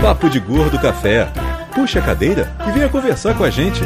Papo 0.00 0.30
de 0.30 0.38
Gordo 0.38 0.78
Café. 0.78 1.28
Puxa 1.74 1.98
a 1.98 2.02
cadeira 2.02 2.54
e 2.68 2.72
venha 2.72 2.88
conversar 2.88 3.36
com 3.36 3.42
a 3.44 3.50
gente. 3.50 3.82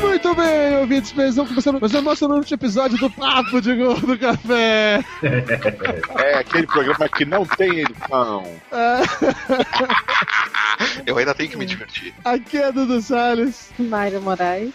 Muito 0.00 0.34
bem, 0.36 0.78
ouvintes, 0.78 1.12
mas 1.14 1.36
vamos 1.36 1.50
começando 1.50 1.80
mais 1.80 1.92
um 1.94 1.98
emocionante 1.98 2.54
episódio 2.54 2.96
do 2.96 3.10
Papo 3.10 3.60
de 3.60 3.74
Gordo 3.74 4.16
Café. 4.18 5.04
É 6.16 6.38
aquele 6.38 6.66
programa 6.66 7.08
que 7.08 7.24
não 7.24 7.44
tem 7.44 7.80
edição. 7.80 8.44
É, 8.72 9.02
Eu 11.06 11.18
ainda 11.18 11.34
tenho 11.34 11.50
que 11.50 11.56
me 11.56 11.66
divertir. 11.66 12.14
aqui 12.24 12.58
é 12.58 12.72
Dudu 12.72 13.00
Salles. 13.00 13.70
Mayra 13.78 14.20
Moraes. 14.20 14.72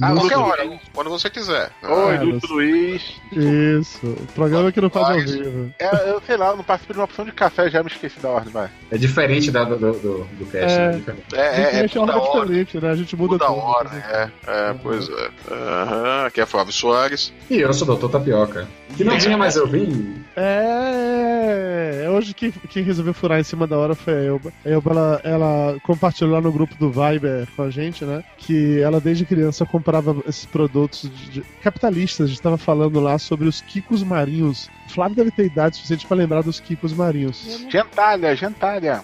Ah, 0.00 0.12
qualquer 0.14 0.36
Lúcio 0.36 0.40
hora, 0.40 0.80
quando 0.94 1.10
você 1.10 1.28
quiser. 1.28 1.70
Oi, 1.82 2.16
Ah, 2.16 2.22
Lúcio 2.22 2.48
Luiz. 2.54 3.02
Isso, 3.30 4.06
o 4.06 4.26
programa 4.34 4.72
que 4.72 4.80
não 4.80 4.88
faz 4.88 5.06
ao 5.08 5.16
Mas- 5.16 5.30
vivo. 5.30 5.72
É, 5.78 6.10
eu 6.10 6.20
sei 6.26 6.36
lá, 6.36 6.48
eu 6.48 6.56
não 6.56 6.64
participei 6.64 6.94
de 6.94 6.98
uma 7.00 7.04
opção 7.04 7.24
de 7.26 7.32
café, 7.32 7.68
já 7.70 7.82
me 7.82 7.90
esqueci 7.90 8.18
da 8.18 8.30
ordem, 8.30 8.52
vai. 8.52 8.70
É 8.90 8.96
diferente 8.96 9.50
da, 9.50 9.64
do, 9.64 9.76
do, 9.76 9.92
do, 10.24 10.46
cast, 10.50 10.78
É. 10.78 10.88
né? 10.92 10.96
Diferente. 10.98 11.24
É, 11.34 11.38
é, 11.38 11.62
é 11.62 11.80
Gente, 11.82 11.98
a 11.98 12.00
muda 12.00 12.16
hora 12.18 12.46
diferente, 12.46 12.80
né? 12.80 12.90
A 12.90 12.94
gente 12.96 13.16
muda 13.16 13.32
Muda 13.34 13.44
a 13.44 13.48
tudo. 13.48 13.58
hora, 13.60 13.90
é. 14.46 14.50
É, 14.70 14.74
pois 14.82 15.08
é. 15.08 15.30
Aham, 15.52 16.26
aqui 16.26 16.40
é 16.40 16.46
Flávio 16.46 16.72
Soares. 16.72 17.32
E 17.50 17.60
eu 17.60 17.72
sou 17.74 17.84
o 17.84 17.90
Doutor 17.96 18.08
Tapioca. 18.18 18.66
Que 18.96 19.04
não 19.04 19.18
vinha 19.18 19.36
mais 19.38 19.56
eu 19.56 19.66
vim. 19.66 20.22
É, 20.36 22.06
hoje 22.10 22.34
quem, 22.34 22.50
quem 22.50 22.82
resolveu 22.82 23.14
furar 23.14 23.40
em 23.40 23.42
cima 23.42 23.66
da 23.66 23.76
hora 23.78 23.94
foi 23.94 24.12
a 24.12 24.22
Elba. 24.24 24.52
A 24.64 24.68
Elba, 24.68 24.90
ela, 24.90 25.20
ela 25.24 25.76
compartilhou 25.82 26.32
lá 26.34 26.40
no 26.40 26.52
grupo 26.52 26.74
do 26.76 26.90
Viber 26.90 27.46
com 27.56 27.62
a 27.62 27.70
gente, 27.70 28.04
né? 28.04 28.22
Que 28.36 28.80
ela 28.80 29.00
desde 29.00 29.24
criança 29.24 29.64
comprava 29.82 30.22
esses 30.28 30.46
produtos 30.46 31.10
de- 31.10 31.30
de- 31.30 31.44
capitalistas. 31.60 32.26
A 32.26 32.28
gente 32.28 32.40
tava 32.40 32.56
falando 32.56 33.00
lá 33.00 33.18
sobre 33.18 33.48
os 33.48 33.60
quicos 33.60 34.02
marinhos. 34.02 34.68
O 34.92 34.94
Flávio 34.94 35.16
deve 35.16 35.30
ter 35.30 35.46
idade 35.46 35.76
suficiente 35.76 36.06
pra 36.06 36.14
lembrar 36.14 36.42
dos 36.42 36.60
quicos 36.60 36.92
marinhos. 36.92 37.64
Gentalha, 37.70 38.36
gentalha. 38.36 39.02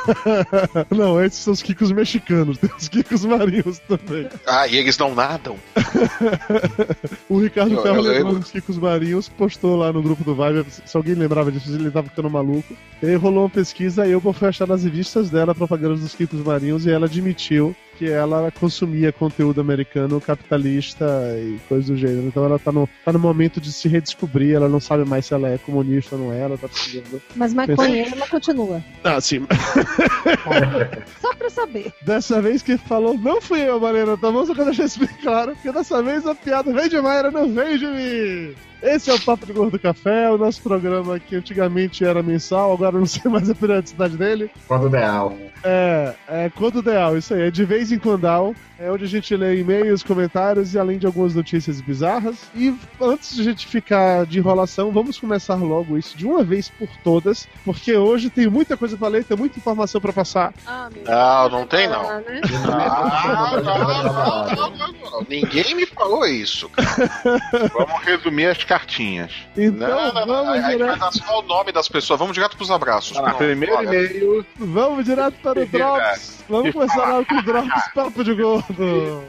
Não, 0.90 1.22
esses 1.22 1.40
são 1.40 1.52
os 1.52 1.60
quicos 1.60 1.92
mexicanos. 1.92 2.56
Tem 2.56 2.70
os 2.74 2.88
quicos 2.88 3.22
marinhos 3.22 3.78
também. 3.80 4.30
Ah, 4.46 4.66
e 4.66 4.76
eles 4.76 4.96
não 4.96 5.14
nadam? 5.14 5.58
O 7.28 7.38
Ricardo 7.40 7.80
Ferro 7.82 7.96
eu 7.96 8.02
lembro. 8.02 8.38
dos 8.38 8.50
Kikos 8.50 8.78
Marinhos, 8.78 9.28
postou 9.28 9.76
lá 9.76 9.92
no 9.92 10.02
grupo 10.02 10.22
do 10.22 10.34
Vibe, 10.34 10.66
se 10.68 10.96
alguém 10.96 11.14
lembrava 11.14 11.50
disso, 11.50 11.74
ele 11.74 11.90
tava 11.90 12.08
ficando 12.08 12.30
maluco. 12.30 12.76
E 13.02 13.06
aí 13.06 13.14
rolou 13.16 13.44
uma 13.44 13.50
pesquisa 13.50 14.06
e 14.06 14.12
eu 14.12 14.20
foi 14.20 14.48
achar 14.48 14.66
nas 14.66 14.84
revistas 14.84 15.30
dela 15.30 15.54
propagandas 15.54 16.00
dos 16.00 16.14
Kikos 16.14 16.40
Marinhos 16.40 16.86
e 16.86 16.90
ela 16.90 17.06
admitiu 17.06 17.74
que 17.98 18.08
ela 18.08 18.50
consumia 18.50 19.12
conteúdo 19.12 19.60
americano 19.60 20.20
capitalista 20.20 21.04
e 21.38 21.58
coisas 21.68 21.88
do 21.88 21.96
gênero. 21.96 22.26
Então 22.26 22.44
ela 22.44 22.58
tá 22.58 22.72
no, 22.72 22.88
tá 23.04 23.12
no 23.12 23.18
momento 23.18 23.60
de 23.60 23.72
se 23.72 23.88
redescobrir, 23.88 24.54
ela 24.54 24.68
não 24.68 24.80
sabe 24.80 24.93
mais 24.98 25.26
se 25.26 25.34
ela 25.34 25.48
é 25.48 25.58
comunista 25.58 26.16
ou 26.16 26.22
não 26.22 26.32
é, 26.32 26.40
ela 26.40 26.58
tá 26.58 26.68
precisando. 26.68 27.22
Mas 27.34 27.54
maconheira 27.54 28.10
ela 28.14 28.28
continua. 28.28 28.84
Ah, 29.02 29.20
sim. 29.20 29.46
Só 31.20 31.34
pra 31.34 31.50
saber. 31.50 31.92
Dessa 32.02 32.42
vez 32.42 32.62
que 32.62 32.76
falou 32.76 33.16
não 33.18 33.40
fui 33.40 33.60
eu, 33.60 33.80
Marina, 33.80 34.16
tá 34.16 34.30
bom? 34.30 34.44
Só 34.44 34.54
que 34.54 34.60
eu 34.60 34.66
deixei 34.66 34.84
isso 34.84 34.98
bem 34.98 35.08
claro, 35.22 35.52
porque 35.54 35.72
dessa 35.72 36.02
vez 36.02 36.26
a 36.26 36.34
piada 36.34 36.72
vem 36.72 36.88
de 36.88 37.00
Mayra, 37.00 37.30
não 37.30 37.48
vem 37.52 37.78
de 37.78 37.86
mim. 37.86 38.54
Esse 38.84 39.10
é 39.10 39.14
o 39.14 39.20
Papo 39.20 39.46
de 39.46 39.52
Gordo 39.54 39.78
Café, 39.78 40.30
o 40.30 40.36
nosso 40.36 40.60
programa 40.62 41.18
que 41.18 41.36
antigamente 41.36 42.04
era 42.04 42.22
mensal, 42.22 42.70
agora 42.70 42.96
eu 42.96 43.00
não 43.00 43.06
sei 43.08 43.30
mais 43.30 43.48
a 43.48 43.54
periodicidade 43.54 44.14
dele. 44.14 44.50
Quando 44.68 44.88
ideal. 44.88 45.34
É, 45.64 46.14
é 46.28 46.50
quando 46.50 46.80
ideal, 46.80 47.16
isso 47.16 47.32
aí, 47.32 47.48
é 47.48 47.50
de 47.50 47.64
vez 47.64 47.90
em 47.90 47.98
quando, 47.98 48.54
é 48.78 48.90
onde 48.90 49.04
a 49.04 49.08
gente 49.08 49.34
lê 49.34 49.60
e-mails, 49.60 50.02
comentários 50.02 50.74
e 50.74 50.78
além 50.78 50.98
de 50.98 51.06
algumas 51.06 51.34
notícias 51.34 51.80
bizarras. 51.80 52.36
E 52.54 52.74
antes 53.00 53.34
de 53.34 53.40
a 53.40 53.44
gente 53.44 53.66
ficar 53.66 54.26
de 54.26 54.38
enrolação, 54.38 54.92
vamos 54.92 55.18
começar 55.18 55.54
logo 55.54 55.96
isso 55.96 56.16
de 56.16 56.26
uma 56.26 56.42
vez 56.42 56.68
por 56.68 56.88
todas, 57.02 57.48
porque 57.64 57.96
hoje 57.96 58.28
tem 58.28 58.48
muita 58.48 58.76
coisa 58.76 58.96
pra 58.96 59.08
ler, 59.08 59.24
tem 59.24 59.36
muita 59.36 59.58
informação 59.58 60.00
pra 60.00 60.12
passar. 60.12 60.52
Ah, 60.66 60.90
meu 60.92 61.04
Não, 61.04 61.48
não 61.48 61.66
tem 61.66 61.88
não. 61.88 62.10
Ah, 62.10 62.20
né? 62.20 62.40
Ah, 62.68 63.60
não, 63.62 63.78
não, 63.78 63.94
não, 64.02 64.76
não, 64.76 65.10
não. 65.10 65.26
Ninguém 65.28 65.74
me 65.74 65.86
falou 65.86 66.26
isso. 66.26 66.68
cara. 66.68 67.10
Vamos 67.72 68.02
resumir 68.02 68.46
as 68.46 68.64
cartinhas. 68.78 69.30
Então 69.56 69.88
Não, 69.88 70.12
não, 70.12 70.14
não. 70.14 70.26
vamos 70.26 70.48
A 70.50 70.54
gente 70.56 70.62
vai 70.64 70.76
direto, 70.76 70.98
dar 70.98 71.12
só 71.12 71.38
o 71.38 71.42
nome 71.42 71.70
das 71.70 71.88
pessoas. 71.88 72.18
Vamos 72.18 72.34
direto 72.34 72.56
pros 72.56 72.70
abraços. 72.72 73.16
Pronto, 73.16 73.36
Primeiro 73.36 73.82
e-mail. 73.84 74.46
vamos 74.58 75.04
direto 75.04 75.36
para 75.42 75.60
o 75.60 75.66
Drops. 75.70 76.44
Vamos 76.48 76.72
começar 76.72 77.06
logo 77.06 77.26
com 77.26 77.34
o 77.36 77.42
Drops 77.42 77.88
Papo 77.94 78.24
de 78.24 78.34
Gordo. 78.34 79.24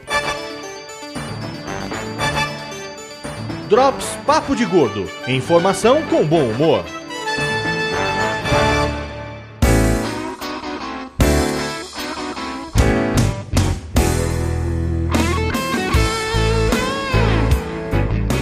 Drops 3.68 4.06
Papo 4.26 4.56
de 4.56 4.64
Gordo. 4.64 5.08
Informação 5.28 6.02
com 6.06 6.24
bom 6.26 6.42
humor. 6.50 6.84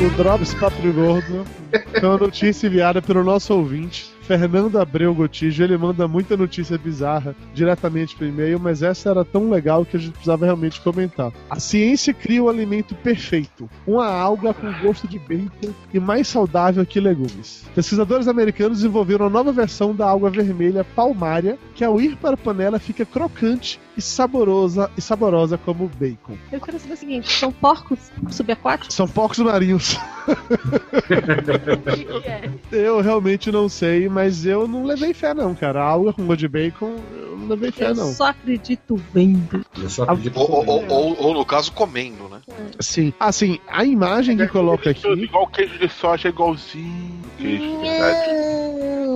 O 0.04 0.10
Drops 0.18 0.52
Papo 0.52 0.92
Gordo 0.92 1.46
é 1.72 2.06
uma 2.06 2.18
notícia 2.18 2.66
enviada 2.66 3.00
pelo 3.00 3.24
nosso 3.24 3.54
ouvinte, 3.54 4.12
Fernando 4.20 4.78
Abreu 4.78 5.14
Gotijo. 5.14 5.64
Ele 5.64 5.78
manda 5.78 6.06
muita 6.06 6.36
notícia 6.36 6.76
bizarra 6.76 7.34
diretamente 7.54 8.14
por 8.14 8.26
e-mail, 8.26 8.60
mas 8.60 8.82
essa 8.82 9.08
era 9.08 9.24
tão 9.24 9.48
legal 9.48 9.82
que 9.82 9.96
a 9.96 10.00
gente 10.00 10.12
precisava 10.12 10.44
realmente 10.44 10.78
comentar. 10.82 11.32
A 11.48 11.58
ciência 11.58 12.12
cria 12.12 12.42
o 12.42 12.50
alimento 12.50 12.94
perfeito, 12.96 13.66
uma 13.86 14.06
alga 14.06 14.52
com 14.52 14.70
gosto 14.82 15.08
de 15.08 15.18
bacon 15.18 15.72
e 15.92 15.98
mais 15.98 16.28
saudável 16.28 16.84
que 16.84 17.00
legumes. 17.00 17.64
Pesquisadores 17.74 18.28
americanos 18.28 18.78
desenvolveram 18.80 19.24
uma 19.24 19.30
nova 19.30 19.52
versão 19.52 19.94
da 19.94 20.06
alga 20.06 20.28
vermelha 20.28 20.84
palmária, 20.84 21.58
que 21.74 21.82
ao 21.82 21.98
ir 21.98 22.14
para 22.16 22.34
a 22.34 22.36
panela 22.36 22.78
fica 22.78 23.06
crocante 23.06 23.80
e 23.96 24.02
saborosa 24.02 24.90
e 24.96 25.00
saborosa 25.00 25.56
como 25.58 25.88
bacon. 25.98 26.36
Eu 26.50 26.60
quero 26.60 26.78
saber 26.78 26.94
o 26.94 26.96
seguinte: 26.96 27.30
são 27.32 27.52
porcos 27.52 27.98
subaquáticos? 28.30 28.94
São 28.94 29.06
porcos 29.06 29.38
marinhos. 29.38 29.96
O 30.26 31.02
que 31.02 32.20
que 32.22 32.28
é? 32.28 32.50
Eu 32.72 33.00
realmente 33.00 33.50
não 33.52 33.68
sei, 33.68 34.08
mas 34.08 34.44
eu 34.46 34.66
não 34.66 34.84
levei 34.84 35.12
fé 35.14 35.34
não, 35.34 35.54
cara. 35.54 35.82
A 35.82 35.86
alga 35.86 36.12
com 36.12 36.26
gosto 36.26 36.40
de 36.40 36.48
bacon, 36.48 36.96
eu 37.14 37.36
não 37.38 37.48
levei 37.48 37.70
fé 37.70 37.90
Eu 37.90 37.94
não. 37.94 38.12
só 38.12 38.28
acredito 38.28 38.96
vendo. 39.12 39.64
Eu 39.80 39.88
só 39.90 40.04
acredito 40.04 40.38
Ou, 40.38 40.66
ou, 40.66 40.88
ou, 40.88 41.22
ou, 41.22 41.34
no 41.34 41.44
caso, 41.44 41.72
comendo, 41.72 42.28
né? 42.28 42.40
Sim. 42.80 43.12
Assim, 43.20 43.58
a 43.68 43.84
imagem 43.84 44.36
que 44.36 44.48
coloca 44.48 44.90
aqui. 44.90 45.06
Igual 45.08 45.46
queijo 45.48 45.78
de 45.78 45.88
soja, 45.88 46.28
igualzinho. 46.28 47.20
Queijo 47.38 47.62
de 47.62 47.76
verdade. 47.82 48.30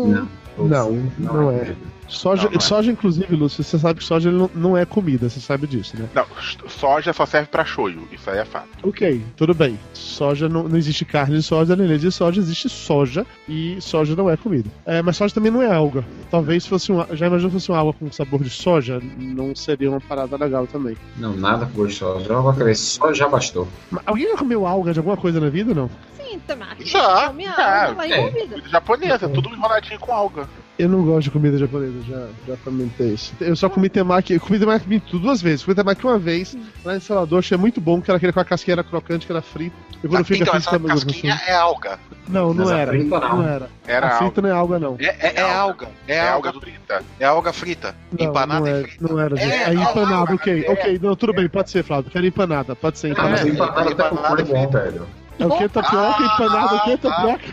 Não, 0.07 0.29
Não, 0.59 1.13
não 1.19 1.51
é. 1.51 1.75
Soja, 2.09 2.45
Não, 2.45 2.51
não 2.53 2.57
é. 2.57 2.61
soja, 2.61 2.91
inclusive, 2.91 3.37
Lúcio, 3.37 3.63
você 3.63 3.79
sabe 3.79 3.99
que 3.99 4.05
soja 4.05 4.31
não, 4.31 4.51
não 4.55 4.77
é 4.77 4.85
comida, 4.85 5.29
você 5.29 5.41
sabe 5.41 5.67
disso, 5.67 5.97
né? 5.97 6.09
Não, 6.15 6.25
soja 6.67 7.13
só 7.13 7.27
serve 7.27 7.49
pra 7.49 7.65
shoyu. 7.65 8.09
Isso 8.11 8.31
aí 8.31 8.39
é 8.39 8.45
fato. 8.45 8.69
Ok, 8.83 9.23
tudo 9.37 9.55
bem. 9.55 9.79
Soja 9.93 10.49
não, 10.49 10.65
não 10.67 10.77
existe 10.77 11.05
carne 11.05 11.37
de 11.37 11.43
soja, 11.43 11.77
nem 11.77 11.87
leite 11.87 12.03
de 12.03 12.11
soja, 12.13 12.41
existe 12.41 12.69
soja 12.69 13.27
e 13.49 13.79
soja 13.81 14.17
não 14.17 14.31
é 14.31 14.37
comida. 14.37 14.71
É, 14.87 15.03
mas 15.03 15.17
soja 15.17 15.35
também 15.35 15.53
não 15.53 15.63
é 15.63 15.73
alga. 15.73 16.05
Talvez 16.31 16.67
fosse 16.67 16.91
uma. 16.91 17.07
Já 17.13 17.27
imaginou 17.27 17.51
fosse 17.53 17.71
uma 17.71 17.79
alga 17.79 17.99
com 17.99 18.11
sabor 18.11 18.43
de 18.43 18.51
soja? 18.51 19.01
Não 19.19 19.55
seria 19.55 19.91
uma 19.91 20.01
parada 20.01 20.37
legal 20.37 20.67
também. 20.67 20.97
Não, 21.17 21.37
nada 21.37 21.67
com 21.67 21.73
gosto 21.73 21.91
de 21.91 21.97
soja. 21.97 22.35
Vou 22.35 22.51
acreditar, 22.51 22.75
só 22.77 23.13
já 23.13 23.29
bastou. 23.29 23.69
Mas 23.91 24.03
alguém 24.07 24.29
já 24.31 24.37
comeu 24.37 24.67
alga 24.67 24.93
de 24.93 24.99
alguma 24.99 25.17
coisa 25.17 25.39
na 25.41 25.51
vida 25.51 25.75
não? 25.75 25.91
Sim, 26.17 26.39
tomate. 26.47 26.87
Já, 26.87 27.33
já, 27.33 28.07
é. 28.07 28.31
Comida 28.31 28.63
japonesa, 28.69 29.29
tudo 29.29 29.51
enroladinho 29.51 29.99
com 30.01 30.13
alga. 30.13 30.49
Eu 30.79 30.89
não 30.89 31.05
gosto 31.05 31.23
de 31.25 31.31
comida 31.33 31.59
japonesa, 31.59 31.93
já, 32.09 32.27
já 32.47 32.57
comentei 32.63 33.09
isso. 33.15 33.35
Eu 33.41 33.57
só 33.57 33.69
comi 33.69 33.89
temaki, 33.89 34.35
eu 34.35 34.41
comi 34.41 34.61
temaki 34.61 35.03
duas 35.19 35.43
vezes. 35.43 35.65
Comi 35.65 35.75
temaki 35.75 36.07
uma 36.07 36.19
vez, 36.21 36.57
lá 36.85 36.95
em 36.97 37.01
Salvador, 37.01 37.41
achei 37.41 37.59
muito 37.59 37.81
bom, 37.81 38.01
que 38.01 38.09
era 38.11 38.17
aquele 38.17 38.33
com 38.33 38.39
a 38.39 38.45
casquinha 38.45 38.83
crocante, 38.85 39.27
que 39.27 39.33
era 39.33 39.43
frito. 39.43 39.75
E 40.05 40.07
quando 40.07 40.25
fica 40.25 40.45
então, 40.45 40.55
essa 40.55 40.79
casquinha 40.79 41.33
gostoso. 41.35 41.51
é 41.51 41.55
alga. 41.55 41.99
Não, 42.29 42.55
não 42.55 42.69
a 42.69 42.79
era. 42.79 42.93
frita 42.93 43.19
não. 43.21 43.43
era. 43.43 43.69
Era 43.89 44.07
a 44.07 44.11
alga. 44.11 44.19
frita 44.25 44.43
não 44.43 44.49
é 44.49 44.53
alga, 44.53 44.79
não. 44.79 44.97
É, 45.01 45.05
é, 45.19 45.33
é 45.35 45.41
alga. 45.43 45.89
É, 46.07 46.15
É 46.15 46.29
alga. 46.29 46.49
alga 46.51 46.61
frita. 46.61 47.03
É 47.19 47.25
alga 47.25 47.53
frita. 47.53 47.97
Não, 48.17 48.27
Empanada 48.27 48.61
não, 48.61 48.67
é 48.69 48.81
é, 48.81 48.83
frita. 48.85 49.09
não 49.09 49.19
era, 49.21 49.37
gente. 49.37 49.53
É, 49.53 49.65
É, 49.71 49.75
empanada, 49.75 50.15
alga, 50.15 50.35
ok. 50.35 50.65
é. 50.65 50.71
Ok, 50.71 51.01
não, 51.03 51.17
tudo 51.17 51.33
bem, 51.33 51.49
pode 51.49 51.71
ser, 51.73 51.83
Flávio. 51.83 52.09
Quero 52.13 52.25
empanada, 52.25 52.77
pode 52.77 52.99
ser 53.01 53.19
Ah, 53.19 53.29
mas 53.29 53.45
empanada. 53.45 53.91
empanada 53.91 54.43
é 54.43 54.45
bom, 54.45 54.71
velho. 54.71 55.07
É 55.41 55.47
o 55.47 55.57
que? 55.57 55.69
Tapioca, 55.69 56.17
Ah, 56.19 56.35
empanada, 56.35 56.75
o 56.77 56.81
que? 56.85 56.93
ah, 56.93 56.99
Tapioca? 56.99 57.45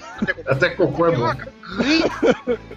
Até 0.47 0.69
cocô 0.69 1.05
é 1.07 1.15
bom. 1.15 1.33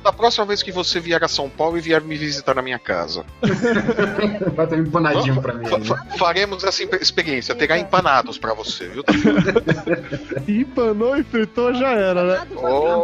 Da 0.03 0.13
próxima 0.13 0.47
vez 0.47 0.63
que 0.63 0.73
você 0.73 0.99
vier 0.99 1.23
a 1.23 1.29
São 1.29 1.49
Paulo 1.51 1.77
e 1.77 1.81
vier 1.81 2.01
me 2.03 2.17
visitar 2.17 2.55
na 2.55 2.63
minha 2.63 2.79
casa, 2.79 3.25
Vai 4.57 4.67
ter 4.67 4.77
um 4.77 4.83
empanadinho 4.83 5.41
pra 5.43 5.53
mim. 5.55 5.67
fa- 5.67 5.79
né? 5.79 5.85
fa- 5.85 6.07
faremos 6.19 6.65
essa 6.65 6.83
experiência. 7.01 7.55
Terá 7.55 7.79
empanados 7.79 8.39
pra 8.39 8.55
você, 8.55 8.89
viu? 8.89 9.05
Empanou 10.49 11.17
e 11.17 11.23
fritou, 11.23 11.75
já 11.75 11.91
era, 11.91 12.25
né? 12.25 12.47
Oh. 12.57 13.03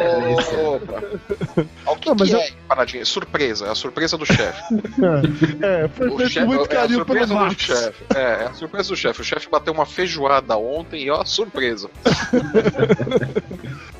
O 1.86 1.96
que, 1.96 2.08
Não, 2.08 2.16
mas 2.18 2.28
que 2.30 2.34
eu- 2.34 2.40
é 2.40 2.48
empanadinha? 2.48 3.02
É 3.02 3.04
surpresa, 3.04 3.66
é 3.66 3.70
a 3.70 3.74
surpresa 3.74 4.16
do 4.16 4.24
chefe. 4.26 4.62
É, 5.62 5.88
foi 5.88 6.08
O 6.08 6.16
feito 6.16 6.32
chefe- 6.32 6.46
muito 6.46 6.62
é 6.62 6.64
a 6.64 6.68
carinho 6.68 7.04
pelo 7.04 7.18
surpresa 7.18 7.34
do 7.34 7.40
Max. 7.40 7.62
chefe. 7.62 8.04
É, 8.14 8.20
é 8.20 8.46
a 8.46 8.54
surpresa 8.54 8.88
do 8.88 8.96
chefe. 8.96 9.20
O 9.20 9.24
chefe 9.24 9.48
bateu 9.50 9.72
uma 9.74 9.86
feijoada 9.86 10.56
ontem 10.56 11.02
e 11.04 11.10
ó, 11.10 11.24
surpresa. 11.24 11.90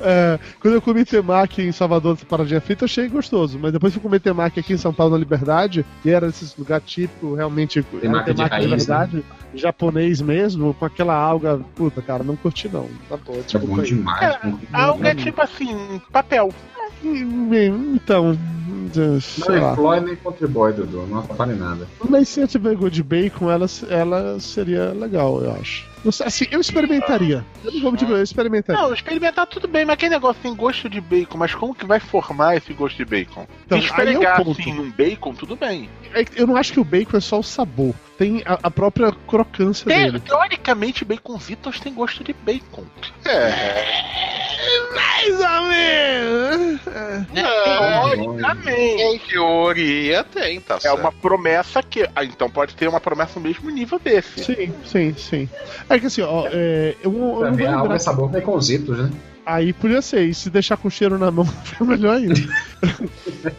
É, 0.01 0.37
quando 0.59 0.73
eu 0.75 0.81
comi 0.81 1.03
temaki 1.05 1.61
em 1.61 1.71
Salvador, 1.75 2.15
essa 2.15 2.25
paradinha 2.25 2.61
frita, 2.61 2.85
achei 2.85 3.07
gostoso. 3.07 3.59
Mas 3.61 3.71
depois 3.73 3.93
eu 3.95 4.01
comi 4.01 4.19
temaki 4.19 4.59
aqui 4.59 4.73
em 4.73 4.77
São 4.77 4.93
Paulo, 4.93 5.13
na 5.13 5.19
Liberdade, 5.19 5.85
e 6.03 6.09
era 6.09 6.27
esse 6.27 6.53
lugar 6.57 6.81
típico, 6.81 7.35
realmente, 7.35 7.79
era 7.79 7.99
Temaki 8.01 8.29
de 8.31 8.35
temaki 8.35 8.49
de, 8.49 8.67
raiz, 8.67 8.69
né? 8.71 8.77
verdade, 8.97 9.25
japonês 9.53 10.21
mesmo, 10.21 10.73
com 10.73 10.85
aquela 10.85 11.15
alga. 11.15 11.59
Puta, 11.75 12.01
cara, 12.01 12.23
não 12.23 12.35
curti 12.35 12.67
não. 12.69 12.87
Tá 13.09 13.17
bom, 13.17 13.33
É 13.53 13.57
bom 13.57 13.79
aí. 13.79 13.85
demais. 13.87 14.37
A 14.73 14.83
alga 14.83 15.09
é 15.09 15.15
tipo 15.15 15.41
assim, 15.41 16.01
papel. 16.11 16.49
Então, 17.93 18.37
sei 19.21 19.55
Não 19.55 19.61
lá. 19.61 19.71
employ 19.73 19.99
nem 19.99 20.15
contribui, 20.15 20.73
Dudu. 20.73 21.05
Não 21.07 21.19
atrapalha 21.19 21.53
em 21.53 21.57
nada. 21.57 21.87
Mas 22.09 22.29
se 22.29 22.41
eu 22.41 22.47
tiver 22.47 22.75
gosto 22.75 22.93
de 22.93 23.03
bacon, 23.03 23.49
ela, 23.51 23.65
ela 23.89 24.39
seria 24.39 24.91
legal, 24.91 25.41
eu 25.43 25.51
acho. 25.53 25.85
Sei, 26.11 26.25
assim, 26.25 26.47
eu 26.51 26.59
experimentaria. 26.59 27.45
Eu 27.63 27.71
não 27.71 27.81
vou 27.81 27.91
mentir, 27.91 28.09
eu 28.09 28.21
experimentaria. 28.21 28.81
Não, 28.81 28.93
experimentar 28.93 29.47
tudo 29.47 29.67
bem, 29.67 29.85
mas 29.85 29.93
aquele 29.93 30.11
negócio 30.11 30.41
tem 30.41 30.55
gosto 30.55 30.89
de 30.89 31.01
bacon, 31.01 31.37
mas 31.37 31.53
como 31.53 31.73
que 31.73 31.85
vai 31.85 31.99
formar 31.99 32.55
esse 32.55 32.73
gosto 32.73 32.97
de 32.97 33.05
bacon? 33.05 33.47
Então, 33.65 33.79
Se 33.79 33.85
é 33.85 33.87
esfregar 33.87 34.43
ponto. 34.43 34.59
assim 34.59 34.73
num 34.73 34.91
bacon, 34.91 35.33
tudo 35.33 35.55
bem. 35.55 35.89
É 36.13 36.25
Eu 36.35 36.47
não 36.47 36.55
acho 36.55 36.73
que 36.73 36.79
o 36.79 36.83
bacon 36.83 37.17
é 37.17 37.21
só 37.21 37.39
o 37.39 37.43
sabor. 37.43 37.93
Tem 38.17 38.41
a, 38.45 38.57
a 38.63 38.71
própria 38.71 39.11
crocância 39.27 39.85
Te- 39.85 39.93
dele. 39.93 40.19
teoricamente, 40.21 41.03
baconzitos 41.03 41.79
tem 41.79 41.93
gosto 41.93 42.23
de 42.23 42.31
bacon. 42.33 42.85
É, 43.25 43.85
Mais 44.95 45.33
ou 45.39 45.67
menos. 45.67 46.81
Teoricamente. 47.63 49.01
em 49.01 49.19
teoria 49.19 50.23
tem, 50.23 50.61
tá 50.61 50.75
É 50.75 50.79
certo. 50.79 50.99
uma 50.99 51.11
promessa 51.11 51.83
que. 51.83 52.07
Ah, 52.15 52.23
então 52.23 52.49
pode 52.49 52.75
ter 52.75 52.87
uma 52.87 52.99
promessa 53.01 53.39
no 53.39 53.45
mesmo 53.47 53.69
nível 53.69 53.99
desse. 53.99 54.43
Sim, 54.45 54.73
sim, 54.85 55.13
sim. 55.17 55.49
É 55.89 55.99
que 55.99 56.05
assim, 56.05 56.21
ó, 56.21 56.47
é, 56.47 56.95
eu, 57.03 57.11
eu 57.11 57.19
não 57.19 57.33
vou 57.33 57.43
lembrar. 57.43 57.95
é 57.95 57.99
sabor 57.99 58.29
baconzitos, 58.29 58.97
né? 58.97 59.11
Aí 59.45 59.73
podia 59.73 60.01
ser, 60.01 60.23
e 60.27 60.33
se 60.33 60.49
deixar 60.49 60.75
com 60.77 60.89
cheiro 60.89 61.19
na 61.19 61.29
mão, 61.29 61.45
foi 61.63 61.85
melhor 61.85 62.17
ainda. 62.17 62.33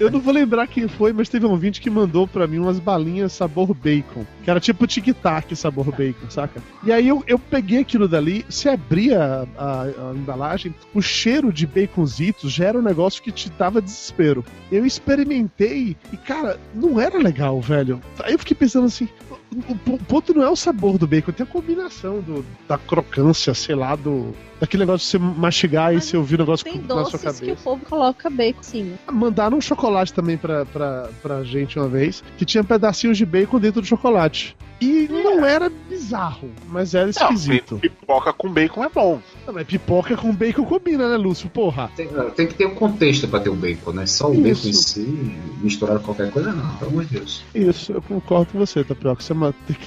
eu 0.00 0.10
não 0.10 0.20
vou 0.20 0.32
lembrar 0.34 0.66
quem 0.66 0.88
foi, 0.88 1.12
mas 1.12 1.28
teve 1.28 1.46
um 1.46 1.50
ouvinte 1.50 1.80
que 1.80 1.88
mandou 1.88 2.26
pra 2.26 2.46
mim 2.46 2.58
umas 2.58 2.78
balinhas 2.80 3.32
sabor 3.32 3.72
bacon. 3.72 4.24
Que 4.42 4.50
era 4.50 4.58
tipo 4.58 4.86
tic-tac 4.86 5.54
sabor 5.54 5.86
bacon, 5.92 6.28
saca? 6.28 6.60
E 6.82 6.90
aí 6.92 7.06
eu, 7.06 7.22
eu 7.26 7.38
peguei 7.38 7.78
aquilo 7.80 8.08
dali, 8.08 8.44
se 8.48 8.68
abria 8.68 9.46
a- 9.56 9.82
a 9.82 10.12
embalagem, 10.14 10.74
o 10.92 11.00
cheiro 11.00 11.52
de 11.52 11.66
baconzitos 11.66 12.52
já 12.52 12.66
era 12.66 12.78
um 12.78 12.82
negócio 12.82 13.22
que 13.22 13.30
te 13.30 13.48
dava 13.50 13.80
desespero. 13.80 14.44
Eu 14.72 14.84
experimentei 14.84 15.96
e, 16.12 16.16
cara, 16.16 16.58
não 16.74 17.00
era 17.00 17.18
legal, 17.18 17.60
velho. 17.60 18.00
Aí 18.24 18.32
eu 18.32 18.38
fiquei 18.38 18.56
pensando 18.56 18.86
assim. 18.86 19.08
O 19.54 19.92
o- 19.94 19.98
ponto 19.98 20.34
não 20.34 20.42
é 20.42 20.50
o 20.50 20.56
sabor 20.56 20.98
do 20.98 21.06
bacon, 21.06 21.30
tem 21.32 21.44
a 21.46 21.48
combinação 21.48 22.20
do, 22.20 22.44
da 22.68 22.76
crocância, 22.76 23.54
sei 23.54 23.74
lá, 23.74 23.94
do. 23.94 24.34
Daquele 24.60 24.82
negócio 24.84 25.04
de 25.06 25.10
você 25.10 25.18
mastigar 25.38 25.92
e 25.92 25.96
Mas 25.96 26.04
você 26.04 26.16
ouvir 26.16 26.34
o 26.34 26.38
negócio 26.38 26.64
Tem 26.64 26.78
na 26.80 26.86
sua 26.88 26.96
doces 26.96 27.20
que 27.20 27.26
o 27.28 27.32
cabeça. 27.32 27.62
povo 27.62 27.84
coloca 27.84 28.28
bacon 28.30 28.62
sim. 28.62 28.94
Mandaram 29.12 29.58
um 29.58 29.60
chocolate 29.60 30.12
também 30.12 30.36
pra, 30.36 30.64
pra, 30.66 31.08
pra 31.22 31.44
gente 31.44 31.78
uma 31.78 31.88
vez, 31.88 32.24
que 32.38 32.44
tinha 32.44 32.64
pedacinhos 32.64 33.16
de 33.18 33.24
bacon 33.26 33.58
dentro 33.60 33.80
do 33.82 33.86
chocolate. 33.86 34.56
E 34.80 35.08
não 35.10 35.44
era 35.44 35.70
bizarro, 35.88 36.50
mas 36.68 36.94
era 36.94 37.08
esquisito. 37.10 37.72
Não, 37.74 37.80
pipoca 37.80 38.32
com 38.32 38.48
bacon 38.50 38.82
é 38.84 38.88
bom. 38.88 39.20
Não, 39.46 39.54
mas 39.54 39.66
pipoca 39.66 40.16
com 40.16 40.34
bacon 40.34 40.64
combina, 40.64 41.08
né, 41.08 41.16
Lúcio? 41.16 41.48
Porra. 41.48 41.90
Tem, 41.94 42.08
tem 42.34 42.46
que 42.46 42.54
ter 42.54 42.66
um 42.66 42.74
contexto 42.74 43.28
pra 43.28 43.38
ter 43.38 43.48
o 43.48 43.54
bacon, 43.54 43.92
né? 43.92 44.06
Só 44.06 44.30
o 44.30 44.34
Isso. 44.34 44.42
bacon 44.42 44.68
em 44.68 44.72
si, 44.72 45.36
misturado 45.62 46.00
com 46.00 46.06
qualquer 46.06 46.30
coisa, 46.32 46.52
não. 46.52 46.68
Pelo 46.76 46.90
amor 46.90 47.04
de 47.04 47.18
Deus. 47.18 47.44
Isso, 47.54 47.92
eu 47.92 48.02
concordo 48.02 48.52
com 48.52 48.58
você, 48.58 48.82
Tapioca. 48.82 49.22
Você 49.22 49.32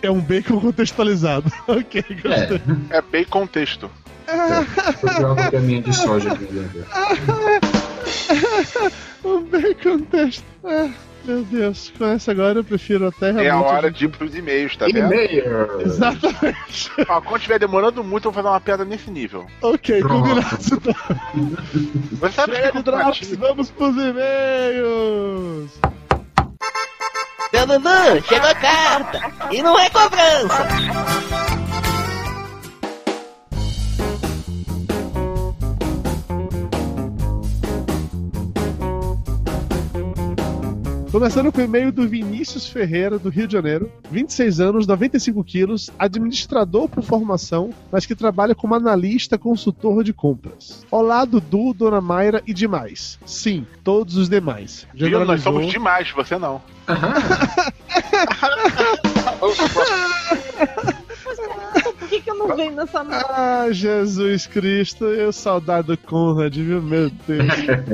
é 0.01 0.11
um 0.11 0.21
bacon 0.21 0.59
contextualizado. 0.61 1.51
ok, 1.67 2.03
gostei. 2.23 2.61
É, 2.89 2.97
É 2.97 3.01
bacon 3.01 3.45
texto. 3.47 3.89
que 5.49 5.55
a 5.55 5.59
minha 5.59 5.81
de 5.81 5.93
soja 5.93 6.31
aqui 6.31 6.45
dentro. 6.45 6.85
Um 9.23 9.43
bacon 9.43 9.99
texto. 9.99 10.43
É, 10.63 10.89
meu 11.29 11.43
Deus, 11.43 11.93
com 11.97 12.05
essa 12.05 12.31
agora 12.31 12.59
eu 12.59 12.63
prefiro 12.63 13.07
até 13.07 13.31
realmente. 13.31 13.45
É 13.45 13.51
a 13.51 13.61
hora 13.61 13.91
de 13.91 14.05
ir 14.05 14.07
pros 14.09 14.35
e-mails, 14.35 14.75
tá 14.75 14.85
vendo? 14.85 14.97
E-mail! 15.13 15.81
Exatamente. 15.81 16.89
Ó, 17.07 17.21
quando 17.21 17.37
estiver 17.37 17.59
demorando 17.59 18.03
muito, 18.03 18.27
eu 18.27 18.31
vou 18.31 18.41
fazer 18.43 18.53
uma 18.53 18.59
piada 18.59 18.83
nesse 18.83 19.11
nível. 19.11 19.45
Ok, 19.61 19.99
Pronto. 19.99 20.23
combinado. 20.23 20.57
Você 22.19 22.31
sabe 22.33 22.55
Chega 22.55 22.71
que 22.71 22.77
de 22.77 22.83
drops, 22.83 23.35
vamos 23.35 23.69
pros 23.71 23.95
e-mails. 23.95 25.69
Dudu, 27.51 28.23
chegou 28.27 28.49
a 28.49 28.55
carta! 28.55 29.19
E 29.51 29.61
não 29.61 29.77
é 29.79 29.89
cobrança! 29.89 30.67
Começando 41.11 41.51
com 41.51 41.59
o 41.59 41.63
e-mail 41.63 41.91
do 41.91 42.07
Vinícius 42.07 42.67
Ferreira, 42.67 43.17
do 43.17 43.29
Rio 43.29 43.47
de 43.47 43.53
Janeiro, 43.53 43.91
26 44.11 44.59
anos, 44.59 44.85
95 44.85 45.43
quilos, 45.43 45.89
administrador 45.97 46.87
por 46.87 47.03
formação, 47.03 47.71
mas 47.91 48.05
que 48.05 48.13
trabalha 48.13 48.53
como 48.53 48.75
analista 48.75 49.35
consultor 49.35 50.03
de 50.03 50.13
compras. 50.13 50.85
Olá, 50.91 51.25
Dudu, 51.25 51.73
Dona 51.73 51.99
Mayra 51.99 52.43
e 52.45 52.53
demais. 52.53 53.19
Sim, 53.25 53.65
todos 53.83 54.17
os 54.17 54.29
demais. 54.29 54.85
Viu? 54.93 55.25
Nós 55.25 55.41
somos 55.41 55.65
demais, 55.65 56.11
você 56.11 56.37
não. 56.37 56.61
Por 61.99 62.07
que, 62.07 62.21
que 62.21 62.29
eu 62.29 62.35
não 62.35 62.55
venho 62.55 62.75
nessa? 62.75 63.01
Ah, 63.01 63.67
Jesus 63.71 64.45
Cristo, 64.45 65.05
eu 65.05 65.31
saudade 65.31 65.87
do 65.87 65.97
Conrad, 65.97 66.55
viu? 66.55 66.81
Meu 66.81 67.09
Deus. 67.27 67.47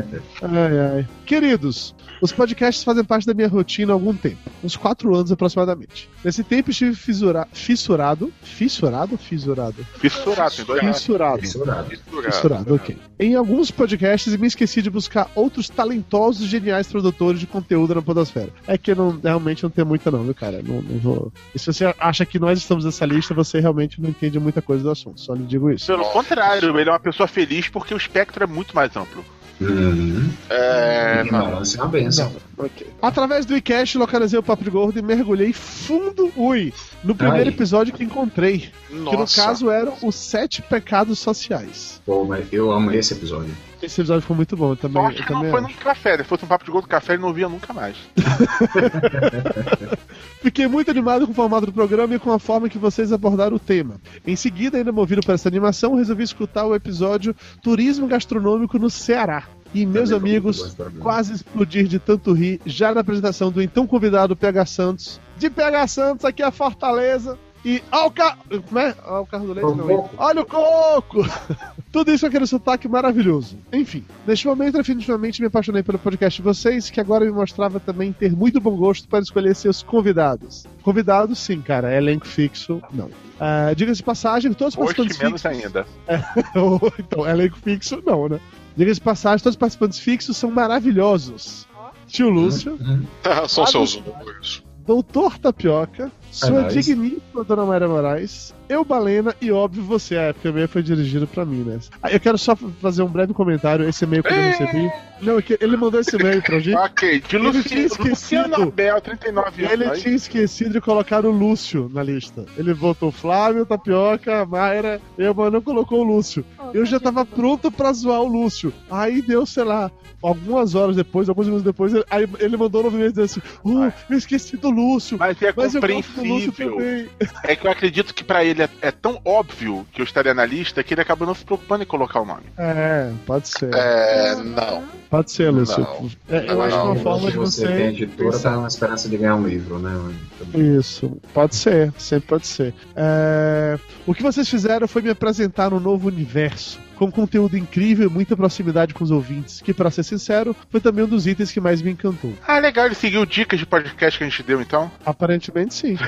Ai, 0.44 0.80
ai. 0.80 1.08
Queridos, 1.26 1.96
os 2.22 2.32
podcasts 2.32 2.84
fazem 2.84 3.04
parte 3.04 3.26
da 3.26 3.34
minha 3.34 3.48
rotina 3.48 3.92
há 3.92 3.96
algum 3.96 4.14
tempo, 4.16 4.50
uns 4.64 4.76
quatro 4.76 5.16
anos 5.16 5.32
aproximadamente. 5.32 6.10
Nesse 6.24 6.44
tempo 6.44 6.70
estive 6.70 6.96
fisura... 6.96 7.48
fissurado. 7.52 8.32
Fissurado 8.44 9.14
ou 9.14 9.18
fisurado? 9.18 9.86
Fissurado, 10.00 10.56
tem 10.56 10.66
dois. 10.66 10.82
Fissurado. 10.82 11.42
Fissurado. 11.42 11.90
Misturado. 11.90 12.32
Fissurado, 12.32 12.76
ok. 12.76 12.98
Em 13.20 13.36
alguns 13.36 13.72
podcasts 13.72 14.34
e 14.34 14.38
me 14.38 14.48
esqueci 14.48 14.82
de 14.82 14.90
buscar 14.90 15.30
outros 15.36 15.70
talentosos 15.70 16.46
e 16.46 16.48
geniais 16.48 16.88
produtores 16.88 17.40
de 17.40 17.48
conteúdo 17.48 17.96
na 17.96 18.02
Podosfera. 18.02 18.50
É 18.68 18.78
que 18.78 18.92
eu 18.92 18.96
não, 18.96 19.20
realmente 19.20 19.64
não 19.64 19.70
tem 19.70 19.84
muita, 19.84 20.12
não, 20.12 20.24
viu, 20.24 20.36
cara? 20.36 20.62
Não, 20.62 20.82
não 20.82 21.00
vou. 21.00 21.34
E 21.54 21.60
se 21.60 21.66
você 21.66 21.94
acha 22.00 22.26
que 22.26 22.38
nós 22.38 22.60
estamos 22.60 22.86
nessa 22.86 23.06
lista, 23.06 23.34
você 23.34 23.60
realmente 23.60 24.02
não 24.02 24.10
entende 24.10 24.40
muita 24.40 24.62
coisa 24.62 24.84
do 24.84 24.92
assunto. 24.92 25.20
Só 25.20 25.34
lhe 25.34 25.44
digo 25.44 25.72
isso. 25.72 25.88
Pelo 25.88 26.06
contrário, 26.06 26.78
ele 26.78 26.90
é 26.90 26.92
uma 26.92 27.00
pessoa 27.00 27.28
feliz 27.28 27.68
porque 27.68 27.94
o 27.94 27.98
espectro 27.98 28.44
é 28.44 28.48
muito 28.48 28.76
mais 28.76 28.96
amplo. 28.96 29.24
Uhum. 29.60 30.30
É, 30.50 31.24
não. 31.32 31.62
É 31.62 31.78
uma 31.78 31.88
benção. 31.88 32.32
Ok. 32.58 32.88
Através 33.02 33.46
do 33.46 33.56
iCast, 33.56 33.98
localizei 33.98 34.38
o 34.38 34.44
Papo 34.44 34.64
de 34.64 34.70
Gordo 34.70 35.00
e 35.00 35.02
mergulhei 35.02 35.54
fundo, 35.54 36.32
ui, 36.36 36.74
no 37.04 37.16
primeiro 37.16 37.50
Ai. 37.50 37.56
episódio 37.56 37.94
que 37.94 38.04
encontrei. 38.04 38.70
Que 38.88 38.96
no 38.96 39.12
Nossa. 39.12 39.44
caso 39.44 39.70
eram 39.70 39.96
os 40.02 40.16
sete 40.16 40.62
pecados 40.62 41.20
sociais. 41.20 42.02
Pô, 42.06 42.26
mas 42.26 42.46
eu 42.52 42.72
amo 42.72 42.92
esse 42.92 43.14
episódio. 43.14 43.54
Esse 43.82 44.02
episódio 44.02 44.22
ficou 44.22 44.36
muito 44.36 44.56
bom 44.58 44.72
eu 44.72 44.76
também. 44.76 45.02
Sorte 45.02 45.20
Eu 45.20 45.26
que 45.26 45.32
não 45.34 45.40
também 45.40 45.52
foi 45.52 45.62
acho. 45.62 45.70
num 45.70 45.84
café. 45.84 46.18
Se 46.18 46.24
fosse 46.24 46.46
um 46.46 46.48
papo 46.48 46.66
de 46.66 46.72
gol 46.72 46.82
do 46.82 46.88
café, 46.88 47.14
ele 47.14 47.22
não 47.22 47.34
via 47.34 47.50
nunca 47.50 47.74
mais. 47.74 47.96
Fiquei 50.42 50.68
muito 50.68 50.92
animado 50.92 51.26
com 51.26 51.32
o 51.32 51.36
formato 51.36 51.66
do 51.66 51.74
programa 51.74 52.16
e 52.16 52.20
com 52.20 52.32
a 52.32 52.40
forma 52.40 52.70
que 52.70 52.78
vocês 52.78 53.12
abordaram 53.12 53.56
o 53.56 53.60
tema. 53.60 53.96
Em 54.26 54.36
seguida, 54.36 54.78
ainda 54.78 54.92
movido 54.92 55.22
por 55.22 55.34
essa 55.34 55.50
animação, 55.50 55.96
resolvi 55.96 56.24
escutar 56.24 56.66
o 56.66 56.76
episódio 56.76 57.36
Turismo 57.62 58.08
Gastronômico 58.08 58.78
no 58.78 58.90
Ceará. 58.90 59.44
E 59.74 59.86
meus 59.86 60.10
Também 60.10 60.32
amigos, 60.32 60.76
quase 61.00 61.34
explodir 61.34 61.88
de 61.88 62.00
tanto 62.00 62.32
rir 62.32 62.62
já 62.66 62.94
na 62.94 63.02
apresentação 63.02 63.52
do 63.52 63.62
então 63.62 63.86
convidado 63.86 64.36
PH 64.36 64.66
Santos. 64.68 65.20
De 65.38 65.50
PH 65.50 65.88
Santos, 65.88 66.26
aqui 66.26 66.42
é 66.42 66.46
a 66.46 66.52
Fortaleza. 66.52 67.38
E. 67.66 67.82
O 67.92 68.12
carro. 68.12 68.38
Como 68.68 68.80
é? 68.80 68.96
Ó 69.06 69.22
o 69.22 69.26
carro 69.26 69.48
do 69.48 69.54
leite, 69.54 69.76
não. 69.76 70.10
Olha 70.18 70.42
o 70.42 70.46
coco! 70.46 71.26
Tudo 71.92 72.12
isso 72.12 72.22
com 72.22 72.28
aquele 72.28 72.46
sotaque 72.46 72.88
maravilhoso. 72.88 73.58
Enfim, 73.74 74.06
neste 74.28 74.46
momento, 74.48 74.78
definitivamente 74.78 75.42
me 75.42 75.48
apaixonei 75.48 75.82
pelo 75.82 75.98
podcast 75.98 76.38
de 76.40 76.44
vocês, 76.44 76.90
que 76.92 77.00
agora 77.02 77.26
me 77.26 77.32
mostrava 77.32 77.80
também 77.80 78.14
ter 78.14 78.32
muito 78.34 78.60
bom 78.62 78.76
gosto 78.76 79.08
para 79.08 79.20
escolher 79.20 79.56
seus 79.56 79.82
convidados. 79.82 80.66
Convidados, 80.84 81.40
sim, 81.40 81.60
cara. 81.60 81.92
Elenco 81.96 82.28
fixo, 82.28 82.82
não. 82.94 83.10
Ah, 83.40 83.74
Diga-se 83.76 83.98
de 83.98 84.04
passagem, 84.04 84.54
todos 84.54 84.76
os 84.78 84.94
participantes 84.94 85.18
menos 85.18 85.42
fixos- 85.42 85.64
ainda. 85.64 85.88
Ou, 86.56 86.94
então, 87.00 87.28
elenco 87.28 87.58
fixo, 87.58 88.02
não, 88.06 88.30
né? 88.30 88.40
Diga-se 88.78 89.00
de 89.00 89.04
passagem, 89.06 89.42
todos 89.42 89.56
os 89.56 89.60
participantes 89.60 90.00
fixos 90.00 90.38
são 90.38 90.52
maravilhosos. 90.52 91.68
Tio 92.08 92.30
Lúcio, 92.30 92.78
São 93.48 93.66
seus 93.66 94.00
números. 94.02 94.64
Doutor 94.86 95.40
Tapioca, 95.40 96.12
sua 96.36 96.62
nice. 96.68 96.76
digníssima 96.76 97.44
Dona 97.48 97.66
Maria 97.66 97.88
Moraes, 97.88 98.54
eu, 98.68 98.84
Balena 98.84 99.36
e, 99.42 99.52
óbvio, 99.52 99.84
você. 99.84 100.16
É, 100.16 100.34
porque 100.34 100.48
o 100.48 100.52
e-mail 100.52 100.68
foi 100.68 100.82
dirigido 100.82 101.28
pra 101.28 101.46
mim, 101.46 101.64
né? 101.64 101.80
Ah, 102.02 102.12
eu 102.12 102.20
quero 102.20 102.38
só 102.38 102.56
fazer 102.56 103.04
um 103.04 103.08
breve 103.08 103.34
comentário. 103.34 103.88
Esse 103.88 104.06
e-mail 104.06 104.24
que 104.24 104.34
eu 104.34 104.38
recebi. 104.38 104.92
Não, 105.22 105.38
é 105.38 105.42
que 105.42 105.58
ele 105.62 105.78
mandou 105.78 106.00
esse 106.00 106.16
e-mail 106.16 106.42
pra 106.42 106.60
gente. 106.60 106.76
Ok, 106.76 107.22
de 107.22 107.36
Ele 107.36 107.64
tinha 107.64 107.86
esquecido. 107.86 108.10
Luciano 108.10 108.64
Abel, 108.64 109.02
39 109.02 109.62
anos. 109.64 109.74
Ele 109.74 109.86
aí. 109.86 110.02
tinha 110.02 110.16
esquecido 110.16 110.74
de 110.74 110.82
colocar 110.82 111.26
o 111.26 111.32
Lúcio 111.32 111.90
na 111.94 112.04
lista. 112.04 112.46
Ele 112.58 112.74
votou 112.74 113.12
Flávio, 113.12 113.66
Tapioca, 113.66 114.46
Mayra, 114.46 115.02
eu, 115.18 115.34
mas 115.34 115.52
não 115.52 115.62
colocou 115.62 116.02
o 116.02 116.04
Lúcio. 116.04 116.46
Eu 116.74 116.86
já 116.86 117.00
tava 117.00 117.26
pronto 117.26 117.72
pra 117.72 117.94
zoar 117.94 118.22
o 118.22 118.28
Lúcio. 118.28 118.74
Aí 118.90 119.22
deu, 119.22 119.46
sei 119.46 119.64
lá, 119.64 119.90
algumas 120.22 120.76
horas 120.76 120.96
depois, 120.96 121.30
alguns 121.30 121.46
minutos 121.46 121.64
depois, 121.64 121.94
ele, 121.94 122.06
aí 122.10 122.28
ele 122.40 122.58
mandou 122.58 122.86
um 122.86 122.90
dizendo 122.90 123.24
assim: 123.24 123.42
Uh, 123.64 123.92
eu 124.10 124.18
esqueci 124.18 124.58
do 124.58 124.70
Lúcio. 124.70 125.18
Mas 125.18 125.42
é 125.42 125.54
Mas 125.56 125.76
eu 125.76 125.82
gosto 125.82 126.12
do 126.14 126.24
Lúcio 126.24 126.52
compreensível. 126.52 126.76
também. 126.76 127.10
É 127.44 127.56
que 127.56 127.68
eu 127.68 127.72
acredito 127.72 128.14
que 128.14 128.24
pra 128.24 128.44
ele 128.44 128.55
é, 128.64 128.70
é 128.82 128.92
tão 128.92 129.20
óbvio 129.26 129.86
que 129.92 130.02
eu 130.02 130.06
estaria 130.06 130.34
na 130.34 130.46
lista 130.46 130.84
que 130.84 130.94
ele 130.94 131.02
acabou 131.02 131.28
não 131.28 131.36
se 131.36 131.44
preocupando 131.46 131.84
em 131.84 131.88
colocar 131.88 132.22
o 132.22 132.26
nome. 132.26 132.44
É, 132.58 133.12
pode 133.26 133.48
ser. 133.48 133.74
É, 133.74 134.36
não. 134.36 134.84
Pode 135.10 135.32
ser, 135.32 135.50
Lúcio. 135.52 135.80
Não. 135.80 136.10
É, 136.38 136.50
eu 136.50 136.56
Não, 136.56 136.62
acho 136.64 136.78
que 136.82 136.84
uma 136.88 136.96
forma 136.96 137.32
de 137.32 137.38
você 137.38 137.62
você. 137.62 137.68
tem 137.74 137.88
editora, 137.88 138.40
tá 138.40 138.58
na 138.58 138.68
esperança 138.68 139.08
de 139.08 139.18
ganhar 139.18 139.36
um 139.36 139.48
livro, 139.48 139.80
né? 139.80 140.14
Isso, 140.54 141.18
pode 141.34 141.56
ser, 141.56 141.94
sempre 141.98 142.28
pode 142.28 142.48
ser. 142.48 142.74
É, 142.96 143.78
O 144.06 144.14
que 144.14 144.24
vocês 144.24 144.50
fizeram 144.50 144.88
foi 144.88 145.02
me 145.02 145.10
apresentar 145.10 145.74
um 145.74 145.80
novo 145.80 146.08
universo, 146.08 146.80
com 146.96 147.12
conteúdo 147.12 147.58
incrível 147.58 148.08
e 148.08 148.12
muita 148.12 148.36
proximidade 148.36 148.94
com 148.94 149.04
os 149.04 149.12
ouvintes, 149.12 149.62
que, 149.62 149.74
pra 149.74 149.92
ser 149.92 150.04
sincero, 150.04 150.56
foi 150.70 150.80
também 150.80 151.04
um 151.04 151.08
dos 151.08 151.28
itens 151.28 151.52
que 151.52 151.60
mais 151.60 151.82
me 151.82 151.92
encantou. 151.92 152.34
Ah, 152.48 152.60
legal, 152.60 152.86
ele 152.86 152.96
seguiu 152.96 153.26
dicas 153.26 153.60
de 153.60 153.66
podcast 153.66 154.18
que 154.18 154.24
a 154.24 154.30
gente 154.30 154.44
deu 154.44 154.62
então. 154.62 154.92
Aparentemente 155.06 155.74
sim. 155.74 155.98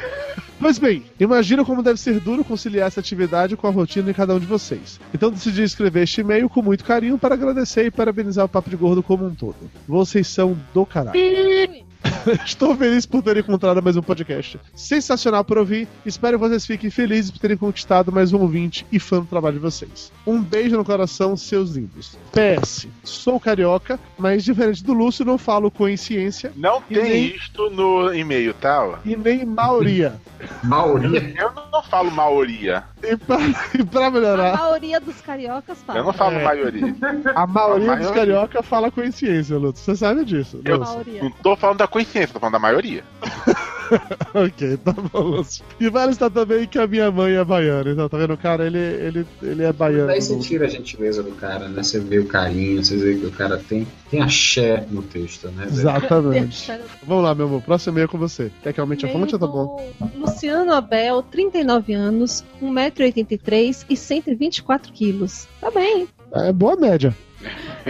Pois 0.59 0.79
bem, 0.79 1.03
imagina 1.19 1.63
como 1.63 1.83
deve 1.83 1.99
ser 1.99 2.19
duro 2.19 2.43
conciliar 2.43 2.87
essa 2.87 2.99
atividade 2.99 3.55
com 3.55 3.67
a 3.67 3.69
rotina 3.69 4.07
de 4.07 4.13
cada 4.13 4.33
um 4.33 4.39
de 4.39 4.47
vocês. 4.47 4.99
Então 5.13 5.29
decidi 5.29 5.61
escrever 5.61 6.01
este 6.03 6.21
e-mail 6.21 6.49
com 6.49 6.63
muito 6.63 6.83
carinho 6.83 7.17
para 7.17 7.35
agradecer 7.35 7.85
e 7.85 7.91
parabenizar 7.91 8.45
o 8.45 8.49
Papo 8.49 8.67
de 8.67 8.75
Gordo 8.75 9.03
como 9.03 9.23
um 9.25 9.35
todo. 9.35 9.69
Vocês 9.87 10.27
são 10.27 10.57
do 10.73 10.83
caralho. 10.83 11.86
Estou 12.45 12.75
feliz 12.75 13.05
por 13.05 13.21
ter 13.21 13.37
encontrado 13.37 13.81
mais 13.81 13.95
um 13.97 14.01
podcast. 14.01 14.59
Sensacional 14.75 15.43
por 15.43 15.57
ouvir. 15.57 15.87
Espero 16.05 16.37
que 16.39 16.47
vocês 16.47 16.65
fiquem 16.65 16.89
felizes 16.89 17.31
por 17.31 17.39
terem 17.39 17.57
conquistado 17.57 18.11
mais 18.11 18.33
um 18.33 18.39
ouvinte 18.41 18.85
e 18.91 18.99
fã 18.99 19.19
do 19.19 19.25
trabalho 19.25 19.55
de 19.55 19.61
vocês. 19.61 20.11
Um 20.25 20.41
beijo 20.41 20.75
no 20.77 20.85
coração, 20.85 21.35
seus 21.35 21.71
lindos. 21.71 22.17
PS, 22.31 22.87
sou 23.03 23.39
carioca, 23.39 23.99
mas 24.17 24.43
diferente 24.43 24.83
do 24.83 24.93
Lúcio, 24.93 25.25
não 25.25 25.37
falo 25.37 25.69
com 25.71 25.87
ciência 25.97 26.51
Não 26.55 26.81
tem 26.81 27.01
nem- 27.03 27.35
isto 27.35 27.69
no 27.69 28.13
e-mail, 28.13 28.53
tá? 28.53 28.99
e 29.05 29.15
nem 29.15 29.45
maioria. 29.45 30.15
Maioria. 30.63 31.33
Eu 31.35 31.51
não 31.71 31.81
falo 31.81 32.11
maioria. 32.11 32.83
E 33.01 33.15
pra, 33.17 33.37
e 33.73 33.83
pra 33.83 34.05
A 34.07 34.11
melhorar, 34.11 34.55
maioria 34.57 34.99
dos 34.99 35.19
cariocas 35.21 35.79
fala. 35.81 35.99
Eu 35.99 36.03
não 36.03 36.13
falo 36.13 36.35
É. 36.35 36.43
maioria. 36.43 36.95
a 37.35 37.47
maioria 37.47 37.91
A 37.91 37.95
dos 37.95 38.05
maioria. 38.05 38.13
carioca 38.13 38.61
fala 38.61 38.91
com 38.91 39.11
ciência, 39.11 39.57
Lúcio. 39.57 39.83
Você 39.83 39.95
sabe 39.95 40.23
disso. 40.25 40.61
Eu- 40.63 40.77
Lúcio. 40.77 41.03
Não 41.23 41.31
tô 41.31 41.55
falando 41.55 41.77
da 41.79 41.87
consciência, 41.97 42.33
tô 42.33 42.39
falando 42.39 42.53
da 42.53 42.59
maioria. 42.59 43.03
ok, 44.33 44.77
tá 44.77 44.91
bom. 44.91 45.43
E 45.79 45.89
vale 45.89 46.11
estar 46.11 46.29
também 46.29 46.67
que 46.67 46.77
a 46.77 46.85
minha 46.85 47.09
mãe 47.11 47.33
é 47.33 47.43
baiana. 47.43 47.91
Então, 47.91 48.09
tá 48.09 48.17
vendo? 48.17 48.33
O 48.33 48.37
cara, 48.37 48.65
ele, 48.65 48.77
ele, 48.77 49.27
ele 49.41 49.63
é 49.63 49.73
baiano. 49.73 50.07
Daí 50.07 50.21
você 50.21 50.37
tira 50.39 50.65
a 50.65 50.69
gentileza 50.69 51.23
do 51.23 51.31
cara, 51.31 51.67
né? 51.67 51.81
Você 51.83 51.99
vê 51.99 52.19
o 52.19 52.25
carinho, 52.25 52.83
você 52.83 52.97
vê 52.97 53.15
que 53.15 53.25
o 53.25 53.31
cara 53.31 53.57
tem, 53.57 53.87
tem 54.09 54.21
axé 54.21 54.85
no 54.89 55.01
texto, 55.01 55.49
né? 55.49 55.65
Exatamente. 55.65 56.71
Vamos 57.05 57.23
lá, 57.23 57.33
meu 57.33 57.47
amor. 57.47 57.61
Próximo 57.61 57.93
e-mail 57.93 58.05
é 58.05 58.07
com 58.07 58.17
você. 58.17 58.51
Quer 58.61 58.73
que 58.73 58.79
aumente 58.79 59.05
a 59.05 59.09
fonte 59.09 59.33
ou 59.33 59.39
tá 59.39 59.47
bom? 59.47 59.93
Luciano 60.15 60.73
Abel, 60.73 61.23
39 61.23 61.93
anos, 61.93 62.43
1,83m 62.61 63.85
e 63.89 63.97
124 63.97 64.91
quilos. 64.93 65.47
Tá 65.59 65.71
bem. 65.71 66.07
É 66.33 66.51
boa 66.51 66.75
média. 66.75 67.15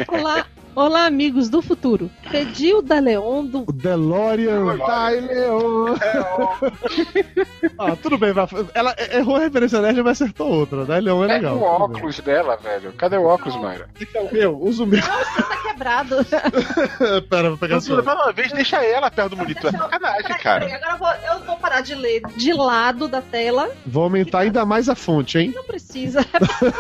Olá, 0.08 0.46
olá 0.78 1.06
amigos 1.06 1.50
do 1.50 1.62
futuro. 1.62 2.10
Pedi 2.30 2.74
o 2.74 2.82
da 2.82 3.00
Leon 3.00 3.46
do 3.46 3.64
O 3.68 3.72
DeLorean 3.72 4.78
Dai 4.78 5.20
Leon. 5.20 5.96
ah, 7.80 7.96
tudo 8.02 8.18
bem. 8.18 8.32
Ela 8.74 8.96
errou 9.12 9.38
a 9.38 9.40
referência 9.40 9.82
nerd, 9.82 10.04
mas 10.04 10.22
acertou 10.22 10.48
outra. 10.52 10.86
Dai 10.86 11.02
Leon 11.02 11.24
é 11.26 11.32
É 11.32 11.34
legal. 11.36 11.58
o 11.58 11.64
óculos 11.64 12.20
dela, 12.20 12.56
velho. 12.58 12.94
Cadê 12.94 13.18
o 13.18 13.24
óculos, 13.26 13.56
Mayra? 13.60 13.90
Então, 14.00 14.28
eu 14.32 14.56
uso 14.62 14.84
o 14.84 14.88
meu. 14.88 15.02
tá 15.02 15.58
quebrado. 15.64 16.18
Pera, 17.30 17.50
vou 17.50 17.58
pegar 17.58 17.82
só. 17.82 18.02
mais 18.04 18.20
uma 18.20 18.32
vez, 18.32 18.52
deixa 18.52 18.84
ela 18.84 19.10
perto 19.10 19.32
do 19.32 19.38
monitor. 19.38 19.74
É 19.74 19.78
sacanagem, 19.78 20.38
cara. 20.38 20.66
Agora 20.76 20.92
eu 20.92 20.98
vou, 20.98 21.36
eu 21.40 21.46
vou 21.46 21.58
parar 21.58 21.82
de 21.82 21.96
ler 21.96 22.22
de 22.36 22.54
lado 22.54 23.08
da 23.08 23.22
tela. 23.22 23.70
Vou 23.86 24.04
aumentar 24.04 24.40
ainda 24.40 24.64
mais 24.66 24.88
a 24.90 24.96
fonte, 24.96 25.40
hein? 25.40 25.54
Não 25.56 25.64
precisa. 25.64 26.24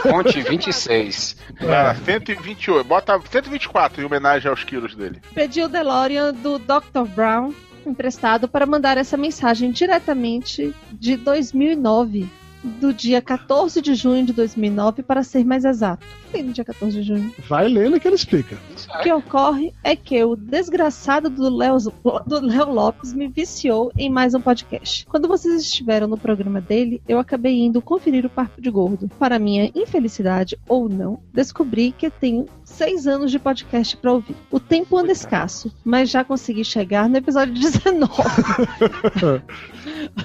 Fonte 0.03 0.39
26. 0.41 1.35
Ah, 1.61 1.95
128. 1.95 2.83
Bota 2.83 3.19
124 3.31 3.86
em 3.99 4.03
homenagem 4.03 4.49
aos 4.49 4.63
quilos 4.63 4.95
dele. 4.95 5.21
Pedi 5.33 5.61
o 5.61 5.67
DeLorean 5.67 6.33
do 6.33 6.59
Dr. 6.59 7.07
Brown 7.15 7.53
emprestado 7.85 8.47
para 8.47 8.65
mandar 8.65 8.97
essa 8.97 9.17
mensagem 9.17 9.71
diretamente 9.71 10.73
de 10.91 11.15
2009, 11.15 12.27
do 12.63 12.91
dia 12.91 13.21
14 13.21 13.81
de 13.81 13.95
junho 13.95 14.25
de 14.25 14.33
2009, 14.33 15.03
para 15.03 15.23
ser 15.23 15.45
mais 15.45 15.63
exato. 15.63 16.05
O 16.05 16.25
que 16.25 16.33
Tem 16.33 16.43
no 16.43 16.51
dia 16.51 16.65
14 16.65 16.99
de 16.99 17.07
junho. 17.07 17.33
Vai 17.47 17.67
lendo 17.67 17.99
que 17.99 18.07
ele 18.07 18.15
explica. 18.15 18.57
O 18.99 19.03
que 19.03 19.13
ocorre 19.13 19.73
é 19.83 19.95
que 19.95 20.21
o 20.23 20.35
desgraçado 20.35 21.29
do 21.29 21.55
Léo, 21.55 21.77
do 22.25 22.41
Léo 22.41 22.71
Lopes 22.71 23.13
me 23.13 23.27
viciou 23.27 23.91
em 23.97 24.09
mais 24.09 24.33
um 24.33 24.41
podcast. 24.41 25.05
Quando 25.05 25.27
vocês 25.27 25.61
estiveram 25.61 26.07
no 26.07 26.17
programa 26.17 26.59
dele, 26.59 27.01
eu 27.07 27.19
acabei 27.19 27.59
indo 27.59 27.81
conferir 27.81 28.25
o 28.25 28.29
Papo 28.29 28.61
de 28.61 28.69
Gordo. 28.69 29.07
Para 29.19 29.39
minha 29.39 29.71
infelicidade 29.73 30.57
ou 30.67 30.89
não, 30.89 31.19
descobri 31.33 31.93
que 31.97 32.09
tenho 32.09 32.47
seis 32.77 33.07
anos 33.07 33.31
de 33.31 33.39
podcast 33.39 33.97
para 33.97 34.11
ouvir. 34.13 34.35
O 34.51 34.59
tempo 34.59 34.97
anda 34.97 35.11
escasso, 35.11 35.73
mas 35.83 36.09
já 36.09 36.23
consegui 36.23 36.63
chegar 36.63 37.09
no 37.09 37.17
episódio 37.17 37.53
19. 37.53 38.07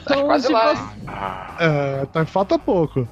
Tá 0.06 0.22
quase 0.22 0.46
onde 0.46 0.54
lá. 0.54 1.56
É, 1.58 2.06
tá, 2.06 2.24
falta 2.26 2.58
pouco. 2.58 3.08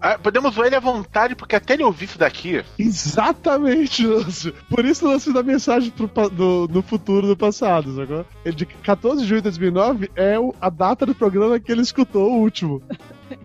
Ah, 0.00 0.18
podemos 0.18 0.54
ver 0.54 0.66
ele 0.66 0.76
à 0.76 0.80
vontade, 0.80 1.34
porque 1.34 1.56
até 1.56 1.74
ele 1.74 1.82
ouvir 1.84 2.04
isso 2.04 2.18
daqui. 2.18 2.62
Exatamente, 2.78 4.06
Lúcio. 4.06 4.52
Por 4.68 4.84
isso 4.84 5.06
o 5.06 5.08
lance 5.10 5.32
da 5.32 5.42
mensagem 5.42 5.90
pro, 5.90 6.06
do, 6.28 6.68
no 6.70 6.82
futuro 6.82 7.26
do 7.26 7.36
passado, 7.36 7.94
sacou? 7.96 8.24
Ele 8.44 8.54
de 8.54 8.66
14 8.66 9.22
de 9.22 9.28
junho 9.28 9.40
de 9.40 9.44
2009 9.44 10.10
é 10.14 10.38
o- 10.38 10.54
a 10.60 10.68
data 10.68 11.06
do 11.06 11.14
programa 11.14 11.58
que 11.58 11.72
ele 11.72 11.80
escutou 11.80 12.30
o 12.32 12.40
último. 12.40 12.82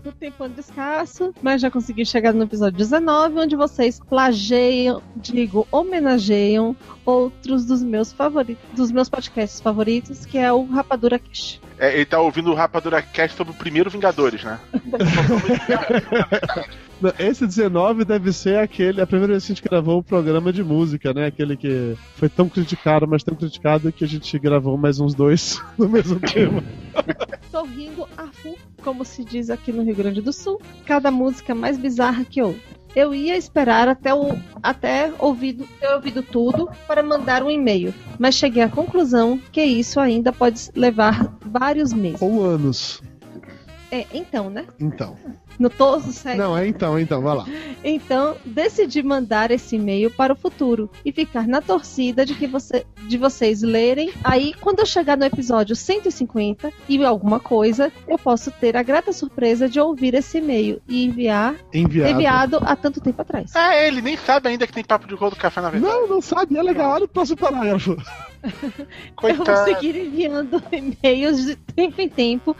O 0.05 0.11
tempo 0.11 0.43
anda 0.43 0.59
escasso, 0.59 1.33
mas 1.41 1.61
já 1.61 1.71
consegui 1.71 2.05
chegar 2.05 2.33
no 2.33 2.43
episódio 2.43 2.77
19, 2.77 3.39
onde 3.39 3.55
vocês 3.55 3.99
plagiam, 3.99 5.01
digo, 5.15 5.67
homenageiam 5.71 6.75
outros 7.09 7.65
dos 7.65 7.81
meus 7.81 8.13
favoritos, 8.13 8.63
dos 8.75 8.91
meus 8.91 9.09
podcasts 9.09 9.59
favoritos, 9.59 10.25
que 10.25 10.37
é 10.37 10.53
o 10.53 10.65
Rapadura 10.65 11.17
Cash. 11.17 11.59
É, 11.77 11.95
ele 11.95 12.05
tá 12.05 12.19
ouvindo 12.19 12.51
o 12.51 12.53
Rapadura 12.53 13.01
Cast 13.01 13.35
sobre 13.35 13.53
o 13.53 13.55
primeiro 13.55 13.89
Vingadores, 13.89 14.43
né? 14.43 14.59
Esse 17.17 17.47
19 17.47 18.03
deve 18.03 18.33
ser 18.33 18.59
aquele, 18.59 19.01
a 19.01 19.07
primeira 19.07 19.33
vez 19.33 19.45
que 19.45 19.53
a 19.53 19.55
gente 19.55 19.63
gravou 19.63 19.99
o 19.99 20.03
programa 20.03 20.51
de 20.51 20.61
música, 20.61 21.13
né? 21.13 21.27
Aquele 21.27 21.55
que 21.55 21.95
foi 22.15 22.27
tão 22.27 22.49
criticado, 22.49 23.07
mas 23.07 23.23
tão 23.23 23.35
criticado 23.35 23.91
que 23.91 24.03
a 24.03 24.07
gente 24.07 24.37
gravou 24.37 24.77
mais 24.77 24.99
uns 24.99 25.15
dois 25.15 25.61
no 25.77 25.87
mesmo 25.87 26.19
tema. 26.19 26.61
Sorrindo 27.49 28.05
a 28.17 28.27
full, 28.27 28.57
como 28.83 29.05
se 29.05 29.23
diz 29.23 29.49
aqui 29.49 29.71
no 29.71 29.81
Rio 29.81 29.95
Grande 29.95 30.21
do 30.21 30.33
Sul, 30.33 30.61
cada 30.85 31.09
música 31.09 31.55
mais 31.55 31.77
bizarra 31.77 32.25
que 32.25 32.41
outra. 32.41 32.78
Eu 32.95 33.13
ia 33.13 33.37
esperar 33.37 33.87
até, 33.87 34.13
o, 34.13 34.37
até 34.63 35.13
ouvido, 35.19 35.67
ter 35.79 35.87
ouvido 35.89 36.23
tudo 36.23 36.69
para 36.87 37.03
mandar 37.03 37.43
um 37.43 37.49
e-mail, 37.49 37.93
mas 38.17 38.35
cheguei 38.35 38.63
à 38.63 38.69
conclusão 38.69 39.39
que 39.51 39.63
isso 39.63 39.99
ainda 39.99 40.33
pode 40.33 40.69
levar 40.75 41.37
vários 41.41 41.93
meses. 41.93 42.21
Ou 42.21 42.43
anos. 42.43 43.01
É, 43.91 44.05
então, 44.13 44.49
né? 44.49 44.65
Então. 44.79 45.15
No 45.59 45.69
todo 45.69 46.09
segue. 46.13 46.37
Não, 46.37 46.57
é 46.57 46.65
então, 46.65 46.97
então, 46.97 47.21
vai 47.21 47.35
lá. 47.35 47.45
Então, 47.83 48.37
decidi 48.45 49.03
mandar 49.03 49.51
esse 49.51 49.75
e-mail 49.75 50.09
para 50.09 50.31
o 50.31 50.35
futuro 50.35 50.89
e 51.03 51.11
ficar 51.11 51.45
na 51.47 51.61
torcida 51.61 52.25
de 52.25 52.33
que 52.33 52.47
você, 52.47 52.85
de 53.07 53.17
vocês 53.17 53.61
lerem. 53.61 54.11
Aí, 54.23 54.53
quando 54.61 54.79
eu 54.79 54.85
chegar 54.85 55.17
no 55.17 55.25
episódio 55.25 55.75
150 55.75 56.71
e 56.87 57.03
alguma 57.03 57.39
coisa, 57.41 57.91
eu 58.07 58.17
posso 58.17 58.49
ter 58.51 58.77
a 58.77 58.83
grata 58.83 59.11
surpresa 59.11 59.67
de 59.67 59.79
ouvir 59.81 60.13
esse 60.13 60.37
e-mail 60.37 60.81
e 60.87 61.05
enviar 61.05 61.55
Enviado. 61.73 62.11
enviado 62.11 62.59
há 62.61 62.75
tanto 62.75 63.01
tempo 63.01 63.21
atrás. 63.21 63.51
Ah, 63.53 63.75
é, 63.75 63.87
ele 63.87 64.01
nem 64.01 64.15
sabe 64.15 64.47
ainda 64.47 64.65
que 64.65 64.71
tem 64.73 64.83
papo 64.83 65.07
de 65.07 65.15
gordo 65.15 65.35
café 65.35 65.59
na 65.59 65.69
verdade. 65.69 65.93
Não, 65.93 66.07
não 66.07 66.21
sabe, 66.21 66.57
é 66.57 66.63
legal. 66.63 66.91
Olha 66.91 67.03
o 67.05 67.07
próximo 67.09 67.37
parágrafo. 67.37 67.97
Eu 68.41 69.35
vou 69.35 69.45
Coitado. 69.45 69.65
seguir 69.65 69.97
enviando 69.97 70.63
e-mails 70.71 71.43
de 71.45 71.55
tempo 71.57 71.99
em 71.99 72.07
tempo 72.07 72.55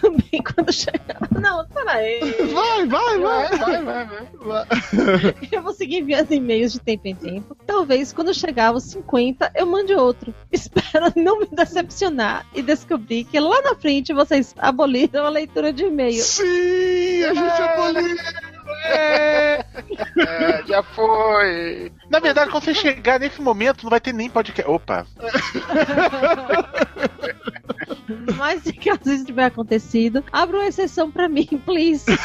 também 0.00 0.42
quando 0.42 0.72
chegar. 0.72 1.28
Não, 1.38 1.66
peraí. 1.68 2.20
Vai, 2.46 2.86
vai, 2.86 3.18
vai. 3.18 3.58
Vai, 3.58 3.82
vai, 3.82 4.04
vai. 4.06 4.66
Eu 5.50 5.62
vou 5.62 5.72
seguir 5.72 5.98
enviando 5.98 6.32
e-mails 6.32 6.72
de 6.72 6.80
tempo 6.80 7.08
em 7.08 7.14
tempo. 7.14 7.56
Talvez 7.66 8.12
quando 8.12 8.32
chegar 8.32 8.68
aos 8.68 8.84
50 8.84 9.52
eu 9.54 9.66
mande 9.66 9.92
outro. 9.94 10.34
Espero 10.52 11.12
não 11.16 11.40
me 11.40 11.46
decepcionar 11.46 12.46
e 12.54 12.62
descobrir 12.62 13.24
que 13.24 13.38
lá 13.40 13.60
na 13.62 13.74
frente 13.74 14.12
vocês 14.12 14.54
aboliram 14.58 15.26
a 15.26 15.28
leitura 15.28 15.72
de 15.72 15.84
e-mail. 15.84 16.22
Sim, 16.22 17.24
a 17.24 17.34
gente 17.34 17.62
aboliu. 17.62 18.16
É, 18.84 19.64
já 20.66 20.82
foi. 20.82 21.92
Na 22.10 22.20
verdade, 22.20 22.50
quando 22.50 22.64
você 22.64 22.74
chegar 22.74 23.20
nesse 23.20 23.40
momento, 23.40 23.82
não 23.82 23.90
vai 23.90 24.00
ter 24.00 24.12
nem 24.14 24.30
podcast. 24.30 24.70
Opa, 24.70 25.06
Mas 28.36 28.62
se 28.62 28.72
caso 28.72 29.12
isso 29.12 29.26
tiver 29.26 29.44
acontecido, 29.44 30.24
abra 30.32 30.56
uma 30.58 30.66
exceção 30.66 31.10
pra 31.10 31.28
mim, 31.28 31.46
please. 31.66 32.04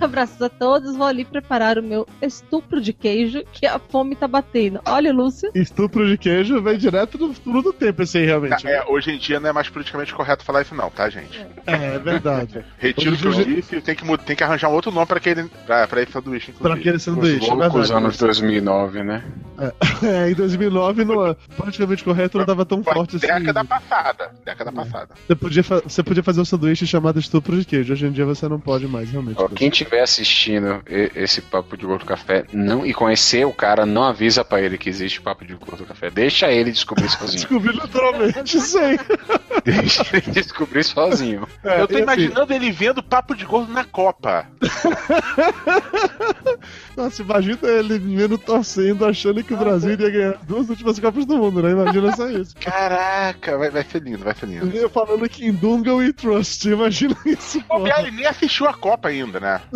Abraços 0.00 0.40
a 0.42 0.48
todos. 0.48 0.96
Vou 0.96 1.06
ali 1.06 1.24
preparar 1.24 1.78
o 1.78 1.82
meu 1.82 2.06
estupro 2.20 2.80
de 2.80 2.92
queijo, 2.92 3.42
que 3.52 3.66
a 3.66 3.78
fome 3.78 4.16
tá 4.16 4.26
batendo. 4.26 4.80
Olha, 4.86 5.12
Lúcio. 5.12 5.50
Estupro 5.54 6.06
de 6.08 6.16
queijo 6.18 6.60
vem 6.62 6.76
direto 6.78 7.16
do 7.18 7.32
futuro 7.32 7.62
do 7.62 7.72
tempo, 7.72 8.02
esse 8.02 8.18
aí, 8.18 8.26
realmente. 8.26 8.66
é, 8.66 8.84
hoje 8.88 9.12
em 9.12 9.18
dia 9.18 9.38
não 9.38 9.50
é 9.50 9.52
mais 9.52 9.68
politicamente 9.68 10.12
correto 10.14 10.44
falar 10.44 10.62
isso, 10.62 10.74
não, 10.74 10.90
tá, 10.90 11.08
gente? 11.08 11.40
É, 11.66 11.94
é 11.94 11.98
verdade. 11.98 12.64
Retiro 12.78 13.14
o 13.14 13.18
que 13.18 13.24
eu 13.26 13.30
Hoje- 13.30 13.44
disse, 13.44 13.80
tem 13.80 13.94
que, 13.94 14.18
tem 14.18 14.36
que 14.36 14.42
arranjar 14.44 14.68
um 14.70 14.74
outro 14.74 14.90
nome 14.90 15.06
pra 15.06 15.18
aquele, 15.18 15.44
pra, 15.66 15.86
pra 15.86 16.02
esse 16.02 16.12
sanduíche, 16.12 16.52
Pra 16.52 16.70
inclusive. 16.72 16.80
aquele 16.80 16.98
sanduíche, 16.98 17.50
é 17.50 17.54
Loucos 17.54 17.83
verdade. 17.88 18.04
anos 18.06 18.18
2009, 18.18 19.02
né? 19.02 19.24
É, 20.02 20.30
em 20.30 20.34
2009, 20.34 21.04
no, 21.04 21.34
politicamente 21.56 22.02
correto 22.02 22.38
não 22.38 22.44
tava 22.44 22.64
tão 22.64 22.82
Foi 22.82 22.92
forte 22.92 23.16
assim. 23.16 23.26
década 23.26 23.64
passada. 23.64 24.30
Década 24.44 24.72
passada. 24.72 25.08
Você 25.26 25.34
podia, 25.34 25.62
você 25.62 26.02
podia 26.02 26.22
fazer 26.22 26.40
um 26.40 26.44
sanduíche 26.44 26.86
chamado 26.86 27.18
estupro 27.18 27.56
de 27.56 27.64
queijo. 27.64 27.92
Hoje 27.92 28.06
em 28.06 28.12
dia 28.12 28.24
você 28.24 28.48
não 28.48 28.58
pode 28.58 28.86
mais, 28.86 29.10
realmente. 29.10 29.40
Ó, 29.40 29.48
quem 29.48 29.68
estiver 29.68 30.02
assistindo 30.02 30.82
esse 30.86 31.40
Papo 31.40 31.76
de 31.76 31.86
Gordo 31.86 32.04
Café 32.04 32.44
não, 32.52 32.84
e 32.84 32.92
conhecer 32.92 33.46
o 33.46 33.52
cara, 33.52 33.86
não 33.86 34.02
avisa 34.02 34.44
pra 34.44 34.60
ele 34.60 34.76
que 34.76 34.88
existe 34.88 35.20
Papo 35.20 35.44
de 35.44 35.54
Gordo 35.54 35.84
Café. 35.84 36.10
Deixa 36.10 36.50
ele 36.50 36.72
descobrir 36.72 37.08
sozinho. 37.10 37.32
Descobri 37.32 37.76
naturalmente, 37.76 38.60
sei. 38.60 38.98
Deixa 39.64 40.04
ele 40.12 40.30
descobrir 40.32 40.84
sozinho. 40.84 41.46
É, 41.62 41.80
eu 41.80 41.88
tô 41.88 41.94
assim, 41.94 42.02
imaginando 42.02 42.52
ele 42.52 42.70
vendo 42.70 43.02
papo 43.02 43.34
de 43.34 43.44
gordo 43.44 43.72
na 43.72 43.84
Copa. 43.84 44.46
Nossa, 46.96 47.22
imagina 47.22 47.58
ele 47.78 47.98
vendo 47.98 48.38
torcendo, 48.38 49.04
achando 49.04 49.42
que 49.42 49.54
o 49.54 49.56
Brasil 49.56 49.92
iria 49.92 50.10
ganhar 50.10 50.38
duas 50.46 50.68
últimas 50.68 50.98
Copas 50.98 51.26
do 51.26 51.36
Mundo, 51.36 51.62
né? 51.62 51.72
Imagina 51.72 52.14
só 52.16 52.28
isso. 52.28 52.54
Caraca, 52.60 53.58
vai, 53.58 53.70
vai 53.70 53.84
ser 53.84 54.02
lindo, 54.02 54.24
vai 54.24 54.34
ser 54.34 54.46
lindo. 54.46 54.74
Eu 54.76 54.88
falando 54.88 55.28
que 55.28 55.44
em 55.46 55.52
Dunga 55.52 55.92
e 56.04 56.12
Trust, 56.12 56.68
imagina 56.68 57.16
isso, 57.26 57.62
O 57.68 57.86
ele 57.86 58.10
nem 58.10 58.26
assistiu 58.26 58.66
a 58.66 58.74
Copa 58.74 59.08
ainda, 59.08 59.40
né? 59.40 59.60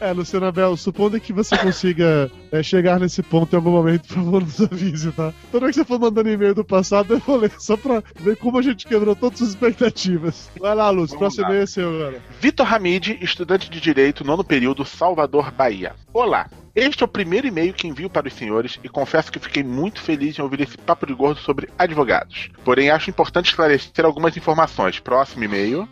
É, 0.00 0.12
Luciana 0.12 0.48
Abel, 0.48 0.76
supondo 0.76 1.20
que 1.20 1.32
você 1.32 1.56
consiga 1.58 2.30
é, 2.50 2.62
chegar 2.62 2.98
nesse 2.98 3.22
ponto 3.22 3.52
em 3.52 3.56
algum 3.56 3.70
momento, 3.70 4.08
por 4.08 4.14
favor, 4.14 4.42
nos 4.42 4.60
avise, 4.60 5.12
tá? 5.12 5.32
Toda 5.52 5.66
vez 5.66 5.76
que 5.76 5.82
você 5.82 5.86
for 5.86 5.98
mandando 5.98 6.30
e-mail 6.30 6.54
do 6.54 6.64
passado, 6.64 7.14
eu 7.14 7.18
vou 7.18 7.36
ler, 7.36 7.52
só 7.58 7.76
pra 7.76 8.02
ver 8.18 8.36
como 8.36 8.58
a 8.58 8.62
gente 8.62 8.86
quebrou 8.86 9.14
todas 9.14 9.42
as 9.42 9.48
expectativas. 9.48 10.50
Vai 10.58 10.74
lá, 10.74 10.88
Lúcio, 10.90 11.18
Vamos 11.18 11.34
próximo 11.34 11.44
e-mail 11.46 11.62
é 11.62 11.66
seu 11.66 11.94
agora. 11.94 12.22
Vitor 12.40 12.74
Hamid, 12.74 13.18
estudante 13.20 13.70
de 13.70 13.80
Direito, 13.80 14.24
nono 14.24 14.42
período, 14.42 14.84
Salvador, 14.84 15.50
Bahia. 15.50 15.89
Olá. 16.12 16.48
Este 16.74 17.02
é 17.02 17.04
o 17.04 17.08
primeiro 17.08 17.48
e-mail 17.48 17.74
que 17.74 17.88
envio 17.88 18.08
para 18.08 18.28
os 18.28 18.34
senhores 18.34 18.78
e 18.82 18.88
confesso 18.88 19.32
que 19.32 19.40
fiquei 19.40 19.62
muito 19.62 20.00
feliz 20.00 20.38
em 20.38 20.42
ouvir 20.42 20.60
esse 20.60 20.78
papo 20.78 21.04
de 21.06 21.12
gordo 21.12 21.40
sobre 21.40 21.68
advogados. 21.76 22.48
Porém, 22.64 22.90
acho 22.90 23.10
importante 23.10 23.50
esclarecer 23.50 24.04
algumas 24.04 24.36
informações. 24.36 25.00
Próximo 25.00 25.44
e-mail. 25.44 25.88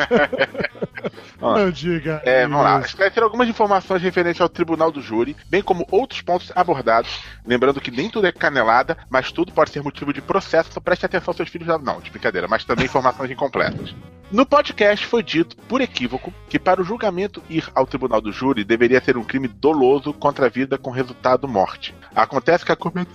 Não 1.40 1.70
diga. 1.70 2.22
É, 2.24 2.46
vamos 2.46 2.64
lá. 2.64 2.80
Esclarecer 2.80 3.22
algumas 3.22 3.48
informações 3.48 4.00
referentes 4.00 4.40
ao 4.40 4.48
Tribunal 4.48 4.90
do 4.90 5.02
Júri, 5.02 5.36
bem 5.48 5.62
como 5.62 5.86
outros 5.90 6.22
pontos 6.22 6.50
abordados. 6.54 7.20
Lembrando 7.46 7.80
que 7.80 7.90
nem 7.90 8.08
tudo 8.08 8.26
é 8.26 8.32
canelada, 8.32 8.96
mas 9.10 9.30
tudo 9.30 9.52
pode 9.52 9.70
ser 9.70 9.82
motivo 9.82 10.12
de 10.12 10.22
processo, 10.22 10.70
então 10.70 10.82
preste 10.82 11.04
atenção 11.04 11.30
aos 11.30 11.36
seus 11.36 11.50
filhos. 11.50 11.68
Não, 11.82 12.00
de 12.00 12.10
brincadeira, 12.10 12.48
mas 12.48 12.64
também 12.64 12.86
informações 12.86 13.30
incompletas. 13.30 13.94
No 14.32 14.46
podcast 14.46 15.06
foi 15.06 15.22
dito, 15.22 15.56
por 15.68 15.80
equívoco, 15.80 16.32
que 16.48 16.58
para 16.58 16.80
o 16.80 16.84
julgamento 16.84 17.42
ir 17.48 17.70
ao 17.74 17.86
tribunal 17.86 18.20
do 18.20 18.32
júri 18.32 18.64
deveria 18.64 19.00
ser 19.00 19.16
um 19.16 19.22
crime 19.22 19.46
doloso 19.74 20.12
contra 20.12 20.46
a 20.46 20.48
vida 20.48 20.78
com 20.78 20.90
resultado 20.90 21.48
morte. 21.48 21.94
Acontece 22.14 22.64
que 22.64 22.70
a 22.70 22.76
comenta 22.76 23.10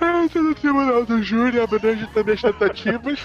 ah, 0.00 0.26
no 0.34 0.54
tribunal 0.54 1.04
do 1.04 1.20
júri 1.22 1.60
abrange 1.60 2.06
também 2.14 2.34
as 2.34 2.40
tentativas. 2.40 3.18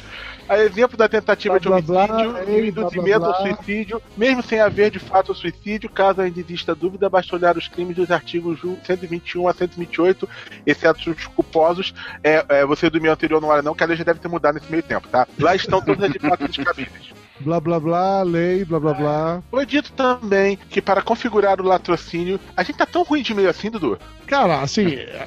A 0.50 0.58
exemplo 0.58 0.98
da 0.98 1.08
tentativa 1.08 1.60
de 1.60 1.70
Blá, 1.70 1.80
blá, 1.82 2.04
homicídio 2.04 2.32
blá, 2.32 2.42
e 2.42 2.44
blá, 2.44 2.44
blá, 2.44 2.68
induzimento 2.68 3.26
ao 3.26 3.36
suicídio, 3.42 4.02
mesmo 4.18 4.42
sem 4.44 4.60
haver 4.60 4.92
de 4.92 5.00
fato 5.00 5.34
suicídio, 5.34 5.90
caso 5.90 6.22
ainda 6.22 6.40
exista 6.40 6.76
dúvida, 6.76 7.10
basta 7.10 7.36
olhar 7.36 7.56
os 7.56 7.68
crimes 7.68 7.96
dos 7.96 8.12
artigos 8.12 8.60
ju- 8.60 8.78
121 8.84 9.48
a 9.48 9.54
128, 9.54 10.28
exceto 10.66 11.12
os 11.12 11.28
culposos. 11.28 11.94
É, 12.24 12.44
é, 12.50 12.66
você 12.66 12.90
do 12.90 13.00
meu 13.00 13.14
anterior 13.14 13.40
não 13.40 13.50
olha 13.50 13.62
não, 13.62 13.76
que 13.76 13.84
a 13.84 13.88
lei 13.88 13.96
já 13.96 14.04
deve 14.04 14.20
ter 14.20 14.28
mudado 14.28 14.56
nesse 14.56 14.70
meio 14.70 14.84
tempo, 14.84 15.08
tá? 15.08 15.28
Lá 15.40 15.56
estão 15.56 15.80
todas 15.82 16.10
as 16.10 16.16
hipóteses 16.16 16.58
cabíveis. 16.58 17.14
Blá 17.44 17.60
blá 17.60 17.80
blá, 17.80 18.22
lei, 18.24 18.64
blá 18.66 18.80
blá 18.80 18.94
blá. 18.94 19.44
Foi 19.50 19.66
dito 19.66 19.92
também 19.94 20.58
que 20.70 20.82
para 20.82 21.02
configurar 21.02 21.60
o 21.60 21.64
latrocínio. 21.64 22.40
A 22.56 22.64
gente 22.64 22.78
tá 22.78 22.86
tão 22.86 23.04
ruim 23.04 23.22
de 23.22 23.34
meio 23.34 23.50
assim, 23.50 23.70
Dudu? 23.70 23.98
Cara, 24.28 24.62
assim, 24.62 24.86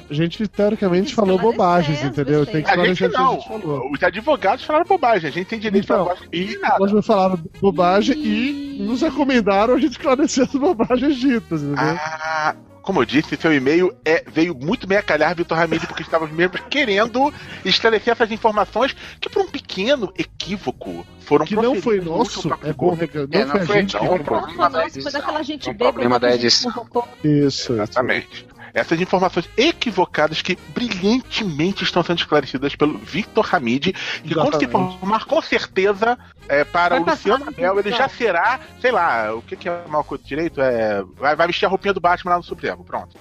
a 0.09 0.13
gente 0.13 0.47
teoricamente 0.47 1.13
falou 1.13 1.35
Esclarecer 1.35 1.57
bobagens, 1.57 1.99
as 1.99 2.05
entendeu? 2.05 2.45
Tem 2.45 2.63
que 2.63 2.69
A 2.71 2.85
gente 2.85 3.05
a 3.05 3.09
não. 3.09 3.33
gente 3.33 3.47
falou. 3.47 3.91
Os 3.91 4.01
advogados 4.03 4.63
falaram 4.65 4.85
bobagem. 4.85 5.29
A 5.29 5.31
gente 5.31 5.47
tem 5.47 5.59
direito 5.59 5.83
Então, 5.85 6.01
a 6.09 6.15
falar 6.15 6.27
e 6.33 6.57
nada. 6.57 6.77
nós 6.79 6.91
falaram 7.05 7.39
bobagem 7.61 8.17
e 8.17 8.77
nos 8.81 9.01
recomendaram 9.01 9.75
a 9.75 9.79
gente 9.79 9.91
esclarecer 9.97 10.45
as 10.45 10.51
bobagens 10.51 11.15
ditas, 11.17 11.61
entendeu? 11.61 11.83
Ah, 11.99 12.55
como 12.85 13.01
eu 13.01 13.05
disse, 13.05 13.35
seu 13.35 13.51
e-mail 13.51 13.91
é, 14.05 14.23
veio 14.27 14.53
muito 14.53 14.85
bem 14.85 14.99
a 14.99 15.01
calhar, 15.01 15.35
Vitor 15.35 15.57
Ramírez, 15.57 15.85
porque 15.85 16.03
estávamos 16.03 16.33
mesmo 16.33 16.53
querendo 16.69 17.33
esclarecer 17.65 18.13
essas 18.13 18.31
informações 18.31 18.95
que, 19.19 19.27
por 19.27 19.41
um 19.41 19.47
pequeno 19.47 20.13
equívoco, 20.15 21.05
foram 21.21 21.45
que 21.45 21.55
não 21.55 21.81
foi 21.81 21.99
nosso, 21.99 22.47
é 22.63 22.71
bom 22.71 22.93
reclamar. 22.93 23.29
Não 23.31 23.39
É, 23.39 23.45
não 23.45 23.51
foi 23.51 23.61
a 23.61 23.65
foi, 23.65 23.75
gente 23.77 23.93
não. 23.95 24.89
que 24.91 25.01
foi 25.01 25.11
daquela 25.11 25.41
gente 25.41 25.69
Um 25.69 25.73
bêbada 25.73 25.93
problema 25.93 26.19
da 26.19 26.35
edição. 26.35 26.87
Isso. 27.23 27.73
Exatamente. 27.73 28.47
Essas 28.75 28.99
informações 29.01 29.49
equivocadas 29.57 30.41
que 30.41 30.57
brilhantemente 30.73 31.83
estão 31.83 32.03
sendo 32.03 32.19
esclarecidas 32.19 32.75
pelo 32.75 32.97
Victor 32.97 33.47
Hamid, 33.55 33.93
que 34.23 34.33
quando 34.35 34.57
se 34.59 34.65
Exatamente. 34.65 34.95
informar 34.95 35.25
com 35.25 35.41
certeza 35.41 36.17
é, 36.47 36.63
para 36.63 36.99
Vai 36.99 37.03
o 37.03 37.05
Luciano 37.09 37.45
no 37.45 37.49
Abel, 37.49 37.79
ele 37.79 37.89
já 37.91 38.07
tribunal. 38.07 38.09
será, 38.17 38.59
sei 38.81 38.91
lá, 38.91 39.33
o 39.33 39.41
que, 39.41 39.55
que 39.55 39.67
é 39.69 39.81
mal 39.87 40.03
com 40.03 40.15
o 40.15 40.17
direito? 40.17 40.61
É, 40.61 41.01
vai, 41.17 41.35
vai 41.35 41.47
vestir 41.47 41.65
a 41.65 41.69
roupinha 41.69 41.93
do 41.93 41.99
Batman 42.01 42.31
lá 42.31 42.37
no 42.37 42.43
Supremo. 42.43 42.83
Pronto. 42.83 43.15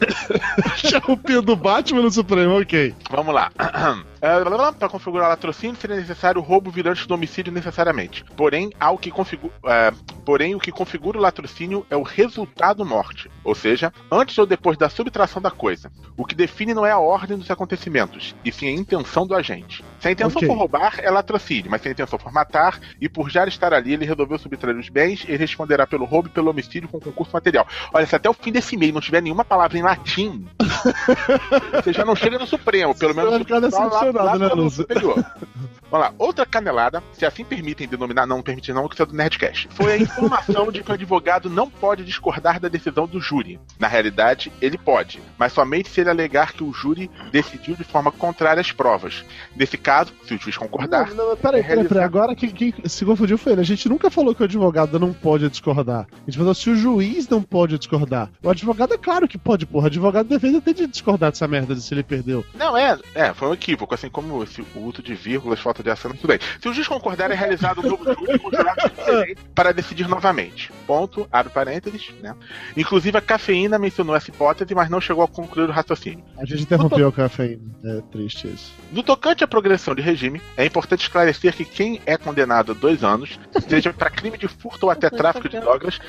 Já 0.77 1.01
o 1.09 1.17
Pio 1.17 1.41
do 1.41 1.57
Batman 1.57 2.03
no 2.03 2.11
Supremo, 2.11 2.61
ok. 2.61 2.95
Vamos 3.11 3.35
lá. 3.35 3.51
É, 4.25 4.43
Para 4.79 4.89
configurar 4.89 5.27
o 5.27 5.29
latrocínio 5.29 5.77
seria 5.77 5.97
necessário 5.97 6.41
o 6.41 6.43
roubo 6.43 6.71
virante 6.71 7.07
do 7.07 7.13
homicídio 7.13 7.53
necessariamente. 7.53 8.25
Porém, 8.35 8.71
ao 8.81 8.97
que 8.97 9.11
configu- 9.11 9.53
é, 9.67 9.93
porém, 10.25 10.55
o 10.55 10.59
que 10.59 10.73
configura 10.73 11.19
o 11.19 11.21
latrocínio 11.21 11.85
é 11.91 11.97
o 11.97 12.03
resultado 12.03 12.87
morte, 12.87 13.31
ou 13.45 13.55
seja, 13.55 13.93
antes 14.11 14.39
ou 14.39 14.47
depois 14.47 14.79
da 14.79 14.89
subtração 14.89 15.43
da 15.45 15.51
coisa. 15.51 15.93
O 16.17 16.25
que 16.25 16.35
define 16.35 16.75
não 16.75 16.85
é 16.87 16.91
a 16.91 16.99
ordem 16.99 17.37
dos 17.39 17.51
acontecimentos, 17.51 18.35
e 18.45 18.51
sim 18.51 18.67
a 18.67 18.71
intenção 18.73 19.27
do 19.27 19.35
agente. 19.35 19.85
Se 20.01 20.09
a 20.09 20.11
intenção 20.11 20.39
Ok. 20.39 20.49
for 20.49 20.57
roubar, 20.57 20.95
é 20.99 21.11
latrocínio, 21.11 21.71
mas 21.71 21.83
se 21.83 21.89
a 21.89 21.91
intenção 21.93 22.19
for 22.19 22.33
matar, 22.33 22.81
e 23.01 23.09
por 23.09 23.31
já 23.31 23.47
estar 23.47 23.73
ali 23.73 23.93
ele 23.93 24.05
resolveu 24.07 24.39
subtrair 24.39 24.77
os 24.77 24.89
bens, 24.89 25.25
ele 25.29 25.37
responderá 25.39 25.87
pelo 25.87 26.05
roubo 26.05 26.29
e 26.29 26.31
pelo 26.31 26.51
homicídio 26.51 26.89
com 26.89 26.99
concurso 26.99 27.33
material. 27.33 27.67
Olha, 27.93 28.07
se 28.07 28.17
até 28.17 28.29
o 28.29 28.35
fim 28.35 28.51
desse 28.53 28.75
e-mail 28.75 28.95
não 28.95 29.01
tiver 29.01 29.21
nenhuma 29.23 29.45
palavra 29.45 29.79
em 29.79 29.83
latim, 29.83 30.47
você 31.83 31.93
já 31.93 32.05
não 32.05 32.17
chega 32.17 32.39
no 32.39 32.47
Supremo, 32.47 32.95
pelo 32.95 33.15
menos 33.15 33.31
Vai 33.31 33.39
ficar 33.41 33.55
lá- 33.55 33.61
lá- 33.61 33.69
decepcionado, 33.69 34.39
né, 34.39 34.49
Lúcio? 34.49 34.87
Vamos 35.95 36.09
lá, 36.09 36.15
outra 36.19 36.45
canelada, 36.45 37.01
se 37.13 37.25
assim 37.25 37.45
permitem 37.45 37.87
denominar, 37.87 38.27
não 38.27 38.43
permitir 38.43 38.73
não, 38.75 38.89
que 38.89 38.97
isso 38.97 39.03
é 39.05 39.07
do 39.07 39.15
Nerdcast. 39.15 39.69
Foi 39.71 39.93
a 39.93 39.97
informação 39.97 40.73
de 40.73 40.83
que 40.83 40.91
o 40.91 40.95
advogado 40.95 41.49
não 41.49 41.71
pode 41.71 42.03
discordar 42.03 42.59
da 42.59 42.67
decisão 42.67 43.07
do 43.07 43.21
júri. 43.21 43.61
Na 43.79 43.87
realidade, 43.87 44.51
ele 44.61 44.77
pode, 44.77 45.23
mas 45.39 45.53
somente 45.53 45.89
se 45.89 46.01
ele 46.01 46.11
alegar 46.11 46.53
que 46.53 46.65
o 46.65 46.73
júri 46.73 47.09
decidiu 47.31 47.77
de 47.77 47.85
forma 47.85 48.11
contrária 48.11 48.61
às 48.61 48.73
provas. 48.73 49.25
Nesse 49.55 49.79
caso, 49.79 50.13
se 50.25 50.35
o 50.35 50.39
juiz 50.41 50.57
concordar, 50.57 51.15
Não, 51.15 51.29
não, 51.29 51.37
peraí, 51.37 51.63
peraí, 51.63 51.87
peraí. 51.87 52.03
Agora 52.03 52.35
quem, 52.35 52.51
quem 52.51 52.75
se 52.87 53.05
confundiu 53.05 53.39
foi 53.39 53.53
ele. 53.53 53.61
A 53.61 53.65
gente 53.65 53.89
nunca 53.89 54.11
falou 54.11 54.35
que 54.35 54.43
o 54.43 54.47
advogado 54.47 54.99
não 54.99 55.13
pode 55.13 55.49
discordar. 55.49 56.09
A 56.11 56.29
gente 56.29 56.39
falou 56.39 56.55
se 56.55 56.71
o 56.71 56.75
juiz 56.75 57.29
não 57.29 57.41
pode 57.41 57.79
discordar. 57.79 58.31
O 58.43 58.51
advogado 58.51 58.95
é 58.95 58.99
claro 58.99 59.29
que 59.29 59.39
pode, 59.39 59.65
porra. 59.65 59.85
O 59.85 59.87
advogado 59.87 60.27
defende 60.27 60.57
até 60.57 60.73
de 60.73 60.89
discordar 60.89 61.31
dessa 61.31 61.47
merda 61.47 61.73
de 61.73 61.81
se 61.81 61.95
ele 61.95 62.03
perdeu. 62.03 62.45
Não, 62.53 62.77
é, 62.77 62.99
é, 63.15 63.33
foi 63.33 63.47
um 63.47 63.55
equívoco, 63.55 63.95
assim 63.95 64.11
como 64.11 64.43
esse, 64.43 64.61
o 64.75 64.81
uso 64.81 65.01
de 65.01 65.15
vírgulas, 65.15 65.61
falta 65.61 65.84
dessa, 65.85 66.09
tudo 66.09 66.27
bem. 66.27 66.39
Se 66.61 66.69
o 66.69 66.73
juiz 66.73 66.89
concordar, 66.89 67.31
é 67.31 67.35
realizado 67.35 67.81
um 67.81 67.91
novo 67.91 68.05
júri 68.05 68.39
com 68.39 68.51
jurados 68.51 68.85
diferentes 68.85 69.45
para 69.55 69.73
decidir 69.73 70.09
novamente. 70.09 70.73
Ponto, 70.87 71.29
abre 71.31 71.53
parênteses, 71.53 72.13
né? 72.21 72.35
Inclusive, 72.77 73.17
a 73.19 73.21
cafeína 73.21 73.79
mencionou 73.79 74.17
essa 74.17 74.31
hipótese, 74.31 74.75
mas 74.75 74.91
não 74.91 75.01
chegou 75.01 75.23
a 75.23 75.29
concluir 75.29 75.69
o 75.69 75.73
raciocínio. 75.73 76.25
A 76.37 76.45
gente 76.45 76.63
interrompeu 76.63 77.09
a 77.09 77.13
cafeína. 77.13 77.63
É 77.85 78.01
triste 78.11 78.49
isso. 78.49 78.73
No 78.91 79.03
tocante 79.03 79.45
à 79.45 79.47
progressão 79.47 79.95
de 79.95 80.03
regime, 80.03 80.41
é 80.57 80.65
importante 80.65 81.03
esclarecer 81.03 81.55
que 81.55 81.65
quem 81.65 82.01
é 82.07 82.17
condenado 82.17 82.73
a 82.73 82.75
dois 82.75 83.05
anos, 83.05 83.39
seja 83.69 83.93
para 83.93 84.11
crime 84.11 84.39
de 84.39 84.49
furto 84.49 84.87
ou 84.87 84.91
até 84.91 85.11
tráfico 85.11 85.49
de 85.49 85.61
drogas, 85.61 86.01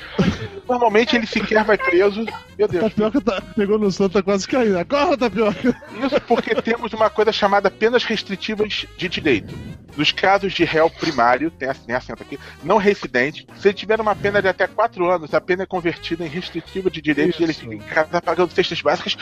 normalmente 0.68 1.14
ele 1.14 1.26
sequer 1.26 1.64
vai 1.64 1.76
preso. 1.76 2.24
Meu 2.58 2.66
Deus. 2.66 2.84
Tapioca 2.84 3.20
tá, 3.20 3.42
pegou 3.54 3.78
no 3.78 3.90
som, 3.90 4.08
tá 4.08 4.22
quase 4.22 4.48
caindo. 4.48 4.78
Acorda, 4.78 5.16
Tapioca! 5.16 5.76
Isso 6.04 6.20
porque 6.26 6.54
temos 6.62 6.92
uma 6.92 7.10
coisa 7.10 7.32
chamada 7.32 7.70
penas 7.70 8.04
restritivas 8.04 8.86
de 8.96 9.08
direito. 9.08 9.54
Nos 9.96 10.12
casos 10.12 10.52
de 10.52 10.62
réu 10.64 10.90
primário, 10.90 11.50
tem 11.50 11.68
assim, 11.68 11.92
acento 11.92 12.22
aqui, 12.22 12.38
não 12.62 12.76
residente, 12.76 13.46
se 13.56 13.68
ele 13.68 13.74
tiver 13.74 13.98
uma 14.00 14.14
pena 14.14 14.42
de 14.42 14.48
até 14.48 14.66
4 14.66 15.10
anos, 15.10 15.32
a 15.32 15.40
pena 15.40 15.62
é 15.62 15.66
convertida 15.66 16.24
em 16.24 16.28
restritiva 16.28 16.90
de 16.90 17.00
direito 17.00 17.40
e 17.40 17.44
ele 17.44 17.54
fica 17.54 17.74
em 17.74 17.78
casa 17.78 18.20
pagando 18.20 18.52
cestas 18.52 18.82
básicas, 18.82 19.16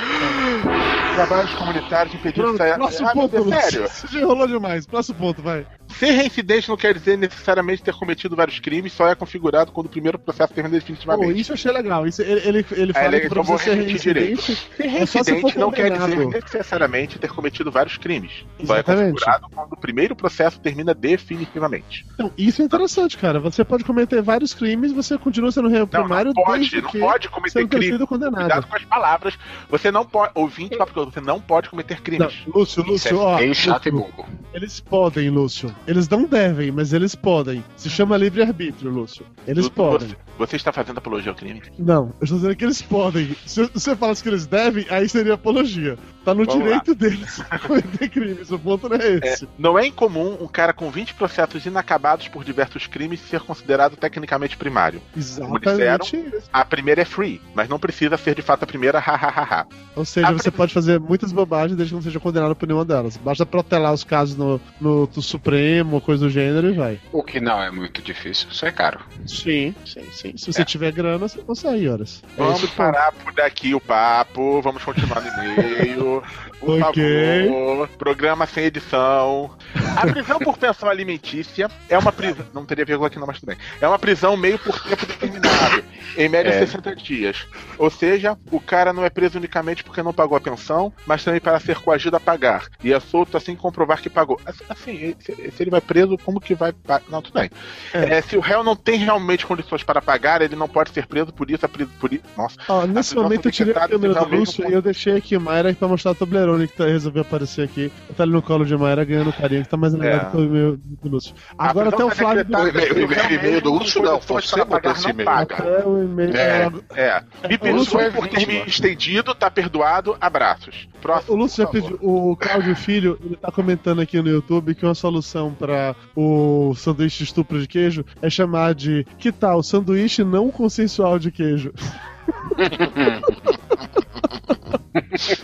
trabalhos 1.14 1.54
comunitários 1.54 2.14
impedidos 2.14 2.52
de 2.52 2.58
sair. 2.58 2.74
Próximo 2.74 3.08
Ah, 3.08 3.12
ponto, 3.12 3.30
Deus, 3.30 3.48
sério? 3.48 3.88
Você 3.88 4.06
já 4.12 4.20
enrolou 4.20 4.46
demais. 4.48 4.86
Próximo 4.86 5.18
ponto, 5.18 5.42
vai. 5.42 5.64
Ser 5.98 6.10
reincidente 6.12 6.68
não 6.68 6.76
quer 6.76 6.94
dizer 6.94 7.16
necessariamente 7.16 7.82
ter 7.82 7.94
cometido 7.94 8.34
vários 8.36 8.58
crimes, 8.58 8.92
só 8.92 9.08
é 9.08 9.14
configurado 9.14 9.72
quando 9.72 9.86
o 9.86 9.90
primeiro 9.90 10.18
processo 10.18 10.52
termina 10.52 10.74
Pô, 10.74 10.80
definitivamente. 10.80 11.40
isso 11.40 11.52
eu 11.52 11.54
achei 11.54 11.72
legal. 11.72 12.06
Isso, 12.06 12.20
ele, 12.22 12.40
ele, 12.48 12.66
ele 12.72 12.90
É, 12.90 12.94
fala 12.94 13.06
ele- 13.16 13.20
que 13.20 13.28
pra 13.28 13.42
você 13.42 13.64
ser 13.64 13.74
repetir 13.74 14.00
direito. 14.00 14.40
reincidente, 14.40 14.68
Ser 14.76 14.82
é 14.82 14.88
reincidente 14.88 15.40
for 15.52 15.58
não 15.58 15.70
quer 15.70 15.90
dizer 15.92 16.26
necessariamente 16.26 17.18
ter 17.18 17.28
cometido 17.28 17.70
vários 17.70 17.96
crimes. 17.96 18.32
Só 18.64 18.74
é 18.74 18.78
Exatamente. 18.80 19.12
configurado 19.12 19.46
quando 19.54 19.72
o 19.72 19.76
primeiro 19.76 20.16
processo 20.16 20.58
termina 20.60 20.92
definitivamente. 20.94 22.06
Então, 22.14 22.30
isso 22.36 22.62
é 22.62 22.64
interessante, 22.64 23.16
cara. 23.16 23.38
Você 23.40 23.64
pode 23.64 23.84
cometer 23.84 24.20
vários 24.22 24.52
crimes, 24.54 24.92
você 24.92 25.16
continua 25.18 25.50
sendo 25.52 25.68
réu 25.68 25.80
Não, 25.80 26.00
primário 26.02 26.32
não 26.34 26.42
pode, 26.44 26.80
não 26.82 26.90
que 26.90 26.98
pode 26.98 27.28
cometer 27.28 27.60
não 27.60 27.68
crime. 27.68 27.86
sido 27.86 28.06
condenado. 28.06 28.40
Cuidado 28.40 28.66
com 28.66 28.76
as 28.76 28.84
palavras. 28.84 29.38
Você 29.70 29.90
não 29.90 30.04
pode. 30.04 30.32
Ouvinte, 30.34 30.76
você 30.76 31.20
não 31.20 31.40
pode 31.40 31.68
cometer 31.68 31.94
Não, 31.96 32.02
crimes. 32.02 32.34
Lúcio, 32.46 32.82
Isso 32.82 32.90
Lúcio, 32.90 33.10
é 33.10 33.50
ó. 33.50 33.54
chato 33.54 33.86
e 33.86 33.90
Lúcio, 33.90 34.12
bobo. 34.16 34.26
Eles 34.52 34.80
podem, 34.80 35.30
Lúcio. 35.30 35.74
Eles 35.86 36.08
não 36.08 36.24
devem, 36.24 36.70
mas 36.70 36.92
eles 36.92 37.14
podem. 37.14 37.62
Se 37.76 37.90
chama 37.90 38.16
livre-arbítrio, 38.16 38.90
Lúcio. 38.90 39.24
Eles 39.46 39.64
Você- 39.66 39.70
podem. 39.72 40.08
Você 40.36 40.56
está 40.56 40.72
fazendo 40.72 40.98
apologia 40.98 41.30
ao 41.30 41.36
crime? 41.36 41.62
Não, 41.78 42.06
eu 42.20 42.24
estou 42.24 42.38
dizendo 42.38 42.56
que 42.56 42.64
eles 42.64 42.82
podem. 42.82 43.36
Se 43.46 43.62
você 43.72 43.94
falasse 43.94 44.20
que 44.20 44.28
eles 44.28 44.46
devem, 44.46 44.84
aí 44.90 45.08
seria 45.08 45.34
apologia. 45.34 45.96
Tá 46.24 46.34
no 46.34 46.44
Vamos 46.44 46.60
direito 46.64 46.92
deles 46.94 47.40
cometer 47.66 48.08
crimes. 48.08 48.50
O 48.50 48.58
ponto 48.58 48.88
não 48.88 48.96
é 48.96 49.20
esse. 49.22 49.46
Não 49.56 49.78
é 49.78 49.86
incomum 49.86 50.36
um 50.40 50.48
cara 50.48 50.72
com 50.72 50.90
20 50.90 51.14
processos 51.14 51.64
inacabados 51.66 52.26
por 52.26 52.42
diversos 52.42 52.86
crimes 52.88 53.20
ser 53.20 53.40
considerado 53.42 53.94
tecnicamente 53.96 54.56
primário. 54.56 55.00
Exatamente 55.16 56.16
isso. 56.16 56.48
A 56.52 56.64
primeira 56.64 57.02
é 57.02 57.04
free, 57.04 57.40
mas 57.54 57.68
não 57.68 57.78
precisa 57.78 58.16
ser 58.16 58.34
de 58.34 58.42
fato 58.42 58.62
a 58.64 58.66
primeira, 58.66 58.98
hahaha. 59.00 59.66
Ou 59.94 60.04
seja, 60.04 60.28
A 60.28 60.32
você 60.32 60.50
pre- 60.50 60.56
pode 60.58 60.72
fazer 60.74 60.98
muitas 60.98 61.30
bobagens 61.30 61.76
desde 61.76 61.92
que 61.92 61.96
não 61.96 62.02
seja 62.02 62.18
condenado 62.18 62.56
por 62.56 62.66
nenhuma 62.66 62.84
delas. 62.84 63.16
Basta 63.16 63.44
protelar 63.46 63.92
os 63.92 64.02
casos 64.02 64.36
no, 64.36 64.60
no, 64.80 65.06
do 65.06 65.22
Supremo, 65.22 65.64
coisa 66.02 66.24
do 66.26 66.30
gênero 66.30 66.68
e 66.70 66.72
vai. 66.72 67.00
O 67.12 67.22
que 67.22 67.40
não 67.40 67.62
é 67.62 67.70
muito 67.70 68.02
difícil. 68.02 68.48
Isso 68.50 68.66
é 68.66 68.70
caro. 68.70 69.00
Sim, 69.26 69.74
sim, 69.84 70.04
sim. 70.12 70.36
Se 70.36 70.52
você 70.52 70.62
É. 70.62 70.64
tiver 70.64 70.92
grana, 70.92 71.18
você 71.28 71.38
consegue, 71.40 71.88
horas. 71.88 72.22
É 72.36 72.42
Vamos 72.42 72.62
isso, 72.62 72.72
parar 72.76 73.12
por 73.12 73.32
daqui 73.32 73.74
o 73.74 73.80
papo, 73.80 74.60
vamos 74.62 74.82
continuar 74.84 75.20
no 75.22 75.28
e-mail. 75.44 76.22
Por 76.64 76.80
Ok. 76.82 77.46
favor, 77.46 77.88
programa 77.98 78.46
sem 78.46 78.64
edição. 78.64 79.50
A 79.96 80.06
prisão 80.06 80.38
por 80.38 80.56
pensão 80.56 80.88
alimentícia 80.88 81.68
é 81.90 81.98
uma 81.98 82.10
prisão. 82.10 82.46
Não 82.54 82.64
teria 82.64 82.86
vírgula 82.86 83.08
aqui, 83.08 83.18
não, 83.18 83.26
mas 83.26 83.38
tudo 83.38 83.48
bem. 83.48 83.58
É 83.82 83.86
uma 83.86 83.98
prisão 83.98 84.34
meio 84.34 84.58
por 84.58 84.80
tempo 84.80 85.04
determinado, 85.04 85.84
em 86.16 86.28
média 86.28 86.50
É. 86.50 86.58
60 86.58 86.94
dias. 86.96 87.46
Ou 87.78 87.90
seja, 87.90 88.36
o 88.50 88.60
cara 88.60 88.92
não 88.92 89.04
é 89.04 89.10
preso 89.10 89.38
unicamente 89.38 89.82
porque 89.84 90.02
não 90.02 90.12
pagou 90.12 90.36
a 90.36 90.40
pensão, 90.40 90.92
mas 91.06 91.22
também 91.24 91.40
para 91.40 91.58
ser 91.60 91.76
coagido 91.80 92.16
a 92.16 92.20
pagar. 92.20 92.66
E 92.82 92.92
é 92.92 93.00
solto 93.00 93.36
assim 93.36 93.54
que 93.54 93.60
comprovar 93.62 94.00
que 94.00 94.08
pagou. 94.10 94.40
Assim, 94.68 95.14
se 95.20 95.62
ele 95.62 95.70
vai 95.70 95.80
preso, 95.80 96.16
como 96.24 96.40
que 96.40 96.54
vai 96.54 96.72
pagar? 96.72 97.04
Não, 97.10 97.20
tudo 97.22 97.38
bem. 97.38 97.50
É. 97.92 98.14
É, 98.16 98.20
se 98.22 98.36
o 98.36 98.40
réu 98.40 98.62
não 98.62 98.76
tem 98.76 98.98
realmente 98.98 99.46
condições 99.46 99.82
para 99.82 100.00
pagar, 100.02 100.42
ele 100.42 100.56
não 100.56 100.68
pode 100.68 100.90
ser 100.90 101.06
preso, 101.06 101.32
por 101.32 101.50
isso 101.50 101.64
a 101.64 101.68
prisão. 101.68 101.92
Por... 102.00 102.10
Nossa. 102.36 102.56
Ó, 102.68 102.86
nesse 102.86 103.14
momento 103.14 103.46
eu 103.48 103.52
tirei 103.52 103.74
a 103.74 103.88
câmera 103.88 104.14
do 104.14 104.36
Lúcio 104.36 104.68
e 104.68 104.72
eu 104.72 104.82
deixei 104.82 105.16
aqui 105.16 105.36
Mayra 105.38 105.72
pra 105.74 105.88
mostrar 105.88 106.12
a 106.12 106.14
Toblerone 106.14 106.68
que 106.68 106.76
tá, 106.76 106.84
resolveu 106.86 107.22
aparecer 107.22 107.62
aqui. 107.62 107.90
Tá 108.16 108.22
ali 108.22 108.32
no 108.32 108.42
colo 108.42 108.64
de 108.64 108.76
Mayra 108.76 109.04
ganhando 109.04 109.32
carinho, 109.32 109.62
que 109.62 109.68
tá 109.68 109.76
mais 109.76 109.92
legal 109.94 110.20
É. 110.28 110.30
que 110.30 110.36
o 110.36 110.44
e-mail 110.44 110.76
do 111.02 111.08
Lúcio. 111.08 111.34
Agora 111.58 111.88
A 111.88 111.92
até 111.94 112.04
o 112.04 112.08
prisão 112.08 112.24
Flávio. 112.26 112.44
decretada 112.44 112.64
O 112.64 113.12
e-mail- 113.32 113.58
o 113.58 113.60
do 113.60 113.72
Lúcio 113.72 114.02
não, 114.02 114.20
condições 114.20 114.44
você 114.50 114.56
para 114.56 114.64
botou 114.64 114.80
pagar, 114.80 114.92
esse 114.96 115.04
não 115.04 115.10
e-mail. 115.10 115.26
paga. 115.26 115.54
Até 115.56 115.86
o 115.86 116.03
e-mail. 116.04 116.34
É. 116.36 116.70
É. 116.94 117.22
Me 117.48 117.58
perdoe 117.58 118.10
por 118.10 118.28
ter 118.28 118.46
me 118.46 118.64
estendido, 118.66 119.34
tá 119.34 119.50
perdoado. 119.50 120.16
Abraços. 120.20 120.88
Próximo. 121.00 121.34
O 121.34 121.38
Lúcio 121.38 121.64
já 121.64 121.70
pediu. 121.70 121.98
O 122.00 122.36
Cláudio 122.36 122.74
Filho, 122.76 123.18
ele 123.24 123.36
tá 123.36 123.50
comentando 123.50 124.00
aqui 124.00 124.20
no 124.20 124.28
YouTube 124.28 124.74
que 124.74 124.84
uma 124.84 124.94
solução 124.94 125.52
pra 125.52 125.94
o 126.16 126.74
sanduíche 126.76 127.18
de 127.18 127.24
estupro 127.24 127.60
de 127.60 127.68
queijo 127.68 128.04
é 128.22 128.30
chamar 128.30 128.74
de 128.74 129.06
que 129.18 129.30
tal 129.30 129.62
sanduíche 129.62 130.24
não 130.24 130.50
consensual 130.50 131.18
de 131.18 131.30
queijo. 131.30 131.72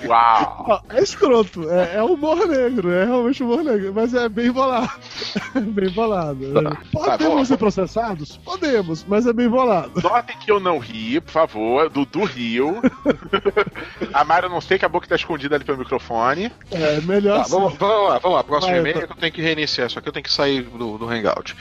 Uau. 0.06 0.82
É 0.90 1.02
escroto, 1.02 1.68
é, 1.70 1.96
é 1.96 2.02
humor 2.02 2.46
negro, 2.48 2.90
é 2.92 3.04
realmente 3.04 3.42
humor 3.42 3.62
negro, 3.62 3.92
mas 3.94 4.12
é 4.14 4.28
bem 4.28 4.50
bolado. 4.50 4.90
É 5.54 5.60
bem 5.60 5.90
bolado. 5.90 6.38
Podemos 6.92 7.34
bom. 7.34 7.44
ser 7.44 7.56
processados? 7.56 8.36
Podemos, 8.38 9.04
mas 9.08 9.26
é 9.26 9.32
bem 9.32 9.48
bolado. 9.48 10.00
Notem 10.02 10.36
que 10.38 10.50
eu 10.50 10.60
não 10.60 10.78
ri, 10.78 11.20
por 11.20 11.30
favor. 11.30 11.88
Dudu 11.88 12.24
riu. 12.24 12.80
a 14.12 14.24
Mara, 14.24 14.46
eu 14.46 14.50
não 14.50 14.60
sei 14.60 14.78
que 14.78 14.84
a 14.84 14.88
boca 14.88 15.06
tá 15.06 15.14
escondida 15.16 15.54
ali 15.54 15.64
pelo 15.64 15.78
microfone. 15.78 16.50
É 16.70 17.00
melhor 17.02 17.36
Tá, 17.36 17.42
assim. 17.42 17.50
vamos, 17.52 17.74
vamos 17.78 18.08
lá, 18.10 18.18
vamos 18.18 18.36
lá. 18.36 18.44
Próximo 18.44 18.72
Vai, 18.72 18.80
e-mail 18.80 18.96
vai. 18.96 19.06
que 19.06 19.12
eu 19.12 19.16
tenho 19.16 19.32
que 19.32 19.42
reiniciar. 19.42 19.88
Só 19.90 20.00
que 20.00 20.08
eu 20.08 20.12
tenho 20.12 20.24
que 20.24 20.32
sair 20.32 20.62
do, 20.62 20.98
do 20.98 21.08
Hangout. 21.08 21.56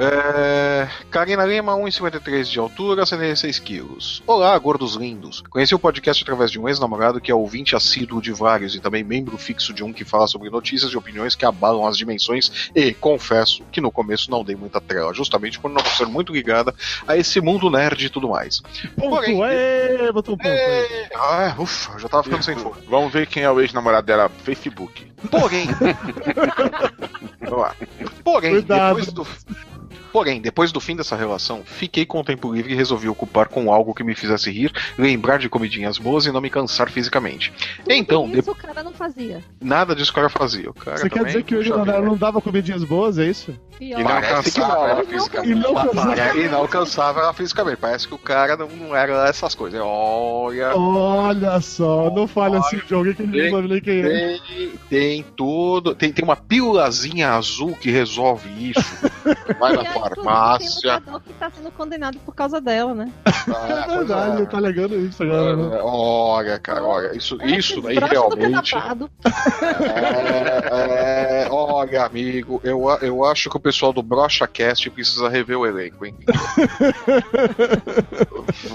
É... 0.00 0.88
Karina 1.10 1.44
Lima, 1.44 1.72
1,53 1.76 2.44
de 2.44 2.58
altura, 2.58 3.06
76 3.06 3.58
quilos. 3.58 4.22
Olá, 4.26 4.56
gordos 4.58 4.94
lindos. 4.96 5.42
Conheci 5.48 5.74
o 5.74 5.78
podcast 5.78 6.22
através 6.22 6.50
de 6.50 6.58
um 6.58 6.68
ex-namorado 6.68 7.20
que 7.20 7.30
é 7.30 7.34
ouvinte 7.54 7.76
assíduo 7.76 8.20
de 8.20 8.32
vários 8.32 8.74
e 8.74 8.80
também 8.80 9.04
membro 9.04 9.38
fixo 9.38 9.72
de 9.72 9.84
um 9.84 9.92
que 9.92 10.04
fala 10.04 10.26
sobre 10.26 10.50
notícias 10.50 10.90
e 10.90 10.96
opiniões 10.96 11.36
que 11.36 11.44
abalam 11.46 11.86
as 11.86 11.96
dimensões 11.96 12.70
e, 12.74 12.92
confesso, 12.92 13.62
que 13.70 13.80
no 13.80 13.92
começo 13.92 14.28
não 14.28 14.42
dei 14.42 14.56
muita 14.56 14.80
trela, 14.80 15.14
justamente 15.14 15.60
por 15.60 15.70
não 15.70 15.84
ser 15.84 16.06
muito 16.06 16.32
ligada 16.32 16.74
a 17.06 17.16
esse 17.16 17.40
mundo 17.40 17.70
nerd 17.70 18.06
e 18.06 18.10
tudo 18.10 18.28
mais. 18.28 18.60
Ponto, 18.96 19.10
porém- 19.10 19.40
ê, 19.44 20.10
botou 20.12 20.34
um 20.34 20.38
ponto 20.38 20.48
aí. 20.48 20.56
É, 20.58 21.08
ah, 21.14 21.54
ufa, 21.56 21.96
já 22.00 22.08
tava 22.08 22.24
ficando 22.24 22.42
sem 22.42 22.56
fome. 22.56 22.74
Vamos 22.88 23.12
ver 23.12 23.26
quem 23.28 23.44
é 23.44 23.50
o 23.50 23.60
ex-namorado 23.60 24.04
dela 24.06 24.28
Facebook. 24.42 25.12
Porém. 25.30 25.68
Vamos 27.40 27.58
lá. 27.60 27.76
Porém, 28.24 28.50
Cuidado. 28.52 28.96
depois 28.96 29.12
do. 29.12 29.26
Porém, 30.14 30.40
depois 30.40 30.70
do 30.70 30.78
fim 30.78 30.94
dessa 30.94 31.16
relação, 31.16 31.62
fiquei 31.64 32.06
com 32.06 32.20
o 32.20 32.24
tempo 32.24 32.52
livre 32.54 32.72
e 32.72 32.76
resolvi 32.76 33.08
ocupar 33.08 33.48
com 33.48 33.72
algo 33.72 33.92
que 33.92 34.04
me 34.04 34.14
fizesse 34.14 34.48
rir, 34.48 34.70
lembrar 34.96 35.40
de 35.40 35.48
comidinhas 35.48 35.98
boas 35.98 36.24
e 36.24 36.30
não 36.30 36.40
me 36.40 36.48
cansar 36.48 36.88
fisicamente. 36.88 37.52
Então, 37.88 38.30
de- 38.30 38.38
Isso 38.38 38.52
o 38.52 38.54
cara 38.54 38.84
não 38.84 38.92
fazia. 38.92 39.42
nada 39.60 39.92
disso 39.92 40.12
o 40.12 40.14
cara 40.14 40.28
fazia. 40.28 40.70
O 40.70 40.72
cara 40.72 40.98
Você 40.98 41.10
quer 41.10 41.18
também, 41.18 41.32
dizer 41.32 41.42
que 41.42 41.56
hoje 41.56 41.72
vida. 41.72 42.00
não 42.00 42.16
dava 42.16 42.40
comidinhas 42.40 42.84
boas, 42.84 43.18
é 43.18 43.24
isso? 43.26 43.58
E 43.80 43.90
não 43.90 44.02
não, 44.04 44.08
ela? 44.10 45.02
E 45.02 45.06
fisicamente. 45.06 45.54
não. 45.56 46.36
E 46.36 46.48
não 46.48 46.66
cansava 46.68 47.18
ela 47.20 47.34
fisicamente. 47.34 47.78
Parece 47.78 48.06
que 48.06 48.14
o 48.14 48.18
cara 48.18 48.56
não, 48.56 48.68
não 48.68 48.94
era 48.94 49.28
essas 49.28 49.52
coisas. 49.56 49.80
Olha. 49.82 50.76
Olha 50.76 51.60
só, 51.60 52.08
não 52.14 52.28
fale 52.28 52.56
assim 52.56 52.76
de 52.86 52.94
alguém 52.94 53.14
que 53.14 53.22
a 53.22 53.26
gente 53.26 53.50
não 53.50 53.50
sabe 53.58 53.68
nem 53.68 53.80
quem 53.80 53.98
é. 54.00 54.08
Tem, 54.08 54.70
tem 54.88 55.24
tudo. 55.36 55.92
Tem, 55.92 56.12
tem 56.12 56.24
uma 56.24 56.36
pílulazinha 56.36 57.30
azul 57.32 57.74
que 57.74 57.90
resolve 57.90 58.48
isso. 58.70 59.10
Vai 59.58 59.72
E 59.72 59.76
na 59.76 59.82
aí, 59.82 59.86
farmácia. 60.08 60.80
Tem 60.80 60.92
lutador 60.92 61.20
que 61.20 61.32
tá 61.34 61.50
sendo 61.50 61.70
condenado 61.70 62.18
por 62.20 62.34
causa 62.34 62.60
dela, 62.60 62.94
né? 62.94 63.12
Ah, 63.24 63.32
É 63.84 63.86
pois 63.86 63.98
verdade, 63.98 64.42
é. 64.42 64.46
tá 64.46 64.56
alegando 64.56 64.98
isso 64.98 65.22
agora, 65.22 65.56
né? 65.56 65.76
É, 65.76 65.82
Olha, 65.82 66.58
cara, 66.58 66.82
olha, 66.84 67.16
isso, 67.16 67.38
isso 67.42 67.80
daí 67.80 67.96
Brocha 67.96 68.14
do 68.14 68.36
realmente. 68.36 68.74
É, 69.82 71.44
é, 71.44 71.48
olha, 71.50 72.04
amigo, 72.04 72.60
eu, 72.64 72.88
eu 73.00 73.24
acho 73.24 73.50
que 73.50 73.56
o 73.56 73.60
pessoal 73.60 73.92
do 73.92 74.02
BrochaCast 74.02 74.90
precisa 74.90 75.28
rever 75.28 75.58
o 75.58 75.66
elenco, 75.66 76.06
hein? 76.06 76.14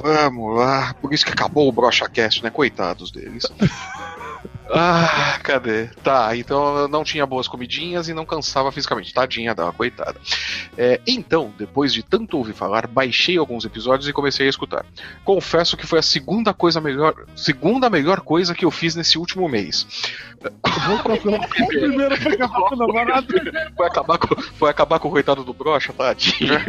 Vamos 0.02 0.58
lá. 0.58 0.94
Por 1.02 1.14
isso 1.14 1.26
que 1.26 1.32
acabou 1.32 1.68
o 1.68 1.72
BrochaCast, 1.72 2.44
né? 2.44 2.50
Coitados 2.50 3.12
deles. 3.12 3.44
Ah, 4.72 5.40
cadê? 5.44 5.88
Tá, 6.04 6.36
então 6.36 6.78
eu 6.78 6.88
não 6.88 7.04
tinha 7.04 7.26
boas 7.26 7.48
comidinhas 7.48 8.08
e 8.08 8.14
não 8.14 8.26
cansava 8.26 8.72
fisicamente. 8.72 9.14
Tadinha 9.14 9.56
dela, 9.56 9.74
coitada. 9.74 10.16
É, 10.78 11.02
então, 11.08 11.52
depois 11.58 11.92
de 11.94 12.04
tanto 12.04 12.38
ouvir 12.38 12.54
falar, 12.54 12.86
baixei 12.86 13.38
alguns 13.38 13.66
episódios 13.66 14.08
e 14.08 14.14
comecei 14.14 14.46
a 14.46 14.50
escutar. 14.50 14.86
Confesso 15.26 15.76
que 15.76 15.88
foi 15.88 16.00
a 16.00 16.04
segunda 16.04 16.54
coisa 16.54 16.80
melhor, 16.80 17.16
segunda 17.36 17.90
melhor 17.90 18.22
coisa 18.22 18.54
que 18.54 18.64
eu 18.64 18.72
fiz 18.72 18.96
nesse 18.96 19.18
último 19.18 19.50
mês. 19.50 19.88
Primeiro 21.68 22.16
foi 22.18 22.34
acabar 22.34 22.60
com 22.62 22.76
o 22.76 22.78
namorado. 22.78 23.28
Foi 23.76 23.88
acabar 23.88 24.18
com, 24.18 24.42
foi 24.42 24.70
acabar 24.70 25.00
com 25.00 25.08
o 25.08 25.12
coitado 25.12 25.44
do 25.44 25.54
brocha, 25.54 25.92
tadinho. 25.94 26.54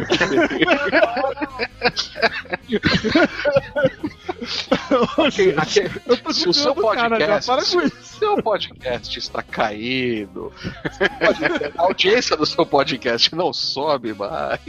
Ok, 5.17 5.53
aqui- 5.57 5.89
Eu 6.07 6.17
tô 6.17 6.33
se 6.33 6.49
o 6.49 6.53
seu 6.53 6.71
o 6.71 6.75
cara 6.93 7.19
já, 7.19 7.39
podcast, 7.39 7.47
para 7.47 7.61
com 7.61 7.67
se 7.67 7.77
o 7.77 7.81
seu 8.01 8.41
podcast 8.41 9.17
está 9.17 9.41
caído, 9.41 10.53
a 11.77 11.81
audiência 11.81 12.37
do 12.37 12.45
seu 12.45 12.65
podcast 12.65 13.33
não 13.35 13.51
sobe 13.51 14.13
mais. 14.13 14.59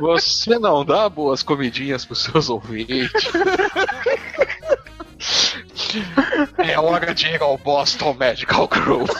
Você 0.00 0.58
não 0.58 0.84
dá 0.84 1.08
boas 1.08 1.42
comidinhas 1.42 2.04
pros 2.04 2.22
seus 2.22 2.48
ouvintes. 2.48 3.30
É 6.58 6.78
hora 6.78 7.14
de 7.14 7.26
ir 7.26 7.42
ao 7.42 7.58
Boston 7.58 8.14
Medical 8.14 8.68
Group. 8.68 9.10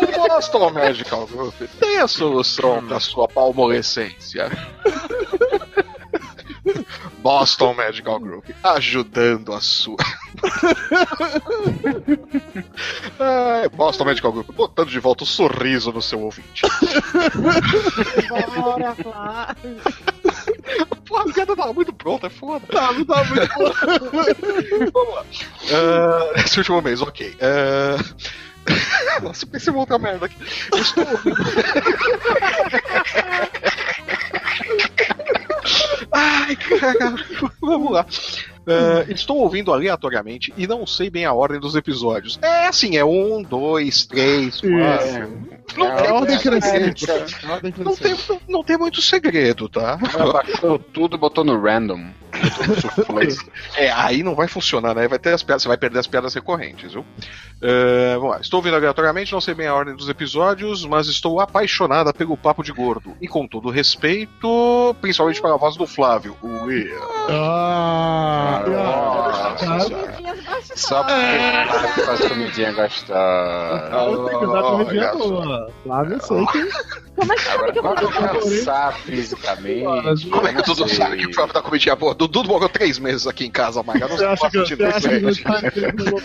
O 0.00 0.28
Boston 0.28 0.70
Medical 0.70 1.26
Group 1.26 1.54
tem 1.80 1.98
a 1.98 2.06
solução 2.06 2.86
para 2.86 3.00
sua 3.00 3.26
palmolescência. 3.26 4.50
Boston 7.22 7.74
Medical 7.74 8.18
Group 8.20 8.44
ajudando 8.62 9.52
a 9.52 9.60
sua. 9.60 9.96
Ah, 13.20 13.68
Boston 13.72 14.04
Medical 14.04 14.32
Group 14.32 14.50
botando 14.52 14.88
de 14.88 14.98
volta 14.98 15.22
o 15.24 15.26
sorriso 15.26 15.92
no 15.92 16.02
seu 16.02 16.20
ouvinte. 16.20 16.62
Bora, 18.28 18.94
Flávio. 18.94 19.80
Porra, 21.06 21.22
a 21.22 21.32
piada 21.32 21.56
tava 21.56 21.72
muito 21.72 21.92
pronta, 21.92 22.26
é 22.26 22.30
foda. 22.30 22.66
Tá, 22.66 22.92
não 22.92 23.04
tá 23.04 23.24
muito 23.24 23.48
bom. 23.54 23.72
Vamos 24.92 25.14
lá. 25.14 25.24
Ah, 25.72 26.40
esse 26.40 26.58
último 26.58 26.82
mês, 26.82 27.00
ok. 27.00 27.36
Ah, 27.40 27.96
Nossa, 29.22 29.44
eu 29.44 29.48
pensei 29.48 29.72
em 29.72 29.76
outra 29.76 29.98
merda 29.98 30.26
aqui. 30.26 30.36
Eu 30.72 30.78
estou. 30.78 31.04
Ai, 36.12 36.56
cara, 36.56 37.14
vamos 37.60 37.92
lá. 37.92 38.06
Ah, 38.66 39.04
estou 39.08 39.38
ouvindo 39.38 39.72
aleatoriamente 39.72 40.52
e 40.56 40.66
não 40.66 40.86
sei 40.86 41.10
bem 41.10 41.24
a 41.24 41.32
ordem 41.32 41.58
dos 41.58 41.74
episódios. 41.74 42.38
É 42.40 42.66
assim, 42.68 42.96
é 42.96 43.04
um, 43.04 43.42
dois, 43.42 44.06
três, 44.06 44.60
quatro. 44.60 45.52
Não 45.76 45.86
É 45.86 45.96
tem 45.96 46.06
a 46.08 46.14
ordem 46.14 46.38
crescente. 46.38 47.06
ordem 47.50 47.74
Não 47.78 47.96
tem, 47.96 48.14
não 48.48 48.62
tem 48.62 48.78
muito 48.78 49.02
segredo, 49.02 49.68
tá? 49.68 49.96
Baixou 50.32 50.78
tudo 50.78 51.16
e 51.16 51.18
botou 51.18 51.42
no 51.44 51.60
random. 51.60 52.10
É, 53.76 53.90
aí 53.92 54.22
não 54.22 54.34
vai 54.34 54.48
funcionar, 54.48 54.94
né? 54.94 55.08
Vai 55.08 55.18
ter 55.18 55.32
as 55.32 55.42
piadas, 55.42 55.62
você 55.62 55.68
vai 55.68 55.76
perder 55.76 55.98
as 55.98 56.06
piadas 56.06 56.34
recorrentes, 56.34 56.92
viu? 56.92 57.04
É, 57.60 58.14
vamos 58.16 58.30
lá. 58.30 58.40
Estou 58.40 58.58
ouvindo 58.58 58.76
aleatoriamente, 58.76 59.32
não 59.32 59.40
sei 59.40 59.54
bem 59.54 59.66
a 59.66 59.74
ordem 59.74 59.94
dos 59.94 60.08
episódios, 60.08 60.84
mas 60.84 61.06
estou 61.06 61.40
apaixonada 61.40 62.12
pelo 62.12 62.36
papo 62.36 62.62
de 62.62 62.72
gordo. 62.72 63.16
E 63.20 63.28
com 63.28 63.46
todo 63.46 63.70
respeito, 63.70 64.94
principalmente 65.00 65.40
pela 65.40 65.56
voz 65.56 65.76
do 65.76 65.86
Flávio. 65.86 66.36
O 66.42 66.64
Will. 66.64 67.00
Ah, 67.30 68.62
Só 70.74 71.02
porque 71.04 72.02
faz 72.02 72.28
comidinha 72.28 72.72
gastar. 72.72 73.90
eu 73.92 74.24
tenho 74.26 74.40
que 74.40 74.46
dar 74.46 74.62
comidinha 74.62 75.14
boa. 75.14 75.72
Flávio, 75.82 76.14
eu 76.14 76.20
sei 76.20 76.46
que. 76.46 76.68
Como 77.14 77.30
é 77.30 77.36
que 77.36 77.42
sabe 77.42 77.72
que 77.72 77.78
eu 77.78 77.82
vou 77.82 77.94
cansar 77.94 78.94
fisicamente. 79.00 80.28
Como 80.30 80.48
é 80.48 80.54
que 80.54 80.60
o 80.60 80.64
Dudu 80.64 80.88
sei. 80.88 80.96
sabe 80.96 81.16
que 81.18 81.26
o 81.26 81.34
Flávio 81.34 81.52
tá 81.52 81.60
comidinha 81.60 81.94
boa? 81.94 82.14
Dudu 82.14 82.44
morou 82.44 82.68
três 82.70 82.98
meses 82.98 83.26
aqui 83.26 83.44
em 83.44 83.50
casa, 83.50 83.82
mas 83.82 84.00
eu 84.00 84.08
não 84.08 84.16
Você 84.16 84.24
acha 84.24 84.50
que, 84.50 84.72
ideia. 84.72 84.94
ele 85.10 85.42
tá 85.42 85.60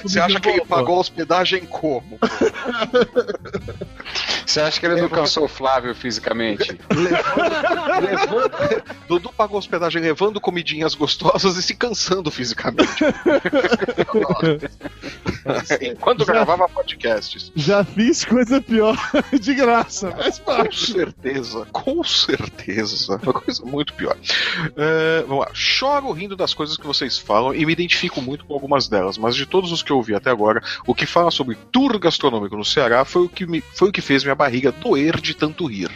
Você 0.03 0.19
acha 0.19 0.39
que 0.39 0.49
ele 0.49 0.65
pagou 0.65 0.95
a 0.95 0.99
hospedagem 0.99 1.65
como? 1.65 2.17
Você 4.45 4.61
acha 4.61 4.79
que 4.79 4.85
ele 4.85 5.01
não 5.01 5.09
cansou 5.09 5.43
o 5.43 5.47
Flávio 5.49 5.93
fisicamente? 5.93 6.79
Dudu 9.09 9.31
pagou 9.33 9.59
hospedagem 9.59 10.01
levando 10.01 10.39
comidinhas 10.39 10.95
gostosas 10.95 11.57
e 11.57 11.61
se 11.63 11.75
cansando 11.75 12.31
fisicamente. 12.31 13.03
Enquanto 15.81 16.19
Já- 16.25 16.33
gravava 16.33 16.67
podcasts. 16.69 17.51
Já 17.55 17.83
fiz 17.83 18.25
coisa 18.25 18.61
pior 18.61 18.97
de 19.39 19.53
graça, 19.53 20.13
mas 20.17 20.39
Com 20.39 20.71
certeza, 20.71 21.67
com 21.71 22.03
certeza. 22.03 23.19
Uma 23.23 23.33
coisa 23.33 23.63
muito 23.65 23.93
pior. 23.93 24.17
É, 24.75 25.23
vamos 25.27 25.45
lá. 25.45 25.51
Choro 25.53 26.11
rindo 26.11 26.35
das 26.35 26.53
coisas 26.53 26.77
que 26.77 26.85
vocês 26.85 27.17
falam 27.17 27.53
e 27.53 27.65
me 27.65 27.73
identifico 27.73 28.21
muito 28.21 28.45
com 28.45 28.53
algumas 28.53 28.87
delas, 28.87 29.17
mas 29.17 29.35
de 29.35 29.45
todos 29.45 29.71
os 29.71 29.81
que 29.81 29.91
eu 29.91 29.97
ouvi 29.97 30.13
até 30.15 30.29
agora, 30.29 30.61
o 30.85 30.93
que 30.93 31.05
fala 31.05 31.31
sobre 31.31 31.55
tour 31.71 31.97
gastronômico 31.99 32.55
no 32.57 32.65
Ceará 32.65 33.05
foi 33.05 33.23
o 33.23 33.29
que, 33.29 33.45
me, 33.45 33.61
foi 33.61 33.89
o 33.89 33.91
que 33.91 34.01
fez 34.01 34.23
minha 34.23 34.35
barriga 34.35 34.71
doer 34.71 35.19
de 35.19 35.33
tanto 35.33 35.65
rir. 35.65 35.89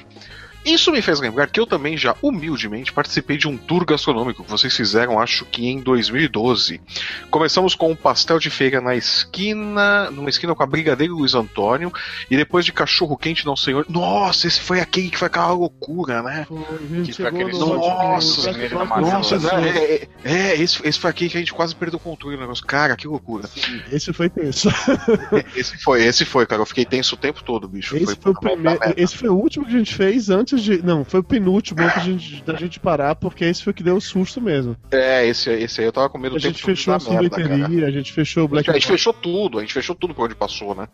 Isso 0.66 0.92
me 0.92 1.02
fez 1.02 1.20
lembrar 1.20 1.48
que 1.48 1.60
eu 1.60 1.66
também 1.66 1.98
já 1.98 2.16
humildemente 2.22 2.94
participei 2.94 3.38
de 3.38 3.48
um 3.48 3.58
tour 3.58 3.86
gastronômico 3.86 4.44
que 4.44 4.50
vocês 4.50 4.76
fizeram, 4.76 5.20
acho 5.20 5.46
que 5.46 5.68
em 5.68 5.80
2012. 5.80 6.82
Começamos 7.30 7.76
com 7.76 7.92
um 7.92 7.96
pastel 7.96 8.38
de 8.40 8.50
feira 8.50 8.80
na 8.80 8.96
esquina, 8.96 10.12
numa 10.12 10.30
esquina 10.30 10.54
com 10.54 10.64
a 10.64 10.68
Brigadeiro 10.68 11.16
Luiz 11.16 11.34
Antônio, 11.34 11.92
e 12.30 12.38
depois 12.38 12.66
de 12.66 12.72
cachorro 12.72 13.18
quente 13.18 13.46
não 13.46 13.56
senhor. 13.56 13.86
Nossa, 13.90 14.48
esse 14.48 14.62
foi 14.62 14.80
aquele 14.80 15.10
que 15.10 15.18
foi 15.18 15.28
aquela 15.28 15.52
loucura, 15.52 16.22
né? 16.22 16.46
Que 16.48 17.14
foi 17.14 17.14
chegou 17.14 17.28
aquele 17.28 17.52
no 17.52 17.76
Nossa. 17.78 18.52
Nossa, 18.52 19.40
Nossa, 19.40 19.62
é, 19.62 20.08
é, 20.24 20.32
é, 20.52 20.62
esse, 20.62 20.80
esse 20.88 21.00
foi 21.00 21.10
aquele 21.10 21.30
que 21.30 21.38
a 21.38 21.40
gente 21.40 21.54
quase 21.54 21.76
perdeu 21.76 21.98
o 21.98 22.00
controle 22.00 22.36
do 22.36 22.42
negócio. 22.42 22.66
Cara, 22.66 22.96
que 22.96 23.08
loucura. 23.08 23.50
Esse 23.92 24.14
foi 24.14 24.30
tenso. 24.30 24.70
Esse 25.56 25.78
foi, 25.78 26.04
esse 26.04 26.26
foi, 26.26 26.46
cara. 26.46 26.62
Eu 26.62 26.66
fiquei 26.66 26.86
tenso 26.86 27.16
o 27.16 27.18
tempo 27.18 27.44
todo, 27.44 27.68
bicho. 27.68 27.96
Esse 27.96 28.16
foi 28.16 28.32
o 28.32 28.40
primeiro. 28.40 28.80
Esse 28.96 29.18
foi 29.18 29.30
o 29.30 29.36
último 29.36 29.66
que 29.66 29.76
a 29.76 29.78
gente 29.78 29.94
fez 29.94 30.30
antes 30.30 30.51
de. 30.60 30.84
Não, 30.84 31.04
foi 31.06 31.20
o 31.20 31.24
penúltimo 31.24 31.82
antes 31.82 32.22
de 32.22 32.42
da 32.44 32.56
gente 32.56 32.80
parar, 32.80 33.16
porque 33.16 33.46
esse 33.46 33.64
foi 33.64 33.72
o 33.72 33.74
que 33.74 33.84
deu 33.84 33.96
o 33.96 34.02
susto 34.02 34.42
mesmo. 34.42 34.76
É, 34.92 35.26
esse, 35.28 35.50
esse 35.52 35.82
aí 35.82 35.88
eu 35.88 35.92
tava 35.92 36.10
com 36.10 36.18
medo 36.18 36.36
A 36.36 36.38
o 36.38 36.42
tempo 36.42 36.54
gente 36.54 36.64
fechou 36.64 36.94
a 36.94 37.00
sorveteria, 37.00 37.86
a 37.86 37.92
gente 37.92 38.12
fechou 38.12 38.46
o 38.46 38.48
Black 38.48 38.70
A 38.70 38.74
gente 38.74 38.88
fechou 38.88 39.14
tudo, 39.14 39.60
a 39.60 39.62
gente 39.62 39.74
fechou 39.74 39.96
tudo 39.96 40.14
por 40.14 40.26
onde 40.26 40.36
passou, 40.36 40.76
né? 40.76 40.88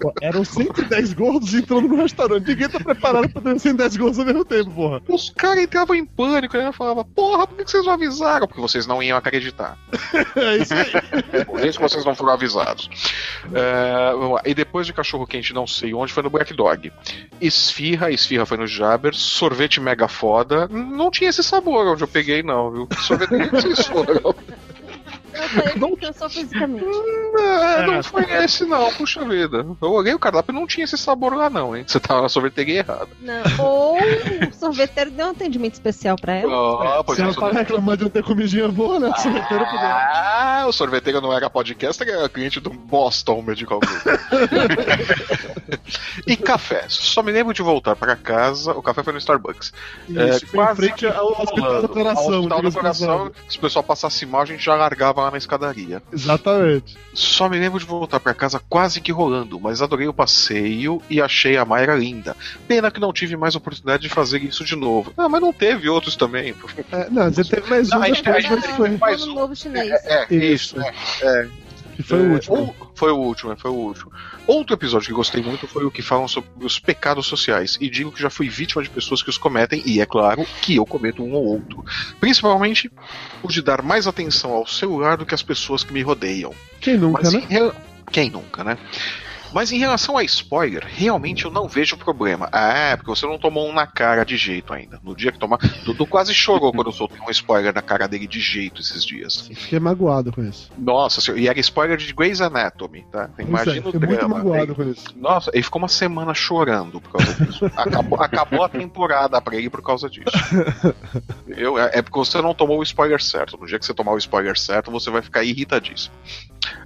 Pô, 0.00 0.12
Eram 0.20 0.44
110 0.44 1.12
gordos 1.14 1.54
entrando 1.54 1.88
no 1.88 1.96
restaurante. 1.96 2.46
Ninguém 2.46 2.68
tá 2.68 2.80
preparado 2.80 3.28
pra 3.28 3.42
ter 3.42 3.58
110 3.58 3.96
gordos 3.96 4.18
ao 4.18 4.26
mesmo 4.26 4.44
tempo, 4.44 4.70
porra. 4.70 5.02
Os 5.08 5.30
caras 5.30 5.62
entravam 5.62 5.96
em 5.96 6.04
pânico, 6.04 6.56
né? 6.56 6.70
Falavam, 6.72 7.04
porra, 7.04 7.46
por 7.46 7.56
que 7.56 7.70
vocês 7.70 7.84
não 7.84 7.92
avisaram? 7.92 8.46
Porque 8.46 8.60
vocês 8.60 8.86
não 8.86 9.02
iam 9.02 9.16
acreditar. 9.16 9.78
É 10.36 10.56
isso 10.56 10.74
aí. 10.74 11.44
Por 11.44 11.64
isso 11.64 11.78
que 11.78 11.88
vocês 11.88 12.04
não 12.04 12.14
foram 12.14 12.32
avisados. 12.32 12.88
É, 13.52 14.12
vamos 14.12 14.34
lá. 14.34 14.42
E 14.44 14.54
depois 14.54 14.86
de 14.86 14.92
cachorro 14.92 15.26
quente, 15.26 15.52
não 15.52 15.66
sei 15.66 15.92
onde, 15.94 16.12
foi 16.12 16.22
no 16.22 16.30
Black 16.30 16.54
Dog. 16.54 16.92
Esfirra, 17.40 18.10
esfirra 18.10 18.46
foi 18.46 18.56
no 18.56 18.66
Jabber. 19.00 19.14
Sorvete 19.14 19.80
mega 19.80 20.06
foda. 20.06 20.68
Não 20.68 21.10
tinha 21.10 21.30
esse 21.30 21.42
sabor 21.42 21.86
onde 21.86 22.04
eu 22.04 22.08
peguei, 22.08 22.42
não, 22.42 22.70
viu? 22.70 22.88
Sorvete 22.98 23.30
nem 23.32 23.48
Não 25.76 25.96
cansou 25.96 26.28
fisicamente. 26.28 26.84
É, 27.38 27.86
não 27.86 28.02
foi 28.02 28.24
esse, 28.44 28.64
não, 28.64 28.92
puxa 28.92 29.24
vida. 29.24 29.64
Eu 29.80 29.92
olhei 29.92 30.14
o 30.14 30.18
cardápio 30.18 30.52
e 30.52 30.54
não 30.54 30.66
tinha 30.66 30.84
esse 30.84 30.98
sabor 30.98 31.34
lá, 31.34 31.48
não, 31.48 31.76
hein? 31.76 31.84
Você 31.86 32.00
tava 32.00 32.22
na 32.22 32.28
sorveteria 32.28 32.78
errada. 32.78 33.08
Não. 33.20 33.42
Ou 33.58 33.96
o 33.96 34.54
sorveteiro 34.54 35.10
deu 35.10 35.26
um 35.26 35.30
atendimento 35.30 35.74
especial 35.74 36.16
pra 36.16 36.34
ela. 36.34 36.98
Ah, 36.98 37.04
pois 37.04 37.16
Se 37.16 37.22
é, 37.22 37.26
ela 37.26 37.34
tá 37.34 37.50
reclamando 37.50 37.98
de 37.98 38.02
não 38.04 38.10
ter 38.10 38.22
comidinha 38.22 38.68
boa, 38.68 38.98
né? 38.98 39.12
Sorveteiro 39.16 39.64
poder. 39.64 39.84
Ah, 39.84 40.64
o 40.68 40.72
sorveteiro 40.72 41.20
não 41.20 41.32
era 41.32 41.48
podcaster, 41.48 42.08
era 42.08 42.28
cliente 42.28 42.60
do 42.60 42.70
Boston 42.70 43.42
Medical 43.42 43.80
Group. 43.80 44.00
e 46.26 46.36
café. 46.36 46.84
Só 46.88 47.22
me 47.22 47.32
lembro 47.32 47.54
de 47.54 47.62
voltar 47.62 47.96
pra 47.96 48.16
casa. 48.16 48.72
O 48.72 48.82
café 48.82 49.02
foi 49.02 49.12
no 49.12 49.18
Starbucks. 49.18 49.72
Isso, 50.08 50.46
foi 50.46 50.64
em 50.64 50.76
frente 50.76 51.06
ao 51.06 51.40
Hospital 51.40 51.82
do 51.82 51.88
Coração. 51.88 52.24
Ao 52.24 52.30
Hospital 52.40 52.62
do 52.62 52.70
diga-se 52.70 52.76
de 52.76 52.80
Coração. 52.80 53.18
passagem. 53.28 53.32
Se 53.48 53.58
o 53.58 53.60
pessoal 53.60 53.82
passasse 53.82 54.26
mal, 54.26 54.42
a 54.42 54.46
gente 54.46 54.64
já 54.64 54.74
largava 54.74 55.19
lá 55.20 55.30
na 55.30 55.38
escadaria. 55.38 56.02
Exatamente. 56.12 56.96
Só 57.14 57.48
me 57.48 57.58
lembro 57.58 57.78
de 57.78 57.84
voltar 57.84 58.20
pra 58.20 58.34
casa 58.34 58.60
quase 58.68 59.00
que 59.00 59.12
rolando, 59.12 59.58
mas 59.60 59.82
adorei 59.82 60.08
o 60.08 60.12
passeio 60.14 61.00
e 61.10 61.20
achei 61.20 61.56
a 61.56 61.64
Mayra 61.64 61.94
linda. 61.96 62.36
Pena 62.68 62.90
que 62.90 63.00
não 63.00 63.12
tive 63.12 63.36
mais 63.36 63.54
oportunidade 63.54 64.02
de 64.02 64.08
fazer 64.08 64.42
isso 64.42 64.64
de 64.64 64.76
novo. 64.76 65.12
Ah, 65.16 65.28
mas 65.28 65.40
não 65.40 65.52
teve 65.52 65.88
outros 65.88 66.16
também. 66.16 66.54
É, 66.92 67.08
não, 67.10 67.30
você 67.32 67.44
teve 67.44 67.68
mais 67.68 67.88
Não, 67.88 67.98
um 67.98 68.02
a 68.02 68.06
gente- 68.08 68.22
depois, 68.22 68.44
a 68.44 68.48
gente 68.48 68.66
mas 68.66 68.76
foi. 68.76 68.90
mais 68.96 69.26
um. 69.26 69.34
novo 69.34 69.54
chinês. 69.56 69.90
É, 70.04 70.26
Isso. 70.34 70.76
é, 71.22 71.48
Que 72.02 72.08
foi 72.08 72.18
o 72.20 72.32
último. 72.32 72.56
Ou- 72.56 72.90
foi 72.94 73.10
o 73.12 73.16
último, 73.16 73.52
é, 73.52 73.56
foi 73.56 73.70
o 73.70 73.74
último. 73.74 74.10
Outro 74.46 74.74
episódio 74.74 75.08
que 75.08 75.14
gostei 75.14 75.42
muito 75.42 75.66
foi 75.66 75.84
o 75.84 75.90
que 75.90 76.02
falam 76.02 76.28
sobre 76.28 76.50
os 76.64 76.78
pecados 76.78 77.26
sociais. 77.26 77.78
E 77.80 77.88
digo 77.88 78.12
que 78.12 78.20
já 78.20 78.30
fui 78.30 78.48
vítima 78.48 78.82
de 78.82 78.90
pessoas 78.90 79.22
que 79.22 79.30
os 79.30 79.38
cometem, 79.38 79.82
e 79.86 80.00
é 80.00 80.06
claro 80.06 80.46
que 80.62 80.76
eu 80.76 80.84
cometo 80.86 81.22
um 81.22 81.32
ou 81.32 81.44
outro. 81.44 81.84
Principalmente 82.18 82.90
o 83.42 83.48
de 83.48 83.62
dar 83.62 83.82
mais 83.82 84.06
atenção 84.06 84.52
ao 84.52 84.66
celular 84.66 85.16
do 85.16 85.24
que 85.26 85.34
às 85.34 85.42
pessoas 85.42 85.82
que 85.84 85.92
me 85.92 86.02
rodeiam. 86.02 86.52
Quem 86.80 86.96
nunca, 86.96 87.22
Mas 87.22 87.32
né? 87.32 87.72
Quem 88.10 88.28
nunca, 88.30 88.64
né? 88.64 88.76
Mas 89.52 89.70
em 89.72 89.78
relação 89.78 90.16
a 90.16 90.24
spoiler, 90.24 90.84
realmente 90.86 91.44
eu 91.44 91.50
não 91.50 91.68
vejo 91.68 91.96
problema. 91.96 92.48
Ah, 92.52 92.72
é, 92.72 92.96
porque 92.96 93.10
você 93.10 93.26
não 93.26 93.38
tomou 93.38 93.68
um 93.68 93.72
na 93.72 93.86
cara 93.86 94.24
de 94.24 94.36
jeito 94.36 94.72
ainda. 94.72 94.98
No 95.02 95.14
dia 95.14 95.30
que 95.32 95.38
tomar. 95.38 95.58
Dudu 95.84 96.06
quase 96.06 96.34
chorou 96.34 96.72
quando 96.72 96.88
eu 96.88 96.92
soltei 96.92 97.18
um 97.20 97.30
spoiler 97.30 97.74
na 97.74 97.82
cara 97.82 98.06
dele 98.08 98.26
de 98.26 98.40
jeito 98.40 98.80
esses 98.80 99.04
dias. 99.04 99.48
Fiquei 99.54 99.78
magoado 99.78 100.32
com 100.32 100.42
isso. 100.42 100.70
Nossa 100.78 101.20
senhora, 101.20 101.40
e 101.40 101.48
era 101.48 101.60
spoiler 101.60 101.96
de 101.96 102.12
Grey's 102.12 102.40
Anatomy, 102.40 103.04
tá? 103.10 103.30
É, 103.38 103.42
Imagina 103.42 103.88
o 103.88 103.92
fiquei 103.92 104.06
muito 104.08 104.18
drama. 104.18 104.36
magoado 104.38 104.74
com 104.74 104.82
isso. 104.82 105.04
Nossa, 105.16 105.50
ele 105.52 105.62
ficou 105.62 105.80
uma 105.80 105.88
semana 105.88 106.34
chorando 106.34 107.00
por 107.00 107.12
causa 107.12 107.44
disso. 107.44 107.64
acabou, 107.76 108.20
acabou 108.20 108.64
a 108.64 108.68
temporada 108.68 109.40
pra 109.40 109.56
ele 109.56 109.68
por 109.70 109.82
causa 109.82 110.08
disso. 110.08 110.30
Eu, 111.46 111.78
é 111.78 112.00
é 112.00 112.02
porque 112.02 112.18
você 112.18 112.40
não 112.40 112.54
tomou 112.54 112.78
o 112.78 112.82
spoiler 112.82 113.22
certo. 113.22 113.58
No 113.58 113.66
dia 113.66 113.78
que 113.78 113.84
você 113.84 113.92
tomar 113.92 114.12
o 114.12 114.18
spoiler 114.18 114.58
certo, 114.58 114.90
você 114.90 115.10
vai 115.10 115.20
ficar 115.22 115.44
irritadíssimo. 115.44 116.14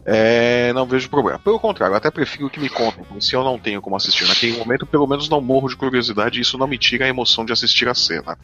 É, 0.05 0.73
não 0.73 0.87
vejo 0.87 1.09
problema. 1.09 1.39
Pelo 1.39 1.59
contrário, 1.59 1.97
até 1.97 2.11
prefiro 2.11 2.51
que 2.51 2.61
me 2.61 2.69
contem, 2.69 3.05
porque 3.05 3.21
se 3.23 3.35
eu 3.35 3.43
não 3.43 3.59
tenho 3.59 3.81
como 3.81 3.97
assistir 3.97 4.27
naquele 4.29 4.57
momento, 4.57 4.87
pelo 4.87 5.07
menos 5.07 5.29
não 5.29 5.41
morro 5.41 5.69
de 5.69 5.77
curiosidade 5.77 6.39
e 6.39 6.43
isso 6.43 6.59
não 6.59 6.67
me 6.67 6.77
tira 6.79 7.05
a 7.07 7.09
emoção 7.09 7.45
de 7.45 7.53
assistir 7.53 7.89
a 7.89 7.95
cena. 7.95 8.37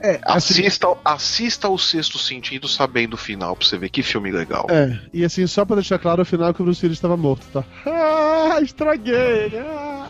É, 0.00 0.20
assim, 0.24 0.62
Assista, 0.62 0.88
assista 1.04 1.68
o 1.68 1.78
sexto 1.78 2.18
sentido 2.18 2.68
sabendo 2.68 3.14
o 3.14 3.16
final 3.18 3.56
pra 3.56 3.66
você 3.66 3.78
ver 3.78 3.88
que 3.88 4.02
filme 4.02 4.30
legal. 4.30 4.66
é, 4.70 4.98
e 5.12 5.24
assim, 5.24 5.46
só 5.46 5.64
pra 5.64 5.76
deixar 5.76 5.98
claro, 5.98 6.22
o 6.22 6.26
final 6.26 6.52
que 6.52 6.60
o 6.60 6.64
Bruce 6.64 6.84
Willis 6.84 6.98
estava 6.98 7.16
morto, 7.16 7.46
tá? 7.52 7.64
Ah, 8.50 8.60
estraguei! 8.62 9.52
Ah. 9.58 10.08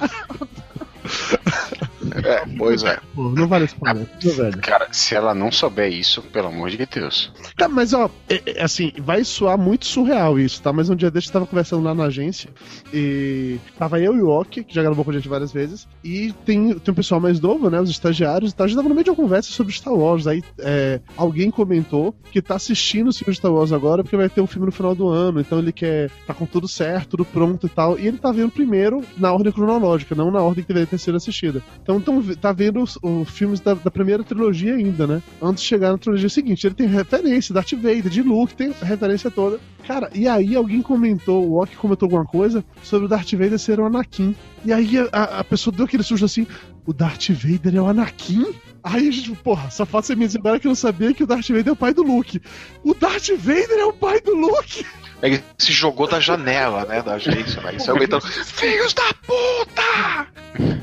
É, 2.24 2.44
pois 2.56 2.82
é. 2.82 2.98
Pô, 3.14 3.30
não 3.30 3.46
vale 3.48 3.64
spoiler, 3.66 4.06
meu 4.22 4.34
velho. 4.34 4.58
Cara, 4.58 4.88
se 4.92 5.14
ela 5.14 5.34
não 5.34 5.50
souber 5.52 5.92
isso, 5.92 6.22
pelo 6.22 6.48
amor 6.48 6.70
de 6.70 6.86
Deus. 6.86 7.32
Tá, 7.56 7.68
mas 7.68 7.92
ó, 7.92 8.10
é- 8.28 8.42
é, 8.46 8.62
assim, 8.62 8.92
vai 8.98 9.24
soar 9.24 9.58
muito 9.58 9.86
surreal 9.86 10.38
isso, 10.38 10.62
tá? 10.62 10.72
Mas 10.72 10.88
um 10.90 10.96
dia 10.96 11.10
desse 11.10 11.28
eu 11.28 11.32
tava 11.32 11.46
conversando 11.46 11.82
lá 11.82 11.94
na 11.94 12.04
agência 12.04 12.50
e 12.92 13.58
tava 13.78 14.00
eu 14.00 14.16
e 14.16 14.22
o 14.22 14.28
Ok, 14.28 14.62
que 14.64 14.74
já 14.74 14.82
gravou 14.82 15.04
com 15.04 15.10
a 15.10 15.14
gente 15.14 15.28
várias 15.28 15.52
vezes, 15.52 15.86
e 16.04 16.32
tem, 16.44 16.78
tem 16.78 16.92
um 16.92 16.94
pessoal 16.94 17.20
mais 17.20 17.40
novo, 17.40 17.68
né? 17.70 17.80
Os 17.80 17.90
estagiários 17.90 18.52
e 18.52 18.54
tal. 18.54 18.64
A 18.64 18.68
gente 18.68 18.76
tava 18.76 18.88
no 18.88 18.94
meio 18.94 19.04
de 19.04 19.10
uma 19.10 19.16
conversa 19.16 19.50
sobre 19.50 19.72
Star 19.72 19.94
Wars. 19.94 20.26
Aí 20.26 20.42
é, 20.58 21.00
alguém 21.16 21.50
comentou 21.50 22.14
que 22.30 22.40
tá 22.42 22.54
assistindo 22.56 23.08
o 23.08 23.12
filme 23.12 23.32
de 23.32 23.38
Star 23.38 23.52
Wars 23.52 23.72
agora 23.72 24.02
porque 24.02 24.16
vai 24.16 24.28
ter 24.28 24.40
um 24.40 24.46
filme 24.46 24.66
no 24.66 24.72
final 24.72 24.94
do 24.94 25.08
ano, 25.08 25.40
então 25.40 25.58
ele 25.58 25.72
quer 25.72 26.10
tá 26.26 26.34
com 26.34 26.46
tudo 26.46 26.68
certo, 26.68 27.10
tudo 27.10 27.24
pronto 27.24 27.66
e 27.66 27.70
tal. 27.70 27.98
E 27.98 28.06
ele 28.06 28.18
tá 28.18 28.30
vendo 28.30 28.50
primeiro 28.50 29.02
na 29.16 29.32
ordem 29.32 29.52
cronológica, 29.52 30.14
não 30.14 30.30
na 30.30 30.40
ordem 30.40 30.62
que 30.62 30.68
deveria 30.68 30.86
ter 30.86 30.98
sido 30.98 31.16
assistida. 31.16 31.62
Então 31.82 31.97
tão, 32.00 32.22
tá 32.36 32.52
vendo 32.52 32.80
os, 32.82 32.98
os 33.02 33.28
filmes 33.30 33.60
da, 33.60 33.74
da 33.74 33.90
primeira 33.90 34.22
trilogia 34.24 34.74
ainda, 34.74 35.06
né? 35.06 35.22
Antes 35.42 35.62
de 35.62 35.68
chegar 35.68 35.92
na 35.92 35.98
trilogia 35.98 36.28
seguinte. 36.28 36.66
Ele 36.66 36.74
tem 36.74 36.86
referência, 36.86 37.54
Darth 37.54 37.72
Vader, 37.72 38.08
de 38.08 38.22
Luke, 38.22 38.54
tem 38.54 38.74
a 38.80 38.84
referência 38.84 39.30
toda. 39.30 39.58
Cara, 39.86 40.10
e 40.14 40.28
aí 40.28 40.54
alguém 40.54 40.82
comentou, 40.82 41.48
o 41.48 41.62
Ok 41.62 41.74
comentou 41.76 42.06
alguma 42.06 42.24
coisa 42.24 42.64
sobre 42.82 43.06
o 43.06 43.08
Darth 43.08 43.32
Vader 43.32 43.58
ser 43.58 43.80
o 43.80 43.86
Anakin. 43.86 44.34
E 44.64 44.72
aí 44.72 44.98
a, 45.12 45.40
a- 45.40 45.44
pessoa 45.44 45.74
deu 45.74 45.86
aquele 45.86 46.02
susto 46.02 46.24
assim: 46.24 46.46
o 46.86 46.92
Darth 46.92 47.28
Vader 47.30 47.76
é 47.76 47.80
o 47.80 47.86
Anakin? 47.86 48.54
Aí 48.82 49.08
a 49.08 49.10
gente, 49.10 49.32
porra, 49.32 49.70
só 49.70 49.84
falta 49.84 50.06
você 50.06 50.14
me 50.16 50.26
dizer 50.26 50.38
agora 50.38 50.58
que 50.60 50.66
eu 50.66 50.70
não 50.70 50.76
sabia 50.76 51.12
que 51.12 51.22
o 51.24 51.26
Darth 51.26 51.48
Vader 51.48 51.68
é 51.68 51.72
o 51.72 51.76
pai 51.76 51.92
do 51.92 52.02
Luke. 52.02 52.40
O 52.84 52.94
Darth 52.94 53.28
Vader 53.38 53.78
é 53.78 53.84
o 53.86 53.92
pai 53.92 54.20
do 54.20 54.34
Luke! 54.34 54.84
Ele 55.20 55.42
se 55.58 55.72
jogou 55.72 56.06
da 56.06 56.20
janela, 56.20 56.84
né, 56.84 57.02
da 57.02 57.14
agência, 57.14 57.60
né? 57.60 57.74
E 57.74 57.80
saiu 57.80 57.96
gritando, 57.96 58.24
filhos 58.24 58.94
da 58.94 59.02
puta! 59.26 60.28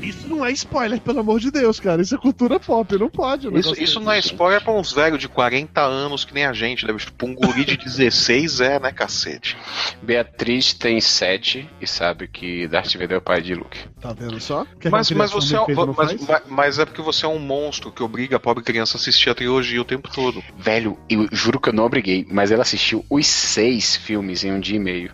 Isso 0.08 0.28
não 0.28 0.44
é 0.44 0.52
spoiler, 0.52 1.00
pelo 1.00 1.20
amor 1.20 1.40
de 1.40 1.50
Deus, 1.50 1.80
cara. 1.80 2.00
Isso 2.02 2.14
é 2.14 2.18
cultura 2.18 2.58
pop, 2.60 2.96
não 2.98 3.08
pode. 3.10 3.48
Isso, 3.58 3.80
isso 3.82 4.00
não 4.00 4.12
é 4.12 4.18
spoiler 4.18 4.62
pra 4.62 4.72
uns 4.72 4.92
velhos 4.92 5.18
de 5.18 5.28
40 5.28 5.80
anos 5.80 6.24
que 6.24 6.32
nem 6.34 6.44
a 6.46 6.52
gente, 6.52 6.86
né? 6.86 6.94
Tipo, 6.96 7.26
um 7.26 7.34
guri 7.34 7.64
de 7.64 7.76
16 7.86 8.60
é, 8.60 8.78
né, 8.80 8.92
cacete? 8.92 9.56
Beatriz 10.02 10.72
tem 10.72 11.00
7 11.00 11.68
e 11.80 11.86
sabe 11.86 12.28
que 12.28 12.66
Darth 12.68 12.92
Vader 12.94 13.12
é 13.12 13.16
o 13.18 13.20
pai 13.20 13.40
de 13.42 13.54
Luke. 13.54 13.78
Tá 14.00 14.12
vendo 14.12 14.40
só? 14.40 14.64
Quer 14.80 14.90
Mas, 14.90 15.10
mas 15.10 15.30
você 15.30 15.56
é, 15.56 15.60
mas, 15.96 16.20
mas- 16.26 16.42
mas 16.48 16.78
é 16.78 16.84
porque 16.84 17.02
você 17.02 17.24
é 17.24 17.28
um 17.28 17.38
monstro 17.38 17.90
que 17.90 18.02
obriga 18.02 18.36
a 18.36 18.40
pobre 18.40 18.62
criança 18.62 18.96
a 18.96 19.00
assistir 19.00 19.30
a 19.30 19.34
trilogia 19.34 19.80
o 19.80 19.84
tempo 19.84 20.08
todo. 20.12 20.42
Velho, 20.56 20.98
eu 21.08 21.28
juro 21.32 21.58
que 21.60 21.68
eu 21.68 21.72
não 21.72 21.84
obriguei, 21.84 22.26
mas 22.30 22.50
ela 22.50 22.62
assistiu 22.62 23.04
os 23.10 23.26
seis 23.26 23.96
filmes 23.96 24.44
em 24.44 24.52
um 24.52 24.60
dia 24.60 24.76
e 24.76 24.80
meio. 24.80 25.12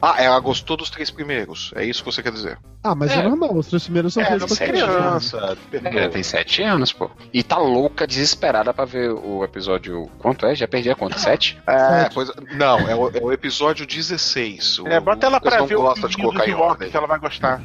Ah, 0.00 0.16
ela 0.22 0.38
gostou 0.40 0.76
dos 0.76 0.90
três 0.90 1.10
primeiros. 1.10 1.72
É 1.74 1.84
isso 1.84 2.02
que 2.04 2.10
você 2.12 2.22
quer 2.22 2.32
dizer. 2.32 2.58
Ah, 2.82 2.94
mas 2.94 3.10
é, 3.10 3.16
É. 3.16 3.22
normal, 3.22 3.56
os 3.56 3.66
três 3.66 3.82
primeiros 3.84 4.14
são 4.14 4.19
É, 4.26 4.30
não 4.38 4.46
pra 4.46 4.56
sei, 4.56 4.68
criança. 4.68 5.58
É, 5.72 5.98
ela 5.98 6.08
tem 6.10 6.22
sete 6.22 6.62
anos, 6.62 6.92
pô. 6.92 7.10
E 7.32 7.42
tá 7.42 7.56
louca, 7.58 8.06
desesperada 8.06 8.72
pra 8.72 8.84
ver 8.84 9.10
o 9.12 9.44
episódio. 9.44 10.10
Quanto 10.18 10.46
é? 10.46 10.54
Já 10.54 10.66
perdi 10.68 10.90
a 10.90 10.94
conta. 10.94 11.18
Sete? 11.18 11.58
É, 11.66 12.08
pois, 12.12 12.30
não, 12.52 12.78
é 12.88 12.94
o, 12.94 13.08
é 13.10 13.20
o 13.22 13.32
episódio 13.32 13.86
16. 13.86 14.80
O, 14.80 14.88
É, 14.88 15.00
bota 15.00 15.26
ela 15.26 15.38
o 15.38 15.40
pra 15.40 15.58
não 15.58 15.66
ver 15.66 15.76
o 15.76 15.82
gosta 15.82 16.08
de 16.08 16.16
colocar 16.16 16.44
do 16.44 16.50
em 16.50 16.52
Rock 16.52 16.70
ordem. 16.70 16.90
que 16.90 16.96
ela 16.96 17.06
vai 17.06 17.18
gostar. 17.18 17.62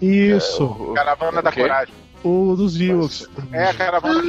Isso, 0.00 0.92
Caravana 0.94 1.42
da 1.42 1.50
o 1.50 1.52
quê? 1.52 1.60
Coragem. 1.62 1.94
O 2.26 2.56
dos 2.56 2.80
Ewoks. 2.80 3.28
É, 3.52 3.64
a 3.70 3.74
Caravana 3.74 4.22
da 4.22 4.28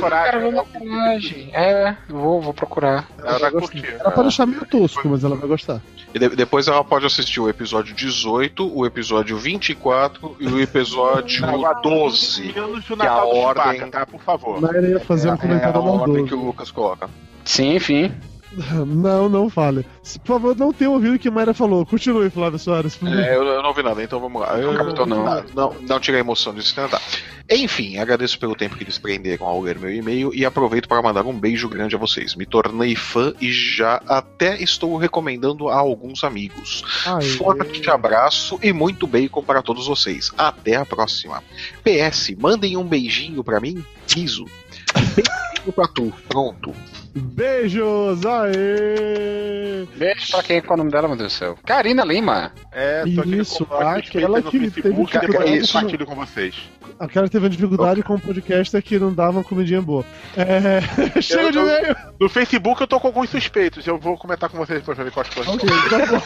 Coragem. 0.63 1.49
É, 1.53 1.95
vou, 2.09 2.41
vou 2.41 2.53
procurar. 2.53 3.07
Ela 3.17 3.39
vai 3.39 3.51
curtir. 3.51 3.85
Ela 3.99 4.11
pode 4.11 4.27
achar 4.27 4.45
meio 4.45 4.65
tosco, 4.65 5.07
mas 5.07 5.23
ela 5.23 5.35
vai 5.35 5.47
gostar. 5.47 5.81
E 6.13 6.19
de- 6.19 6.29
depois 6.35 6.67
ela 6.67 6.83
pode 6.83 7.05
assistir 7.05 7.39
o 7.39 7.49
episódio 7.49 7.93
18, 7.93 8.71
o 8.75 8.85
episódio 8.85 9.37
24 9.37 10.37
e 10.39 10.47
o 10.47 10.59
episódio 10.61 11.41
Não, 11.41 11.49
agora, 11.55 11.79
12. 11.81 12.53
Anos 12.57 12.85
do 12.85 12.95
Que 12.95 13.03
a 13.03 13.05
Natal 13.05 13.29
do 13.29 13.35
ordem- 13.37 13.63
Chewbacca, 13.63 13.91
tá? 13.91 14.05
Por 14.05 14.21
favor. 14.21 14.61
Naira 14.61 14.87
ia 14.87 14.99
fazer 14.99 15.27
um 15.29 15.31
É 15.31 15.35
a 15.35 15.37
comentário 15.37 15.81
ordem 15.81 16.25
que 16.25 16.33
o 16.33 16.45
Lucas 16.45 16.71
coloca. 16.71 17.09
Sim, 17.43 17.75
enfim. 17.75 18.11
Não, 18.87 19.29
não 19.29 19.49
fale. 19.49 19.85
Por 20.23 20.27
favor, 20.27 20.55
não 20.55 20.71
tenha 20.71 20.89
ouvido 20.89 21.15
o 21.15 21.19
que 21.19 21.29
Mayra 21.29 21.53
falou. 21.53 21.85
Continue, 21.85 22.29
Flávio 22.29 22.57
Soares. 22.57 22.97
É, 23.03 23.35
eu, 23.35 23.43
eu 23.43 23.61
não 23.61 23.73
vi 23.73 23.83
nada, 23.83 24.01
então 24.01 24.19
vamos 24.19 24.41
lá. 24.41 24.57
Eu, 24.57 24.71
Não 24.71 24.85
captou, 24.85 25.05
não. 25.05 25.23
Não, 25.23 25.43
não, 25.53 25.75
não 25.81 25.99
tirei 25.99 26.19
a 26.19 26.23
emoção 26.23 26.53
disso 26.53 26.73
tentar. 26.73 27.01
Enfim, 27.49 27.97
agradeço 27.97 28.37
pelo 28.37 28.55
tempo 28.55 28.75
que 28.75 28.83
eles 28.83 28.97
prenderam 28.97 29.45
ao 29.47 29.61
ler 29.61 29.79
meu 29.79 29.93
e-mail 29.93 30.33
e 30.33 30.45
aproveito 30.45 30.87
para 30.87 31.01
mandar 31.01 31.25
um 31.25 31.37
beijo 31.37 31.69
grande 31.69 31.95
a 31.95 31.97
vocês. 31.97 32.35
Me 32.35 32.45
tornei 32.45 32.95
fã 32.95 33.33
e 33.39 33.51
já 33.51 34.01
até 34.05 34.61
estou 34.61 34.97
recomendando 34.97 35.69
a 35.69 35.77
alguns 35.77 36.23
amigos. 36.23 36.83
Aê. 37.05 37.21
Forte 37.21 37.89
abraço 37.89 38.59
e 38.61 38.73
muito 38.73 39.07
bacon 39.07 39.43
para 39.43 39.61
todos 39.61 39.87
vocês. 39.87 40.31
Até 40.37 40.75
a 40.75 40.85
próxima. 40.85 41.41
PS, 41.83 42.35
mandem 42.37 42.75
um 42.75 42.83
beijinho 42.83 43.43
pra 43.43 43.61
mim. 43.61 43.83
Riso. 44.13 44.45
Beijinho 45.15 45.73
pra 45.73 45.87
tu. 45.87 46.13
Pronto. 46.27 46.73
Beijos! 47.19 48.25
Aê! 48.25 49.85
Beijo 49.95 50.31
pra 50.31 50.43
quem? 50.43 50.61
Qual 50.61 50.71
é 50.71 50.75
o 50.75 50.77
nome 50.77 50.91
dela, 50.91 51.07
meu 51.07 51.17
Deus 51.17 51.33
do 51.33 51.35
céu? 51.37 51.57
Karina 51.65 52.03
Lima. 52.03 52.51
É, 52.71 53.03
tô 53.15 53.21
aqui 53.21 53.37
Isso, 53.39 53.67
aquela 53.69 54.39
no 54.41 54.51
que 54.51 54.59
Facebook, 54.59 55.11
teve 55.11 55.25
que 55.27 55.27
depois 55.27 55.49
eu 55.49 55.57
dificuldade 55.57 55.61
com- 55.61 55.67
compartilho 55.67 56.05
com 56.05 56.15
vocês. 56.15 56.55
Aquela 56.99 57.25
que 57.27 57.31
teve 57.31 57.45
uma 57.45 57.49
dificuldade 57.49 58.01
com 58.03 58.15
o 58.15 58.19
podcaster 58.19 58.81
que 58.81 58.97
não 58.97 59.13
dava 59.13 59.37
uma 59.37 59.43
comidinha 59.43 59.81
boa. 59.81 60.03
É... 60.35 60.81
Chega 61.21 61.51
de 61.51 61.59
e-mail! 61.59 61.95
No 62.19 62.27
Facebook 62.29 62.81
eu 62.81 62.87
tô 62.87 62.99
com 62.99 63.07
alguns 63.07 63.29
suspeitos. 63.29 63.85
Eu 63.85 63.99
vou 63.99 64.17
comentar 64.17 64.49
com 64.49 64.57
vocês 64.57 64.79
depois 64.79 64.95
pra 64.95 65.03
ver 65.03 65.11
quais 65.11 65.29
coisas. 65.29 65.53
Ok, 65.53 65.69
tá 65.89 66.05
bom. 66.07 66.21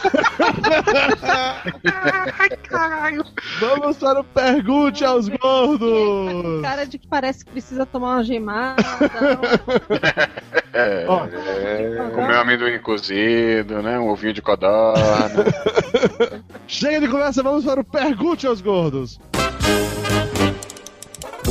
Vamos 3.60 3.96
para 3.98 4.20
o 4.20 4.24
Pergunte 4.24 5.04
aos 5.04 5.28
Gordos! 5.28 6.62
Cara 6.62 6.84
de 6.86 6.98
que 6.98 7.06
parece 7.06 7.44
que 7.44 7.50
precisa 7.50 7.84
tomar 7.84 8.16
uma 8.16 8.24
gemada. 8.24 8.82
É, 10.72 11.04
Ó. 11.06 11.26
é, 11.26 12.10
comeu 12.14 12.40
amendoim 12.40 12.78
cozido, 12.78 13.82
né? 13.82 13.98
Um 13.98 14.08
ovinho 14.08 14.32
de 14.32 14.40
codorna. 14.40 15.44
Chega 16.66 17.00
de 17.00 17.08
conversa, 17.08 17.42
vamos 17.42 17.64
para 17.64 17.80
o 17.80 17.84
Pergunte 17.84 18.46
aos 18.46 18.60
Gordos! 18.60 19.20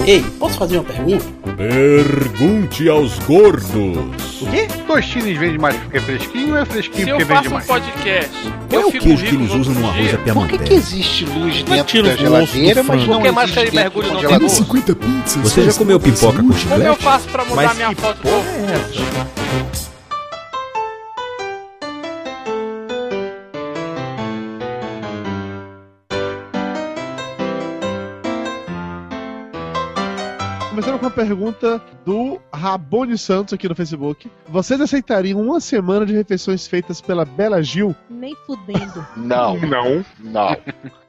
Ei, 0.05 0.21
posso 0.39 0.57
fazer 0.57 0.77
uma 0.79 0.83
pergunta? 0.83 1.23
Pergunte 1.55 2.89
aos 2.89 3.19
gordos. 3.19 4.41
O 4.41 4.47
quê? 4.49 4.67
Tostines 4.87 5.37
vende 5.37 5.57
mais 5.59 5.75
porque 5.75 5.97
é 5.97 6.01
fresquinho 6.01 6.51
ou 6.55 6.57
é 6.57 6.65
fresquinho 6.65 7.05
Se 7.05 7.11
porque 7.11 7.21
eu 7.23 7.27
vende 7.27 7.33
faço 7.39 7.49
um 7.49 7.53
mais? 7.53 7.65
podcast, 7.67 8.29
Qual 8.69 8.81
é 8.81 8.83
eu 8.83 8.87
o 8.87 8.91
queijo 8.91 9.25
que 9.25 9.35
eles 9.35 9.53
usam 9.53 9.73
no 9.75 9.87
arroz 9.87 9.99
à 10.13 10.17
Por 10.17 10.17
que, 10.17 10.17
que 10.17 10.23
piamanteca? 10.23 10.73
existe 10.73 11.25
luz 11.25 11.63
Mas 11.67 11.77
dentro 11.83 12.03
da 12.03 12.09
do 12.11 12.17
geladeira, 12.17 12.83
mas 12.83 13.07
não 13.07 13.15
Por 13.17 13.21
que 13.23 13.31
mais 13.31 13.49
existe 13.51 13.71
dentro 13.71 13.71
do 13.71 13.75
mergulha 13.75 14.07
no 14.07 14.13
congelador? 14.15 14.39
teu 14.39 14.49
50 14.49 14.95
pizzas. 14.95 15.35
Você 15.43 15.63
já 15.63 15.73
comeu 15.73 15.99
pipoca 15.99 16.37
com 16.37 16.41
Como 16.41 16.53
eu 16.53 16.57
chiclete? 16.59 17.03
faço 17.03 17.27
pra 17.29 17.45
mudar 17.45 17.55
Mas 17.67 17.75
minha 17.77 17.95
foto? 17.95 18.21
porra 18.21 18.43
é 18.57 18.73
essa? 18.73 19.90
Começando 30.81 30.99
com 30.99 31.05
a 31.05 31.11
pergunta 31.11 31.81
do 32.03 32.41
Rabone 32.51 33.15
Santos 33.15 33.53
aqui 33.53 33.69
no 33.69 33.75
Facebook. 33.75 34.31
Vocês 34.47 34.81
aceitariam 34.81 35.39
uma 35.39 35.59
semana 35.59 36.07
de 36.07 36.13
refeições 36.13 36.65
feitas 36.65 36.99
pela 36.99 37.23
Bela 37.23 37.61
Gil? 37.61 37.95
Nem 38.09 38.35
fudendo. 38.47 39.05
Não. 39.15 39.59
Não. 39.59 40.03
Não. 40.19 40.57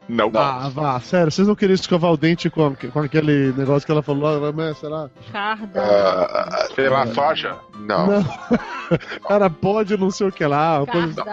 Não. 0.08 0.30
Ah, 0.34 0.68
vá, 0.68 0.98
sério, 1.00 1.30
vocês 1.30 1.46
não 1.48 1.54
queriam 1.54 1.74
escovar 1.74 2.10
o 2.12 2.16
dente 2.16 2.50
com, 2.50 2.74
com 2.74 3.00
aquele 3.00 3.52
negócio 3.56 3.86
que 3.86 3.92
ela 3.92 4.02
falou, 4.02 4.44
ah, 4.44 4.52
mas 4.52 4.76
será? 4.78 5.08
Carda. 5.30 5.80
Ah, 5.80 6.68
Pela 6.74 7.06
soja? 7.14 7.56
não. 7.78 8.06
Não. 8.08 8.24
Cara, 9.26 9.48
pode 9.48 9.96
não 9.96 10.10
sei 10.10 10.26
o 10.28 10.32
que 10.32 10.44
lá. 10.44 10.84
coisa- 10.90 11.24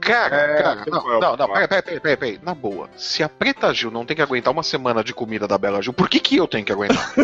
Cara, 0.00 0.36
É, 0.36 0.62
cara, 0.62 0.84
não, 0.88 1.20
não, 1.20 1.36
não, 1.36 1.48
peraí, 1.48 1.68
peraí, 1.68 1.82
peraí, 1.82 2.00
peraí, 2.00 2.16
peraí, 2.16 2.40
na 2.42 2.54
boa. 2.54 2.88
Se 2.96 3.22
a 3.22 3.28
Preta 3.28 3.74
Gil 3.74 3.90
não 3.90 4.06
tem 4.06 4.16
que 4.16 4.22
aguentar 4.22 4.52
uma 4.52 4.62
semana 4.62 5.02
de 5.04 5.12
comida 5.12 5.46
da 5.46 5.58
Bela 5.58 5.82
Gil, 5.82 5.92
por 5.92 6.08
que 6.08 6.20
que 6.20 6.36
eu 6.36 6.46
tenho 6.46 6.64
que 6.64 6.72
aguentar? 6.72 7.12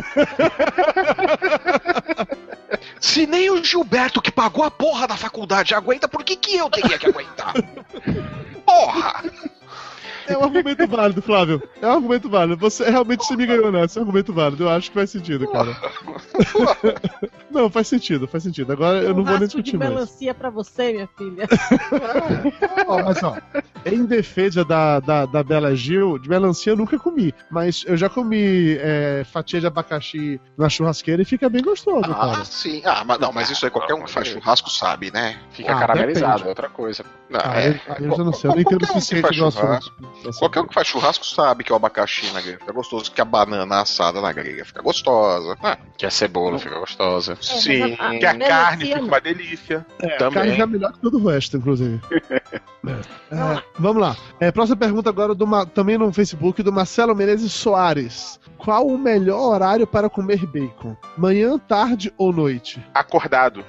Se 3.01 3.27
nem 3.27 3.51
o 3.51 3.62
Gilberto, 3.64 4.21
que 4.21 4.31
pagou 4.31 4.64
a 4.64 4.71
porra 4.71 5.07
da 5.09 5.17
faculdade, 5.17 5.75
aguenta, 5.75 6.07
por 6.09 6.23
que 6.23 6.37
que 6.37 6.57
eu 6.57 6.69
teria 6.71 6.99
que 6.99 7.07
aguentar? 7.07 7.55
Porra! 8.64 9.25
É 10.31 10.39
um 10.39 10.45
argumento 10.45 10.87
válido, 10.87 11.20
Flávio. 11.22 11.62
É 11.83 11.87
um 11.87 11.93
argumento 11.93 12.28
válido. 12.28 12.57
Você 12.57 12.89
realmente 12.89 13.24
você 13.24 13.37
me 13.37 13.47
ganhou 13.47 13.72
nessa. 13.72 13.99
É 13.99 14.01
um 14.01 14.05
argumento 14.05 14.33
válido. 14.33 14.64
Eu 14.64 14.68
acho 14.68 14.91
que 14.91 14.95
faz 14.95 15.11
sentido, 15.11 15.51
cara. 15.51 15.76
não, 17.51 17.71
faz 17.71 17.89
sentido, 17.89 18.27
faz 18.29 18.43
sentido. 18.45 18.73
Agora 18.73 18.99
eu 19.03 19.15
não 19.15 19.25
vou 19.25 19.25
nem 19.25 19.35
Um 19.35 19.39
rasgo 19.41 19.47
de 19.47 19.63
discutir 19.63 19.79
mais. 19.79 19.91
melancia 19.93 20.35
pra 20.35 20.51
você, 20.51 20.93
minha 20.93 21.09
filha. 21.17 21.47
Ó, 22.87 23.03
mas 23.05 23.23
ó, 23.23 23.37
em 23.87 24.05
defesa 24.05 24.65
da, 24.65 25.01
da, 25.01 25.27
da 25.27 25.43
Bela 25.43 25.75
Gil, 25.75 26.19
de 26.19 26.29
melancia 26.29 26.73
eu 26.73 26.77
nunca 26.77 26.99
comi. 26.99 27.33
Mas 27.51 27.85
eu 27.87 27.97
já 27.97 28.09
comi 28.09 28.77
é, 28.81 29.23
fatia 29.33 29.61
de 29.61 29.67
abacaxi 29.67 30.41
na 30.57 30.69
churrasqueira 30.69 31.23
e 31.23 31.25
fica 31.25 31.49
bem 31.49 31.63
gostoso, 31.63 32.11
Ah, 32.11 32.15
cara. 32.33 32.45
sim. 32.45 32.83
Ah, 32.85 33.05
mas 33.05 33.19
não, 33.19 33.33
mas 33.33 33.51
isso 33.51 33.65
aí 33.65 33.71
qualquer 33.71 33.95
um 33.95 34.05
que 34.05 34.11
faz 34.11 34.29
churrasco 34.29 34.71
sabe, 34.71 35.11
né? 35.13 35.39
Fica 35.53 35.73
Ah, 35.73 35.79
caramelizado, 35.79 36.27
depende. 36.33 36.45
é 36.47 36.49
outra 36.49 36.69
coisa. 36.69 37.05
Não, 37.29 37.41
Ah, 37.43 37.61
é. 37.61 37.69
eu, 37.69 37.81
aí 37.95 38.05
eu 38.05 38.17
já 38.17 38.25
não 38.25 38.33
sei, 38.33 38.51
eu 38.51 38.55
nem 38.55 38.63
entendo 38.63 38.83
o 38.83 38.87
Qualquer 38.87 38.93
um 38.93 39.01
que 39.01 39.01
suficiente 39.07 39.27
assunto. 39.45 39.61
churrasco. 39.61 40.39
Qualquer 40.39 40.61
um 40.61 40.67
que 40.67 40.75
faz 40.75 40.87
churrasco 40.89 41.25
sabe 41.27 41.65
que 41.65 41.73
o 41.73 41.77
abacaxi 41.77 42.31
na 42.33 42.41
grelha 42.41 42.59
fica 42.59 42.73
gostoso, 42.73 43.11
que 43.11 43.21
a 43.21 43.25
banana 43.25 43.81
assada 43.81 44.21
na 44.21 44.33
grelha 44.33 44.65
fica 44.65 44.83
gostosa. 44.83 45.57
Ah, 45.63 45.79
Que 45.97 46.07
a 46.07 46.11
cebola 46.11 46.59
fica 46.59 46.79
gostosa. 46.79 47.37
Sim. 47.41 47.78
mas 47.80 47.93
a- 48.01 48.18
Que 48.18 48.26
a 48.26 48.32
Melancia 48.34 48.49
carne 48.49 48.84
fica 48.84 48.99
não. 49.01 49.07
uma 49.09 49.20
delícia. 49.20 49.86
É, 50.03 50.14
a 50.14 50.18
Também. 50.18 50.34
carne 50.34 50.57
já 50.57 50.62
é 50.62 50.66
melhor 50.66 50.93
que 50.93 50.99
todo 51.01 51.18
o 51.18 51.28
resto, 51.28 51.57
inclusive. 51.57 52.01
É, 53.30 53.62
vamos 53.78 54.01
lá. 54.03 54.16
É, 54.41 54.51
próxima 54.51 54.74
pergunta 54.76 55.11
agora 55.11 55.34
do 55.34 55.47
também 55.66 55.99
no 55.99 56.11
Facebook 56.12 56.62
do 56.62 56.72
Marcelo 56.72 57.14
Menezes 57.14 57.53
Soares. 57.53 58.41
Qual 58.57 58.86
o 58.86 58.97
melhor 58.99 59.38
horário 59.53 59.86
para 59.86 60.09
comer 60.09 60.47
bacon? 60.47 60.97
Manhã, 61.16 61.59
tarde 61.59 62.12
ou 62.16 62.32
noite? 62.32 62.82
Acordado. 62.95 63.62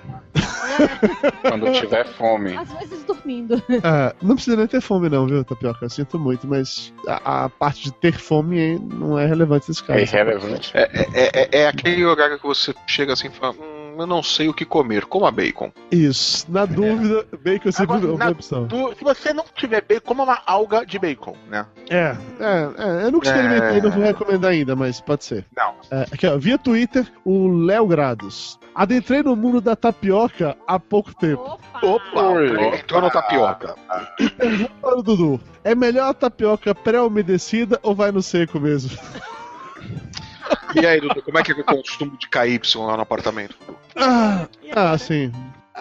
Quando 1.41 1.71
tiver 1.73 2.05
fome. 2.07 2.55
Às 2.55 2.71
vezes 2.73 3.03
dormindo. 3.03 3.61
É, 3.69 4.15
não 4.21 4.35
precisa 4.35 4.57
nem 4.57 4.67
ter 4.67 4.81
fome, 4.81 5.09
não, 5.09 5.25
viu, 5.27 5.43
Tapioca? 5.43 5.85
Eu 5.85 5.89
sinto 5.89 6.19
muito, 6.19 6.47
mas 6.47 6.93
a, 7.07 7.45
a 7.45 7.49
parte 7.49 7.83
de 7.83 7.93
ter 7.93 8.13
fome 8.13 8.79
não 8.79 9.17
é 9.17 9.25
relevante 9.25 9.69
nesse 9.69 9.83
caso. 9.83 9.99
É 9.99 10.03
irrelevante. 10.03 10.71
É, 10.73 10.89
é, 10.93 11.07
é, 11.13 11.61
é 11.61 11.67
aquele 11.67 12.05
horário 12.05 12.37
que 12.37 12.45
você 12.45 12.73
chega 12.87 13.13
assim 13.13 13.27
e 13.27 13.31
fala: 13.31 13.53
hum, 13.53 13.80
eu 13.97 14.07
não 14.07 14.21
sei 14.23 14.47
o 14.49 14.53
que 14.53 14.65
comer, 14.65 15.05
coma 15.05 15.31
bacon. 15.31 15.71
Isso. 15.91 16.45
Na 16.49 16.65
dúvida, 16.65 17.25
bacon 17.43 17.69
é 17.69 17.71
segunda 17.71 18.07
Agora, 18.07 18.17
na- 18.25 18.29
opção. 18.31 18.67
Tu- 18.67 18.95
se 18.97 19.03
você 19.03 19.33
não 19.33 19.45
tiver 19.55 19.81
bacon, 19.81 20.01
coma 20.07 20.23
uma 20.23 20.41
alga 20.45 20.85
de 20.85 20.97
bacon, 20.99 21.35
né? 21.49 21.65
É, 21.89 22.15
é, 22.39 22.69
é, 22.77 23.05
eu 23.05 23.11
nunca 23.11 23.27
experimentei, 23.27 23.77
É. 23.77 23.81
não 23.81 23.91
vou 23.91 24.03
recomendar 24.03 24.51
ainda, 24.51 24.75
mas 24.75 24.99
pode 25.01 25.25
ser. 25.25 25.45
Não. 25.55 25.73
É, 25.91 26.01
aqui, 26.11 26.25
ó, 26.27 26.37
via 26.37 26.57
Twitter, 26.57 27.05
o 27.25 27.47
Léo 27.65 27.87
Grados. 27.87 28.59
Adentrei 28.73 29.21
no 29.21 29.35
mundo 29.35 29.59
da 29.59 29.75
tapioca 29.75 30.55
há 30.65 30.79
pouco 30.79 31.13
tempo. 31.13 31.59
Opa! 31.83 32.43
Entrou 32.77 33.01
no 33.01 33.09
tapioca. 33.11 33.75
Para 34.81 34.97
o 34.97 35.03
Dudu, 35.03 35.39
é 35.63 35.75
melhor 35.75 36.09
a 36.09 36.13
tapioca 36.13 36.73
pré-umedecida 36.73 37.79
ou 37.83 37.93
vai 37.93 38.11
no 38.11 38.21
seco 38.21 38.59
mesmo? 38.59 38.97
E 40.75 40.85
aí, 40.85 41.01
Dudu, 41.01 41.21
como 41.21 41.37
é 41.37 41.43
que 41.43 41.51
é 41.51 41.55
o 41.55 41.63
consumo 41.63 42.17
de 42.17 42.27
KY 42.29 42.59
lá 42.77 42.95
no 42.95 43.01
apartamento? 43.03 43.55
Ah, 43.95 44.47
ah 44.75 44.97
sim. 44.97 45.31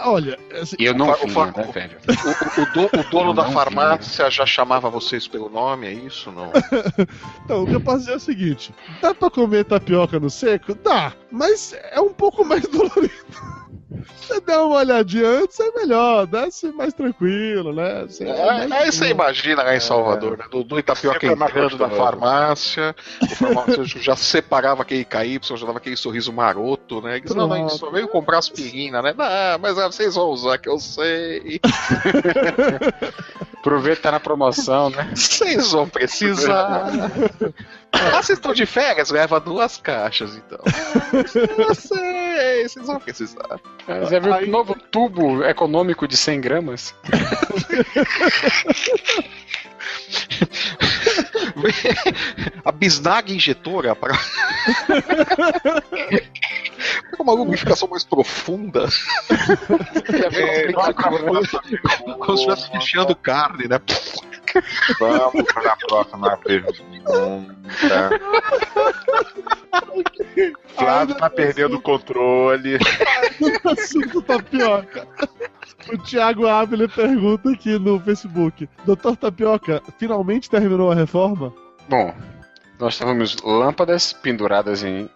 Olha, 0.03 0.39
assim, 0.61 0.77
eu 0.79 0.95
não 0.95 1.11
O 1.11 1.27
vi, 1.27 1.33
fa- 1.33 1.47
né, 1.47 1.65
velho? 1.73 1.99
O, 2.25 2.63
o 2.63 2.67
do- 2.67 2.91
o 3.01 3.05
dono 3.11 3.31
Eu 3.31 3.35
da 3.35 3.43
vi. 3.45 3.53
farmácia 3.53 4.31
já 4.31 4.47
chamava 4.47 4.89
vocês 4.89 5.27
pelo 5.27 5.49
nome, 5.49 5.87
é 5.89 5.93
isso? 5.93 6.31
Não? 6.31 6.53
então, 7.45 7.63
o 7.65 7.67
que 7.67 7.75
eu 7.75 7.81
posso 7.81 7.99
dizer 8.01 8.13
é 8.13 8.17
o 8.17 8.21
seguinte: 8.21 8.73
dá 9.01 9.13
pra 9.15 9.29
comer 9.31 9.65
tapioca 9.65 10.19
no 10.21 10.31
seco? 10.31 10.75
Dá, 10.75 11.13
mas 11.31 11.75
é 11.91 12.01
um 12.01 12.13
pouco 12.13 12.45
mais 12.45 12.63
dolorido. 12.69 13.11
Você 14.21 14.41
dá 14.41 14.65
uma 14.65 14.77
olhadinha 14.77 15.27
antes, 15.27 15.59
é 15.61 15.71
melhor, 15.73 16.27
desce 16.27 16.71
mais 16.73 16.93
tranquilo, 16.95 17.73
né? 17.73 18.03
Assim, 18.03 18.25
É, 18.29 18.47
mais- 18.47 18.73
aí 18.73 18.93
você 18.93 19.09
imagina 19.09 19.63
lá 19.63 19.75
em 19.77 19.81
Salvador, 19.81 20.39
né? 20.39 20.45
Dudu 20.51 20.83
Tapioca 20.83 21.15
Sempre 21.21 21.33
é 21.33 21.35
mais 21.37 21.51
entrando 21.51 21.73
na 21.79 21.89
gostoso. 21.89 21.97
farmácia, 22.03 22.97
o 23.23 23.35
farmacêutico 23.37 24.01
já 24.03 24.17
separava 24.17 24.83
aquele 24.83 25.05
KY, 25.05 25.41
já 25.57 25.67
dava 25.67 25.79
aquele 25.79 25.97
sorriso 25.97 26.33
maroto, 26.33 27.01
né? 27.01 27.21
Disse, 27.21 27.37
não, 27.37 27.47
não, 27.49 27.69
só 27.69 27.91
veio 27.91 28.09
comprar 28.09 28.39
aspirina, 28.39 29.03
né? 29.03 29.15
Não, 29.17 29.59
mas 29.59 29.79
ah, 29.79 29.87
vocês 29.91 30.15
vão 30.15 30.29
usar 30.29 30.59
que 30.59 30.69
eu 30.69 30.79
sei. 30.79 31.61
Aproveita 33.61 34.03
tá 34.03 34.13
na 34.13 34.21
promoção, 34.21 34.89
né? 34.91 35.11
Vocês 35.15 35.73
vão 35.73 35.89
precisar. 35.89 36.87
Ah, 37.93 38.23
vocês 38.23 38.39
estão 38.39 38.53
de 38.55 38.65
férias? 38.67 39.11
Leva 39.11 39.41
duas 39.41 39.77
caixas, 39.77 40.37
então. 40.37 40.59
Eu 41.59 41.75
sei, 41.75 42.69
vocês 42.69 42.87
vão 42.87 43.01
precisar. 43.01 43.61
Você 43.87 44.21
viu 44.21 44.33
o 44.33 44.47
novo 44.47 44.75
tubo 44.75 45.45
econômico 45.45 46.07
de 46.09 46.17
100 46.17 46.41
gramas? 46.41 46.95
A 52.65 52.73
bisnaga 52.73 53.33
injetora 53.33 53.95
para. 53.95 54.19
uma 57.19 57.35
lubrificação 57.35 57.89
mais 57.89 58.05
profunda. 58.05 58.89
É, 60.33 60.73
próxima 60.73 61.63
Como 62.19 62.37
se 62.37 62.45
estivesse 62.45 62.71
recheando 62.73 63.15
carne, 63.15 63.69
né? 63.69 63.81
Vamos 64.99 65.53
para 65.53 65.73
a 65.73 65.77
próxima 65.77 66.37
pergunta. 66.39 66.83
Flávio 70.77 71.15
tá 71.17 71.31
perdendo 71.31 71.77
o 71.77 71.81
controle. 71.81 72.79
assunto 73.65 74.23
tapioca. 74.23 75.07
O 75.93 75.99
Thiago 75.99 76.47
Abel 76.47 76.89
pergunta 76.89 77.51
aqui 77.51 77.79
no 77.79 78.01
Facebook: 78.01 78.69
Doutor 78.85 79.17
Tapioca, 79.17 79.83
finalmente 79.99 80.51
terminou 80.51 80.93
a 80.93 80.95
reforma? 80.95 81.53
Bom, 81.89 82.15
nós 82.79 82.97
tínhamos 82.97 83.37
lâmpadas 83.43 84.13
penduradas 84.13 84.83
em. 84.83 85.09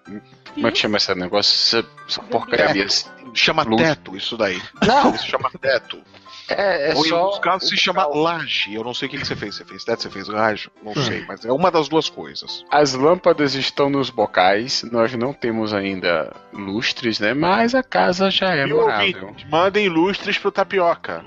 Como 0.55 0.68
é 0.68 0.70
que 0.70 0.78
chama 0.78 0.97
esse 0.97 1.14
negócio? 1.14 1.78
Essa, 1.80 1.89
essa 2.09 2.22
porcaria. 2.22 2.87
Chama 3.32 3.64
Luz. 3.64 3.82
teto 3.82 4.16
isso 4.16 4.37
daí. 4.37 4.62
Não, 4.87 5.12
Isso 5.12 5.26
chama 5.26 5.51
teto. 5.61 6.01
É, 6.49 6.90
é 6.90 6.95
Ou 6.95 7.05
em 7.05 7.09
só. 7.09 7.16
alguns 7.18 7.38
casos 7.38 7.68
se 7.68 7.76
chama 7.76 8.03
cal- 8.03 8.14
laje. 8.16 8.74
Eu 8.74 8.84
não 8.84 8.92
sei 8.95 9.09
o 9.09 9.11
que, 9.11 9.18
que 9.18 9.26
você 9.26 9.34
fez. 9.36 9.55
Você 9.55 9.64
fez 9.64 9.84
teto, 9.84 10.03
você 10.03 10.11
fez 10.11 10.28
laje? 10.28 10.68
Não 10.82 10.95
sei, 10.95 11.24
mas 11.26 11.45
é 11.45 11.53
uma 11.53 11.70
das 11.70 11.88
duas 11.88 12.09
coisas. 12.09 12.64
As 12.70 12.92
lâmpadas 12.95 13.55
estão 13.55 13.88
nos 13.88 14.11
bocais, 14.11 14.82
nós 14.90 15.14
não 15.14 15.32
temos 15.32 15.72
ainda 15.72 16.32
lustres, 16.53 17.18
né? 17.20 17.32
Mas 17.34 17.74
a 17.74 17.82
casa 17.82 18.30
já 18.30 18.55
é 18.55 18.66
morável. 18.66 19.22
ouvintes, 19.26 19.49
mandem 19.51 19.88
lustres 19.88 20.36
pro 20.38 20.51
tapioca. 20.53 21.24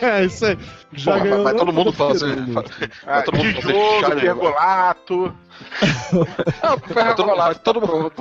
É, 0.00 0.24
isso 0.26 0.46
aí. 0.46 0.58
Já 0.92 1.12
Porra, 1.18 1.28
vai, 1.30 1.42
vai 1.42 1.54
todo 1.54 1.72
mundo 1.72 1.92
fazer. 1.92 2.36
Vai 2.46 2.64
Ah, 3.06 3.22
todo 3.22 3.36
mundo 3.36 3.52
fazer 3.60 3.72
tijolo, 3.72 4.20
pergolato. 4.20 5.34
Não, 6.62 6.94
Vai 6.94 7.14
todo, 7.14 7.36
vai 7.36 7.54
todo 7.54 7.80
mundo, 7.80 8.12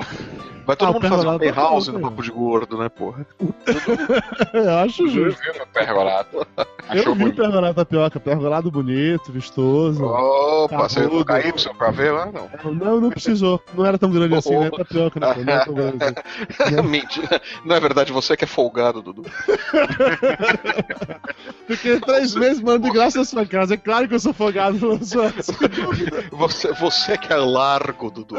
vai 0.65 0.75
todo 0.75 0.87
Ah, 0.87 0.91
o 0.91 0.93
mundo 0.93 1.01
fazer 1.07 1.15
pergolado 1.27 1.43
uma 1.45 1.51
house 1.51 1.87
é 1.87 1.91
no 1.91 1.99
papo 1.99 2.21
de 2.23 2.31
gordo, 2.31 2.77
né, 2.77 2.89
porra? 2.89 3.25
Eu 4.53 4.77
acho 4.79 5.03
Eu 5.03 5.09
justo. 5.09 5.41
vi 5.43 5.57
meu 5.57 5.67
pergolado. 5.67 6.47
Eu 6.89 6.99
Achou 6.99 7.05
não 7.05 7.13
vi 7.15 7.19
bonito. 7.23 7.41
pergolado 7.41 7.73
tapioca, 7.75 8.19
pergolado 8.19 8.69
bonito, 8.71 9.31
vistoso. 9.31 10.03
Opa, 10.03 10.77
Tá 10.77 10.89
você 10.89 11.01
não 11.01 11.09
rudo. 11.09 11.25
KY 11.25 11.73
pra 11.77 11.91
ver 11.91 12.11
lá? 12.11 12.29
Não. 12.31 12.49
Não, 12.73 13.01
não 13.01 13.09
precisou. 13.09 13.61
Não 13.73 13.85
era 13.85 13.97
tão 13.97 14.11
grande 14.11 14.35
assim, 14.35 14.57
né? 14.57 14.69
Tapioca, 14.69 15.19
né? 15.19 15.33
Não 15.43 15.53
era 15.53 15.65
tão 15.65 15.73
grande 15.73 15.97
assim. 16.03 16.81
Mentira. 16.87 17.41
Não 17.65 17.75
é 17.75 17.79
verdade, 17.79 18.11
você 18.11 18.35
que 18.35 18.43
é 18.43 18.47
folgado, 18.47 19.01
Dudu. 19.01 19.23
Fiquei 21.67 21.99
três 22.01 22.35
meses 22.35 22.61
morando 22.61 22.83
de 22.83 22.91
graça 22.91 23.19
na 23.19 23.25
sua 23.25 23.45
casa. 23.45 23.75
É 23.75 23.77
claro 23.77 24.07
que 24.07 24.15
eu 24.15 24.19
sou 24.19 24.33
folgado 24.33 24.97
na 24.97 25.03
sua. 25.05 25.31
Você, 26.31 26.73
você 26.73 27.17
que 27.17 27.31
é 27.31 27.35
largo, 27.37 28.11
Dudu. 28.11 28.35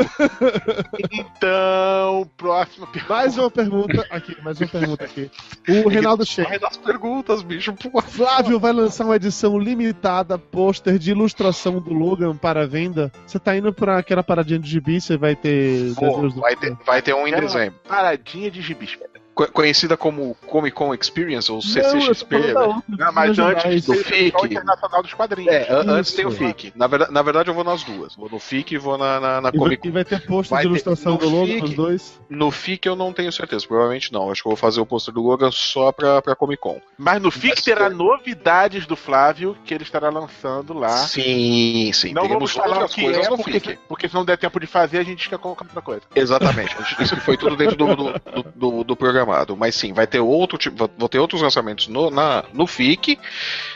Então, 1.10 2.28
próxima 2.36 2.86
pergunta. 2.86 3.14
Mais 3.14 3.38
uma 3.38 3.50
pergunta 3.50 4.06
aqui, 4.10 4.36
mais 4.42 4.60
uma 4.60 4.68
pergunta 4.68 5.04
aqui. 5.04 5.30
O 5.68 5.88
Reinaldo 5.88 6.26
Sheik. 6.26 6.48
Vai 6.48 6.58
das 6.58 6.76
perguntas, 6.76 7.42
bicho, 7.42 7.72
pô. 7.74 8.02
Flávio 8.34 8.58
Flávio 8.58 8.60
vai 8.60 8.72
lançar 8.72 9.04
uma 9.04 9.16
edição 9.16 9.58
limitada, 9.58 10.36
pôster 10.38 10.98
de 10.98 11.10
ilustração 11.12 11.80
do 11.80 11.92
Logan 11.92 12.36
para 12.36 12.66
venda. 12.66 13.12
Você 13.26 13.38
tá 13.38 13.56
indo 13.56 13.72
pra 13.72 13.98
aquela 13.98 14.22
paradinha 14.24 14.58
de 14.58 14.68
gibi, 14.68 15.00
você 15.00 15.16
vai 15.16 15.36
ter. 15.36 15.94
Do- 15.94 16.40
vai, 16.40 16.56
ter, 16.56 16.76
vai 16.84 17.00
ter 17.00 17.14
um 17.14 17.26
em 17.28 17.32
dezembro. 17.32 17.74
Paradinha 17.88 18.50
de 18.50 18.60
gibis. 18.60 18.98
Co- 19.34 19.48
Conhecida 19.50 19.96
como 19.96 20.36
Comic 20.46 20.76
Con 20.76 20.94
Experience 20.94 21.50
ou 21.50 21.56
Não, 21.56 21.62
CCXP. 21.62 22.52
falando 22.52 22.54
da 22.54 22.66
né? 22.68 22.82
Não, 23.06 23.12
mas 23.12 23.38
antes 23.38 23.84
do 23.86 23.94
FIC. 23.94 24.44
Internacional 24.46 25.02
dos 25.02 25.12
Quadrinhos. 25.12 25.52
É, 25.52 25.72
an- 25.72 25.90
antes 25.90 26.08
Isso. 26.10 26.16
tem 26.16 26.26
o 26.26 26.30
FIC. 26.30 26.72
Na 26.76 26.86
verdade, 26.86 27.12
na 27.12 27.22
verdade, 27.22 27.50
eu 27.50 27.54
vou 27.54 27.64
nas 27.64 27.82
duas. 27.82 28.14
Vou 28.14 28.28
no 28.30 28.38
FIC 28.38 28.74
e 28.74 28.78
vou 28.78 28.96
na, 28.96 29.18
na, 29.18 29.40
na 29.40 29.48
E 29.48 29.52
vai, 29.52 29.58
Comic 29.58 29.74
e 29.86 29.88
Con. 29.90 29.94
vai 29.94 30.04
ter 30.04 30.22
Vai 30.48 30.62
de 30.62 30.68
ilustração 30.68 31.16
do 31.16 31.28
Logan 31.28 31.58
nos 31.58 31.74
dois. 31.74 32.20
No 32.30 32.50
FIC 32.50 32.86
eu 32.86 32.94
não 32.94 33.12
tenho 33.12 33.32
certeza, 33.32 33.66
provavelmente 33.66 34.12
não. 34.12 34.30
Acho 34.30 34.42
que 34.42 34.46
eu 34.48 34.50
vou 34.50 34.56
fazer 34.56 34.80
o 34.80 34.86
pôster 34.86 35.12
do 35.12 35.20
Logan 35.22 35.50
só 35.50 35.90
pra, 35.90 36.22
pra 36.22 36.36
Comic 36.36 36.60
Con. 36.62 36.80
Mas 36.96 37.20
no 37.20 37.30
FIC 37.30 37.54
Mas 37.56 37.64
terá 37.64 37.90
novidades 37.90 38.86
do 38.86 38.94
Flávio 38.96 39.56
que 39.64 39.74
ele 39.74 39.82
estará 39.82 40.10
lançando 40.10 40.72
lá. 40.74 40.90
Sim, 40.90 41.90
sim. 41.92 42.12
Não 42.12 42.28
vamos 42.28 42.52
falar 42.52 42.84
o 42.84 42.88
que 42.88 43.02
coisas 43.02 43.26
é, 43.26 43.30
no 43.30 43.36
porque, 43.36 43.60
FIC. 43.60 43.78
porque 43.88 44.08
se 44.08 44.14
não 44.14 44.24
der 44.24 44.38
tempo 44.38 44.60
de 44.60 44.66
fazer, 44.66 44.98
a 44.98 45.02
gente 45.02 45.28
quer 45.28 45.38
colocar 45.38 45.64
outra 45.64 45.82
coisa. 45.82 46.02
Exatamente. 46.14 46.74
Que 46.96 47.04
foi 47.20 47.36
tudo 47.36 47.56
dentro 47.56 47.76
do, 47.76 47.96
do, 47.96 48.12
do- 48.12 48.52
do- 48.54 48.84
do 48.84 48.96
programado. 49.24 49.56
Mas 49.56 49.74
sim, 49.74 49.92
vai 49.92 50.06
ter 50.06 50.20
outro 50.20 50.58
tipo. 50.58 50.88
Vou 50.96 51.08
ter 51.08 51.18
outros 51.18 51.42
lançamentos 51.42 51.88
no, 51.88 52.10
na, 52.10 52.44
no 52.52 52.66
FIC. 52.66 53.18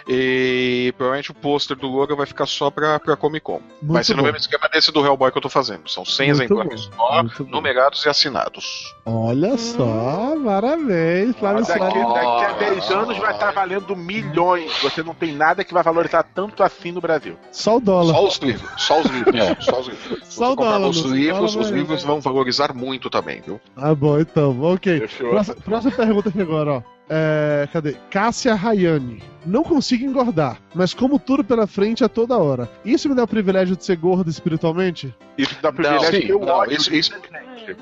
E 0.06 0.92
provavelmente 0.96 1.30
o 1.30 1.34
pôster 1.34 1.76
do 1.76 1.86
Logan 1.86 2.16
vai 2.16 2.26
ficar 2.26 2.46
só 2.46 2.70
pra, 2.70 2.98
pra 2.98 3.16
Comic 3.16 3.44
Con. 3.44 3.60
Muito 3.82 3.92
vai 3.92 4.04
ser 4.04 4.12
no 4.14 4.18
bom. 4.18 4.26
mesmo 4.26 4.38
esquema 4.38 4.68
desse 4.68 4.92
do 4.92 5.04
Hellboy 5.04 5.30
que 5.30 5.38
eu 5.38 5.42
tô 5.42 5.48
fazendo. 5.48 5.88
São 5.88 6.04
100 6.04 6.28
Muito 6.28 6.42
exemplares 6.42 6.86
bom, 6.86 6.96
só, 6.96 7.22
muito 7.22 7.44
bom. 7.44 7.50
numerados 7.50 8.04
e 8.04 8.08
assinados. 8.08 8.94
Olha 9.04 9.56
só, 9.58 10.34
parabéns, 10.44 11.36
Flávio 11.36 11.66
Daqui, 11.66 11.78
daqui 11.78 12.44
a 12.44 12.52
10 12.58 12.90
anos 12.90 13.18
vai 13.18 13.32
estar 13.32 13.52
valendo 13.52 13.94
milhões. 13.96 14.72
Você 14.82 15.02
não 15.02 15.14
tem 15.14 15.32
nada 15.34 15.64
que 15.64 15.74
vai 15.74 15.82
valorizar 15.82 16.22
tanto 16.22 16.62
assim 16.62 16.92
no 16.92 17.00
Brasil. 17.00 17.36
Só 17.52 17.76
o 17.76 17.80
dólar. 17.80 18.14
Só 18.14 18.26
os 18.26 18.36
livros. 18.38 18.70
Só 18.78 19.00
os 19.00 19.06
livros. 19.06 19.64
Só 19.64 19.80
os 19.80 19.86
livros. 19.88 20.18
Só 20.28 20.52
o 20.52 20.56
dólar, 20.56 20.88
os 20.88 20.98
livros, 20.98 21.52
dólar 21.54 21.66
os 21.66 21.70
livros 21.70 22.02
vão 22.02 22.20
valorizar 22.20 22.74
muito 22.74 23.10
também, 23.10 23.40
viu? 23.40 23.60
Ah, 23.76 23.94
bom, 23.94 24.18
então, 24.18 24.58
ok. 24.62 25.00
Fechou. 25.00 25.37
Próxima, 25.38 25.56
próxima 25.64 25.92
pergunta 25.96 26.28
aqui 26.30 26.40
agora, 26.40 26.72
ó. 26.72 26.97
É, 27.10 27.68
cadê? 27.72 27.96
Cássia 28.10 28.54
Rayane. 28.54 29.22
Não 29.46 29.62
consigo 29.62 30.04
engordar, 30.04 30.58
mas 30.74 30.92
como 30.92 31.18
tudo 31.18 31.42
pela 31.42 31.66
frente 31.66 32.04
a 32.04 32.08
toda 32.08 32.36
hora. 32.36 32.68
Isso 32.84 33.08
me 33.08 33.14
dá 33.14 33.24
o 33.24 33.28
privilégio 33.28 33.76
de 33.76 33.84
ser 33.84 33.96
gordo 33.96 34.28
espiritualmente? 34.28 35.14
Isso 35.38 35.56
dá 35.62 35.72
privilégio 35.72 36.10
sim, 36.10 36.20
de 36.20 36.26
ter 36.26 36.34
o 36.34 36.40
não, 36.44 36.64
isso- 36.66 36.90
de 36.90 36.98
isso-. 36.98 37.12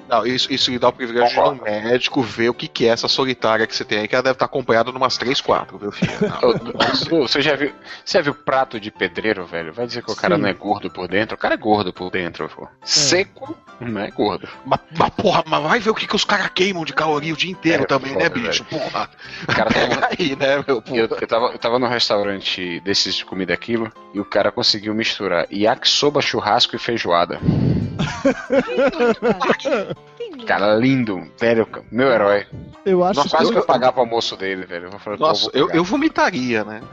Não, 0.09 0.27
isso, 0.27 0.53
isso 0.53 0.71
lhe 0.71 0.79
dá 0.81 0.89
o 0.89 0.93
privilégio 0.93 1.43
de 1.43 1.59
no 1.59 1.63
médico 1.63 2.21
ver 2.21 2.49
o 2.51 2.55
que, 2.55 2.67
que 2.69 2.87
é 2.87 2.89
essa 2.89 3.07
solitária 3.09 3.67
que 3.67 3.75
você 3.75 3.85
tem 3.85 3.99
aí, 4.01 4.09
que 4.09 4.15
ela 4.17 4.23
deve 4.23 4.35
estar 4.35 4.45
acompanhada 4.47 4.91
de 4.91 4.97
umas 4.97 5.17
3, 5.17 5.41
4, 5.41 5.79
viu, 5.79 5.93
filho? 5.93 6.13
Não. 6.23 7.21
Você 7.27 7.41
já 7.41 7.55
viu, 7.57 7.73
você 8.05 8.19
já 8.19 8.23
viu 8.23 8.35
prato 8.35 8.79
de 8.81 8.91
pedreiro, 8.91 9.45
velho? 9.47 9.73
Vai 9.73 9.87
dizer 9.87 10.03
que 10.03 10.11
o 10.11 10.17
cara 10.17 10.35
Sim. 10.37 10.43
não 10.43 10.49
é 10.49 10.53
gordo 10.53 10.91
por 10.91 11.07
dentro? 11.09 11.35
O 11.37 11.39
cara 11.39 11.55
é 11.55 11.57
gordo 11.57 11.93
por 11.93 12.11
dentro, 12.11 12.49
pô. 12.49 12.67
Seco, 12.83 13.57
não 13.81 14.01
é 14.01 14.11
gordo. 14.11 14.49
mas, 14.65 14.81
mas, 14.97 15.11
porra, 15.11 15.45
mas 15.47 15.63
vai 15.63 15.79
ver 15.79 15.91
o 15.91 15.95
que, 15.95 16.07
que 16.07 16.17
os 16.17 16.25
caras 16.25 16.49
queimam 16.55 16.85
de 16.85 16.93
caloria 16.93 17.33
o 17.33 17.37
dia 17.37 17.51
inteiro 17.51 17.85
É, 17.85 17.87
também, 17.87 18.17
né, 18.17 18.29
bicho? 18.29 18.65
Porra. 18.65 19.09
O 19.43 19.55
cara 19.55 19.71
tava, 19.71 20.09
Aí, 20.19 20.37
né, 20.37 20.57
meu? 20.67 20.83
eu, 20.89 21.09
eu, 21.21 21.27
tava, 21.27 21.47
eu 21.47 21.59
tava 21.59 21.79
num 21.79 21.89
restaurante 21.89 22.81
desses 22.81 23.15
de 23.15 23.25
comida 23.25 23.55
aquilo 23.55 23.91
e 24.15 24.21
o 24.21 24.25
cara 24.25 24.53
conseguiu 24.53 24.95
misturar 24.95 25.47
yakisoba, 25.53 26.21
churrasco 26.21 26.77
e 26.77 26.79
feijoada. 26.79 27.41
Cara, 30.47 30.75
lindo, 30.77 31.29
velho, 31.39 31.67
meu 31.91 32.09
herói. 32.09 32.47
Eu 32.85 33.03
acho 33.03 33.19
Nossa, 33.19 33.31
quase 33.31 33.47
que 33.47 33.53
que 33.53 33.59
eu 33.59 33.67
pagava 33.67 33.99
o 33.99 34.01
almoço 34.01 34.37
dele, 34.37 34.65
velho. 34.65 34.85
Eu 34.87 34.91
vou 34.91 35.01
falar, 35.01 35.19
Nossa, 35.19 35.51
eu, 35.53 35.69
eu 35.71 35.83
vomitaria, 35.83 36.65
né? 36.65 36.81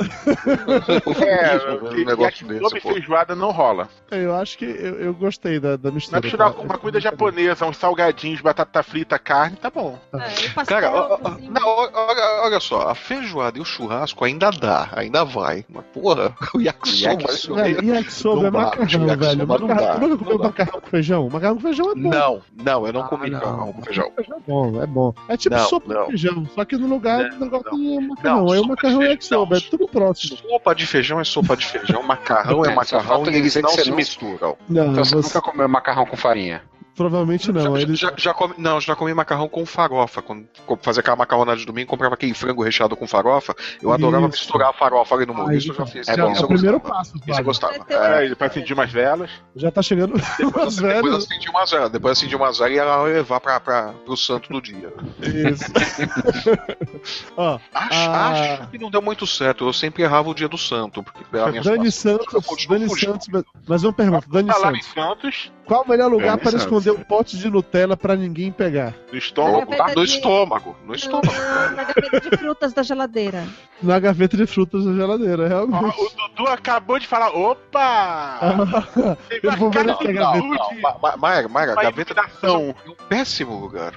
É, 1.24 1.96
e, 2.00 2.06
negócio 2.06 2.46
e 2.46 2.60
desse, 2.60 2.78
e 2.78 2.82
pô. 2.82 2.94
feijoada 2.94 3.36
não 3.36 3.52
rola. 3.52 3.88
eu 4.12 4.36
acho 4.36 4.58
que 4.58 4.66
eu, 4.66 5.00
eu 5.00 5.14
gostei 5.14 5.60
da, 5.60 5.76
da 5.76 5.92
mistura. 5.92 6.20
Vai 6.20 6.30
misturar 6.30 6.54
tá? 6.54 6.60
uma 6.62 6.78
comida 6.78 7.00
japonesa, 7.00 7.66
uns 7.66 7.78
salgadinhos, 7.78 8.42
batata 8.42 8.82
frita, 8.84 9.20
carne, 9.20 9.56
tá 9.58 9.70
bom. 9.70 10.00
É, 10.14 10.64
Cara, 10.66 10.92
ó, 10.92 11.20
ó, 11.22 11.28
assim, 11.30 11.50
não, 11.50 11.68
olha, 11.68 12.44
olha 12.44 12.60
só, 12.60 12.90
a 12.90 12.96
feijoada 12.96 13.58
e 13.58 13.62
o 13.62 13.66
churrasco 13.66 14.24
ainda 14.26 14.50
dá, 14.52 14.90
ainda 14.94 15.24
vai. 15.24 15.66
Mas, 15.70 15.84
porra, 15.94 16.36
o 16.56 16.62
yakisoba... 16.62 17.12
Yakisoba. 17.12 17.64
Velho, 17.64 17.84
yakisoba 17.96 18.48
é 18.48 18.52
macarrão, 18.52 18.88
velho. 19.18 19.38
não 19.38 19.46
Macarrão, 19.46 19.76
dá, 19.76 19.94
nunca 19.94 20.08
não 20.08 20.18
comeu 20.18 20.38
dá. 20.38 20.44
macarrão 20.46 20.82
com 20.82 20.88
feijão? 20.90 21.30
Macarrão 21.30 21.56
com 21.56 21.62
feijão 21.62 21.92
é 21.92 21.96
bom. 21.96 22.10
Não, 22.10 22.42
não, 22.64 22.88
eu 22.88 22.94
não 22.94 23.04
comi 23.04 23.30
não. 23.46 23.52
macarrão 23.52 23.74
com 23.74 23.82
feijão. 23.84 24.12
Feijão 24.16 24.38
é 24.38 24.42
bom, 24.48 24.82
é 24.82 24.86
bom. 24.88 25.14
É 25.30 25.38
tipo 25.38 25.56
Não, 25.56 25.66
sopa 25.68 25.94
não. 25.94 26.02
de 26.06 26.08
feijão, 26.10 26.46
só 26.56 26.66
que 26.66 26.76
no 26.78 26.88
lugar 26.88 27.30
do 27.30 27.40
negócio 27.40 27.72
não. 27.78 27.98
é 27.98 28.08
macarrão. 28.08 28.52
Aí 28.52 28.60
o 28.60 28.68
macarrão 28.68 28.96
é 28.96 28.98
feijão, 28.98 29.12
yakisoba, 29.12 29.58
é 29.58 29.60
tudo 29.62 29.88
próximo. 29.88 30.38
Sopa 30.38 30.74
de 30.76 30.86
feijão 30.88 31.20
é 31.20 31.24
sopa 31.24 31.56
de 31.58 31.66
feijão, 31.66 32.04
macarrão 32.04 32.64
é, 32.66 32.68
É, 32.68 32.72
só 32.72 32.76
macarrão 32.76 33.04
falta 33.04 33.30
e 33.32 33.34
eles 33.36 33.54
dizer 33.54 33.62
que 33.66 33.76
não 33.78 33.84
se 33.84 33.92
misturam. 33.92 34.58
Não, 34.70 34.92
Então 34.92 35.06
você 35.06 35.16
você- 35.16 35.28
nunca 35.38 35.42
comeu 35.42 35.68
macarrão 35.70 36.06
com 36.06 36.16
farinha? 36.18 36.62
Provavelmente 36.96 37.52
não. 37.52 37.76
já, 37.76 37.82
Ele... 37.82 37.96
já, 37.96 38.14
já 38.18 38.34
comi, 38.34 38.54
não, 38.58 38.80
já 38.82 38.96
comi 38.96 39.14
macarrão 39.14 39.48
com 39.50 39.66
farofa. 39.66 40.22
Quando 40.22 40.48
fazia 40.82 41.02
aquela 41.02 41.16
macarronada 41.18 41.58
de 41.60 41.66
domingo, 41.66 41.88
comprava 41.90 42.16
aquele 42.16 42.34
frango 42.34 42.64
recheado 42.64 42.96
com 42.96 43.08
farofa. 43.08 43.56
Eu 43.82 43.92
adorava 43.92 44.28
Isso. 44.28 44.38
misturar 44.44 44.70
a 44.70 44.74
farofa 44.74 45.16
ali 45.16 45.26
no 45.26 45.34
molho. 45.34 45.54
Isso 45.58 45.72
eu 45.72 45.76
já 45.76 45.86
fiz. 45.86 46.08
é 46.08 46.16
bom. 46.18 46.22
é 46.22 46.26
o 46.26 46.30
gostava. 46.30 46.48
primeiro 46.48 46.80
passo, 46.80 47.14
Isso 47.28 47.40
eu 47.40 47.44
gostava. 47.44 47.74
É, 47.90 48.26
ele 48.26 48.36
vai 48.36 48.48
acender 48.48 48.74
umas 48.74 48.92
velas. 48.92 49.30
Já 49.56 49.72
tá 49.72 49.82
chegando 49.82 50.14
Depois, 50.38 50.56
umas 50.56 50.76
depois 50.78 51.16
acendi 51.26 51.50
umas 51.50 51.72
velas. 51.72 51.92
Depois 51.92 52.18
acendi 52.18 52.36
umas 52.36 52.58
velas 52.58 52.74
e 52.76 52.80
ela 52.80 53.10
ia 53.10 53.16
levar 53.16 53.40
pra, 53.40 53.60
pra, 53.60 53.94
pro 54.06 54.16
santo 54.18 54.52
do 54.52 54.62
dia. 54.62 54.94
Isso. 55.22 55.72
Ó, 57.38 57.60
Acho, 57.74 58.10
Ah. 58.10 58.30
acho 58.60 58.68
que 58.70 58.78
não 58.78 58.90
deu 58.90 59.02
muito 59.02 59.26
certo. 59.26 59.66
Eu 59.68 59.74
sempre 59.74 60.04
errava 60.04 60.30
o 60.30 60.34
dia 60.34 60.48
do 60.48 60.58
santo. 60.58 61.04
Porque 61.04 61.24
pela 61.26 61.50
minha 61.50 61.62
Dani 61.62 61.92
Santos, 61.92 62.28
Dani 62.68 62.88
fugindo. 62.88 63.14
Santos, 63.14 63.28
mas- 63.68 63.84
uma 63.84 63.94
pergunta, 63.94 64.26
Dani 64.30 64.52
Santos, 64.54 64.88
Santos, 64.94 65.52
qual 65.66 65.84
o 65.84 65.90
melhor 65.90 66.10
lugar 66.12 66.38
Dani 66.38 66.42
para 66.42 66.58
esconder 66.58 66.92
um 66.92 67.00
pote 67.04 67.38
de 67.38 67.50
Nutella 67.50 67.96
pra 67.98 68.16
ninguém 68.16 68.52
pegar? 68.52 68.94
no 69.12 69.18
estômago. 69.18 69.72
Gaveta 69.72 69.96
No 69.96 70.04
estômago. 70.04 70.76
No 70.86 70.96
estômago. 70.96 71.32
Na, 71.34 71.70
na 71.72 71.84
gaveta 71.84 72.30
de 72.30 72.38
frutas 72.38 72.74
da 72.74 72.84
geladeira. 72.84 73.48
Na 73.82 74.00
gaveta 74.00 74.38
de 74.38 74.46
frutas 74.46 74.86
da 74.86 74.94
geladeira, 74.94 75.48
realmente. 75.48 75.96
o 76.00 76.10
Dudu 76.36 76.50
acabou 76.50 76.98
de 77.00 77.08
falar, 77.08 77.30
opa! 77.36 78.40
Teve 79.30 79.48
Eu 79.48 79.52
vou 79.58 79.70
ver 79.72 79.90
essa 79.90 80.04
gaveta. 80.04 80.22
saúde, 80.24 80.82
Ma- 80.82 80.96
ma- 81.02 81.18
Maera, 81.18 81.48
Maera, 81.50 81.74
uma 81.74 81.84
gaveta 81.84 82.14
iluminação. 82.14 82.76
é 82.86 82.90
um 82.90 82.96
péssimo 83.10 83.60
lugar. 83.60 83.94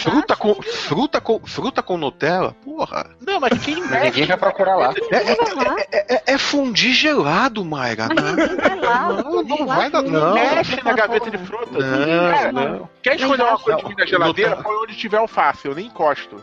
Fruta 0.00 0.34
com, 0.34 0.54
fruta 0.60 1.20
com, 1.20 1.38
fruta 1.46 1.80
com 1.82 1.96
Nutella? 1.96 2.56
Porra. 2.64 3.10
Não, 3.24 3.38
mas 3.38 3.56
quem 3.64 3.76
Mas 3.80 3.90
mexe? 3.90 4.04
ninguém 4.06 4.26
vai 4.26 4.36
procurar 4.36 4.74
lá. 4.76 4.88
vai 4.88 5.64
lá. 5.64 5.76
É, 5.92 6.14
é, 6.16 6.22
é 6.34 6.38
fundir 6.38 6.92
gelado, 6.92 7.64
Maera. 7.64 8.08
Mas 8.12 8.24
ninguém 8.36 8.56
vai 8.56 8.80
lá. 8.80 9.08
Não, 9.22 9.42
não 9.44 9.66
Lá 9.66 9.76
vai 9.76 9.90
dar, 9.90 10.02
não. 10.02 10.34
Na 10.76 10.90
aquela 10.92 10.96
gaveta 10.96 11.30
de 11.30 11.38
frutas. 11.38 11.84
Não, 11.84 12.30
Cara, 12.32 12.52
não. 12.52 12.88
Quer 13.02 13.16
escolher 13.16 13.42
uma 13.42 13.58
coisa 13.58 13.78
Não, 13.82 13.88
de 13.88 13.94
mim 13.94 13.94
na 14.00 14.06
geladeira? 14.06 14.56
Põe 14.56 14.76
onde 14.76 14.96
tiver 14.96 15.16
alface, 15.18 15.66
eu 15.66 15.74
nem 15.74 15.86
encosto. 15.86 16.36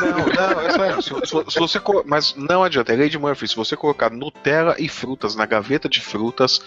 Não, 0.00 0.54
não, 0.54 0.60
é 0.60 0.70
sério. 0.70 1.02
Se, 1.02 1.10
se- 1.10 1.50
se 1.50 1.58
você, 1.58 1.80
mas 2.04 2.34
não 2.36 2.62
adianta, 2.64 2.92
é 2.92 2.96
Lady 2.96 3.18
Murphy. 3.18 3.48
Se 3.48 3.56
você 3.56 3.76
colocar 3.76 4.10
Nutella 4.10 4.74
e 4.78 4.88
frutas 4.88 5.34
na 5.34 5.46
gaveta 5.46 5.88
de 5.88 6.00
frutas, 6.00 6.60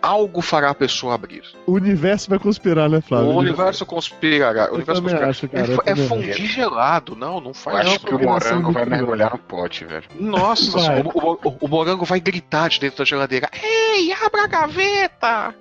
algo 0.00 0.40
fará 0.40 0.70
a 0.70 0.74
pessoa 0.74 1.14
abrir. 1.14 1.42
O 1.66 1.72
universo 1.72 2.28
vai 2.30 2.38
conspirar, 2.38 2.88
né, 2.88 3.00
Flávio? 3.00 3.28
o 3.30 3.36
universo 3.36 3.84
conspirará. 3.86 4.64
O 4.64 4.68
Eu 4.68 4.74
universo 4.74 5.02
conspirará. 5.02 5.30
acho, 5.30 5.48
cara, 5.48 5.66
é, 5.66 5.74
eu 5.74 5.82
é 5.86 5.96
fundir 6.08 6.46
gelado. 6.46 7.16
Não, 7.16 7.40
não 7.40 7.48
Eu 7.50 7.54
faz 7.54 7.80
acho 7.80 7.96
isso. 7.96 8.06
que 8.06 8.14
o 8.14 8.18
morango 8.18 8.72
vai 8.72 8.84
mergulhar 8.84 9.32
no 9.32 9.38
pote, 9.38 9.84
velho. 9.84 10.04
Nossa, 10.18 10.70
Vai. 10.72 10.82
senhora, 10.82 11.08
o, 11.08 11.18
o- 11.32 11.38
o- 11.48 11.56
o 11.62 11.68
morango 11.68 12.04
vai 12.04 12.20
gritar 12.20 12.68
de 12.68 12.78
dentro 12.80 12.98
da 12.98 13.04
geladeira. 13.04 13.48
Ei, 13.62 14.12
abra 14.12 14.44
a 14.44 14.46
gaveta! 14.46 15.54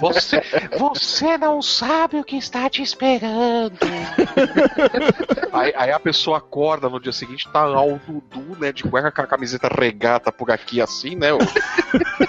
Você, 0.00 0.17
você 0.78 1.38
não 1.38 1.60
sabe 1.62 2.18
o 2.18 2.24
que 2.24 2.36
está 2.36 2.68
te 2.68 2.82
esperando. 2.82 3.78
aí, 5.52 5.72
aí 5.76 5.92
a 5.92 6.00
pessoa 6.00 6.38
acorda 6.38 6.88
no 6.88 7.00
dia 7.00 7.12
seguinte, 7.12 7.48
tá 7.52 7.64
lá 7.64 7.84
o 7.84 7.98
Dudu, 8.06 8.56
né, 8.58 8.72
de 8.72 8.84
cueca 8.84 9.10
com 9.10 9.22
a 9.22 9.26
camiseta 9.26 9.68
regata 9.68 10.32
por 10.32 10.50
aqui 10.50 10.80
assim, 10.80 11.16
né? 11.16 11.32
O, 11.32 11.38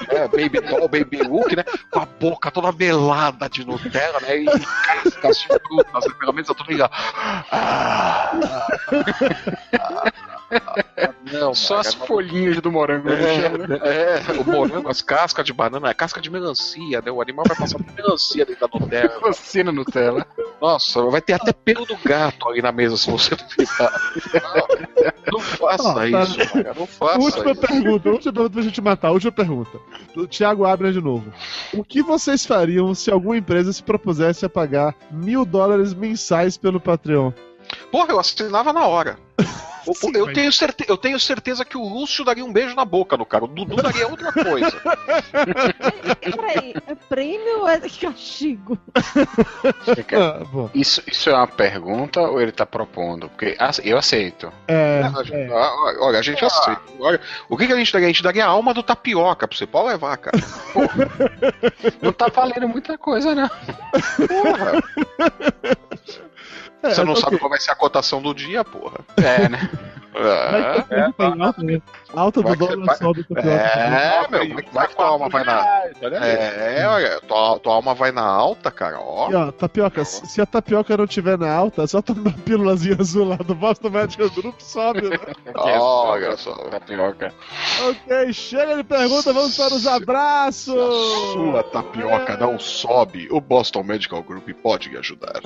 é, 0.09 0.27
baby 0.27 0.61
doll, 0.61 0.87
baby 0.87 1.17
look, 1.23 1.55
né? 1.55 1.63
Com 1.91 1.99
a 1.99 2.05
boca 2.05 2.51
toda 2.51 2.71
melada 2.71 3.49
de 3.49 3.65
Nutella, 3.65 4.19
né? 4.21 4.37
E 4.37 4.45
cascas 4.45 5.39
de 5.39 5.47
frutas, 5.47 6.05
né? 6.05 6.13
Pelo 6.19 6.33
menos 6.33 6.49
eu 6.49 6.55
tô 6.55 6.63
ligado. 6.65 6.91
Ah, 7.51 8.31
não, 11.31 11.53
Só 11.53 11.77
as 11.79 11.95
não- 11.95 12.05
folhinhas 12.07 12.59
do 12.61 12.71
morango 12.71 13.09
né? 13.09 13.15
é, 13.83 14.23
é, 14.37 14.41
o 14.41 14.43
morango, 14.45 14.89
as 14.89 15.01
cascas 15.01 15.45
de 15.45 15.53
banana, 15.53 15.89
é 15.89 15.93
casca 15.93 16.19
de 16.21 16.29
melancia, 16.29 17.01
né? 17.01 17.11
O 17.11 17.21
animal 17.21 17.45
vai 17.47 17.57
passar 17.57 17.77
por 17.77 17.93
melancia 17.93 18.45
dentro 18.45 18.67
da 18.67 18.79
Nutella. 18.79 19.19
Você 19.21 19.63
na 19.63 19.71
Nutella. 19.71 20.25
Nossa, 20.61 21.01
vai 21.03 21.21
ter 21.21 21.33
até 21.33 21.53
pelo 21.53 21.85
do 21.85 21.95
gato 21.97 22.49
ali 22.49 22.61
na 22.61 22.71
mesa 22.71 22.97
se 22.97 23.09
você 23.09 23.35
não 23.35 23.49
ficar. 23.49 23.91
Não, 24.43 25.33
não 25.33 25.39
faça 25.39 25.91
Ah, 25.91 25.93
tá. 25.93 26.07
isso, 26.07 26.37
Maga, 26.55 26.73
não 26.77 26.87
faça 26.87 27.19
Última 27.19 27.51
isso. 27.51 27.61
pergunta, 27.61 28.09
última 28.09 28.33
pergunta 28.33 28.49
pra 28.53 28.61
gente 28.61 28.81
matar, 28.81 29.11
última 29.11 29.31
pergunta. 29.31 29.79
Do 30.15 30.27
Thiago 30.27 30.65
Abra 30.65 30.91
de 30.91 30.99
novo. 31.01 31.31
O 31.73 31.83
que 31.83 32.01
vocês 32.01 32.45
fariam 32.45 32.93
se 32.93 33.09
alguma 33.11 33.37
empresa 33.37 33.71
se 33.71 33.81
propusesse 33.83 34.45
a 34.45 34.49
pagar 34.49 34.95
mil 35.11 35.45
dólares 35.45 35.93
mensais 35.93 36.57
pelo 36.57 36.79
Patreon? 36.79 37.31
Porra, 37.91 38.07
eu 38.11 38.19
assinava 38.19 38.73
na 38.73 38.85
hora. 38.87 39.17
O- 39.89 40.07
o- 40.07 40.17
eu, 40.17 40.33
tenho 40.33 40.51
certe- 40.51 40.85
eu 40.87 40.97
tenho 40.97 41.19
certeza 41.19 41.65
que 41.65 41.77
o 41.77 41.81
Lúcio 41.87 42.23
daria 42.23 42.43
um 42.45 42.51
beijo 42.53 42.75
na 42.75 42.85
boca 42.85 43.17
no 43.17 43.25
cara. 43.25 43.45
O 43.45 43.47
Dudu 43.47 43.75
daria 43.81 44.07
outra 44.07 44.31
coisa. 44.31 44.81
Peraí, 46.21 46.73
é 46.87 46.95
prêmio 46.95 47.59
ou 47.61 47.67
é 47.67 47.79
castigo? 47.79 48.77
Ah. 50.13 50.69
Isso, 50.73 51.01
isso 51.07 51.29
é 51.29 51.33
uma 51.33 51.47
pergunta 51.47 52.21
ou 52.21 52.39
ele 52.41 52.51
tá 52.51 52.65
propondo? 52.65 53.29
Porque 53.29 53.57
eu 53.83 53.97
aceito. 53.97 54.51
É, 54.67 55.01
Ah, 55.03 55.11
ah, 55.55 55.95
Olha, 56.01 56.19
a 56.19 56.21
gente 56.21 56.43
aceita. 56.43 56.81
Olha, 56.99 57.19
o 57.49 57.57
que, 57.57 57.67
que 57.67 57.73
a 57.73 57.77
gente 57.77 57.91
daria? 57.91 58.07
A 58.07 58.11
gente 58.11 58.23
daria 58.23 58.45
a 58.45 58.49
alma 58.49 58.73
do 58.73 58.83
tapioca 58.83 59.47
pra 59.47 59.57
você. 59.57 59.65
Pode 59.65 59.89
levar, 59.89 60.17
cara. 60.17 60.37
Não 62.01 62.11
tá 62.13 62.27
valendo 62.27 62.67
muita 62.67 62.97
coisa, 62.97 63.33
né? 63.35 63.49
Porra. 64.27 64.83
É, 66.83 66.89
Você 66.89 67.03
não 67.03 67.15
sabe 67.15 67.37
qual 67.37 67.49
vai 67.49 67.59
ser 67.59 67.71
a 67.71 67.75
cotação 67.75 68.21
do 68.21 68.33
dia, 68.33 68.63
porra. 68.63 68.99
É, 69.17 69.49
né? 69.49 69.69
É, 70.15 70.51
Vai 70.51 70.83
ter 70.83 70.99
alta, 71.41 71.63
né? 71.63 71.81
Alta 72.13 72.41
do 72.41 72.47
Vai 72.47 72.57
que 72.57 72.59
dólar 72.67 72.85
vai- 72.87 72.97
sobe 72.97 73.23
tapioca. 73.23 73.49
é 73.49 74.27
meu, 74.29 74.63
vai 74.73 74.87
que 74.87 74.95
tua 74.95 75.05
alma 75.05 75.29
vai 75.29 75.43
na. 75.43 75.65
É, 76.25 76.87
olha, 76.87 77.21
tua, 77.21 77.59
tua 77.59 77.75
alma 77.75 77.93
vai 77.93 78.11
na 78.11 78.23
alta, 78.25 78.71
cara, 78.71 78.99
ó. 78.99 79.29
E 79.29 79.35
ó, 79.35 79.51
tapioca, 79.51 80.03
se 80.03 80.25
se 80.25 80.41
a 80.41 80.45
tapioca 80.47 80.97
não 80.97 81.05
tiver 81.05 81.37
na 81.37 81.49
alta, 81.53 81.85
só 81.85 82.01
toma 82.01 82.21
uma 82.21 82.31
pílulazinha 82.33 82.97
azul 82.99 83.29
lá 83.29 83.35
do 83.37 83.53
Boston 83.53 83.91
Medical 83.91 84.29
Group, 84.31 84.59
sobe, 84.59 85.01
né? 85.09 85.17
Olha 85.55 86.35
só. 86.35 86.53
Tapioca. 86.55 87.31
ok, 87.87 88.33
chega 88.33 88.75
de 88.77 88.83
pergunta, 88.83 89.31
vamos 89.31 89.55
para 89.55 89.73
os 89.75 89.85
abraços! 89.87 90.73
Sua 91.33 91.63
tapioca 91.63 92.35
não 92.35 92.57
sobe. 92.59 93.27
O 93.31 93.39
Boston 93.39 93.83
Medical 93.83 94.23
Group 94.23 94.49
pode 94.63 94.89
lhe 94.89 94.97
ajudar. 94.97 95.39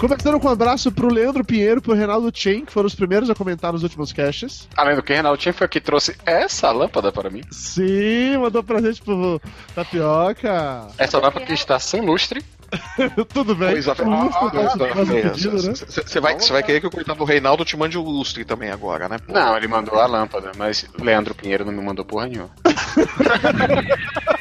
Começando 0.00 0.40
com 0.40 0.48
um 0.48 0.50
abraço 0.50 0.90
pro 0.90 1.12
Leandro 1.12 1.44
Pinheiro 1.44 1.76
e 1.78 1.82
pro 1.82 1.92
Reinaldo 1.92 2.32
Chen, 2.32 2.64
que 2.64 2.72
foram 2.72 2.86
os 2.86 2.94
primeiros 2.94 3.28
a 3.28 3.34
comentar 3.34 3.70
nos 3.70 3.82
últimos 3.82 4.14
caches. 4.14 4.66
Além 4.74 4.96
do 4.96 5.02
que, 5.02 5.12
Reinaldinho 5.12 5.52
foi 5.52 5.68
que 5.68 5.78
trouxe 5.78 6.16
essa 6.24 6.72
lâmpada 6.72 7.12
para 7.12 7.28
mim. 7.28 7.42
Sim, 7.50 8.38
mandou 8.38 8.62
presente 8.62 9.02
pro 9.02 9.38
Tapioca. 9.74 10.86
Essa 10.96 11.18
lâmpada 11.18 11.44
que 11.44 11.52
está 11.52 11.78
sem 11.78 12.00
lustre. 12.00 12.42
Tudo 13.28 13.54
bem. 13.54 13.72
Pois 13.72 13.86
é, 13.88 13.90
lustre 13.90 14.50
tá 14.78 14.86
pedido, 15.28 15.62
né? 15.62 15.74
Você 15.74 16.18
vai, 16.18 16.34
você 16.40 16.50
vai 16.50 16.62
querer 16.62 16.80
que 16.80 16.86
o 16.86 16.90
coitado 16.90 17.18
do 17.18 17.24
Reinaldo 17.26 17.62
te 17.62 17.76
mande 17.76 17.98
o 17.98 18.02
lustre 18.02 18.42
também 18.42 18.70
agora, 18.70 19.06
né? 19.06 19.18
pô? 19.18 19.34
Não, 19.34 19.54
ele 19.54 19.68
mandou 19.68 20.00
a 20.00 20.06
lâmpada, 20.06 20.52
mas 20.56 20.86
Leandro 20.98 21.34
Pinheiro 21.34 21.62
não 21.62 21.74
me 21.74 21.82
mandou 21.82 22.06
porra 22.06 22.26
nenhuma. 22.26 22.48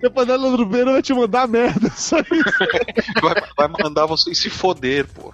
Depois 0.00 0.26
da 0.26 0.36
Leandro 0.36 0.66
Pinheiro 0.66 0.92
vai 0.92 1.02
te 1.02 1.12
mandar 1.12 1.46
merda, 1.48 1.90
só 1.94 2.18
isso. 2.18 3.20
Vai, 3.22 3.34
vai 3.56 3.68
mandar 3.82 4.06
vocês 4.06 4.38
se 4.38 4.48
foder, 4.48 5.06
pô. 5.08 5.32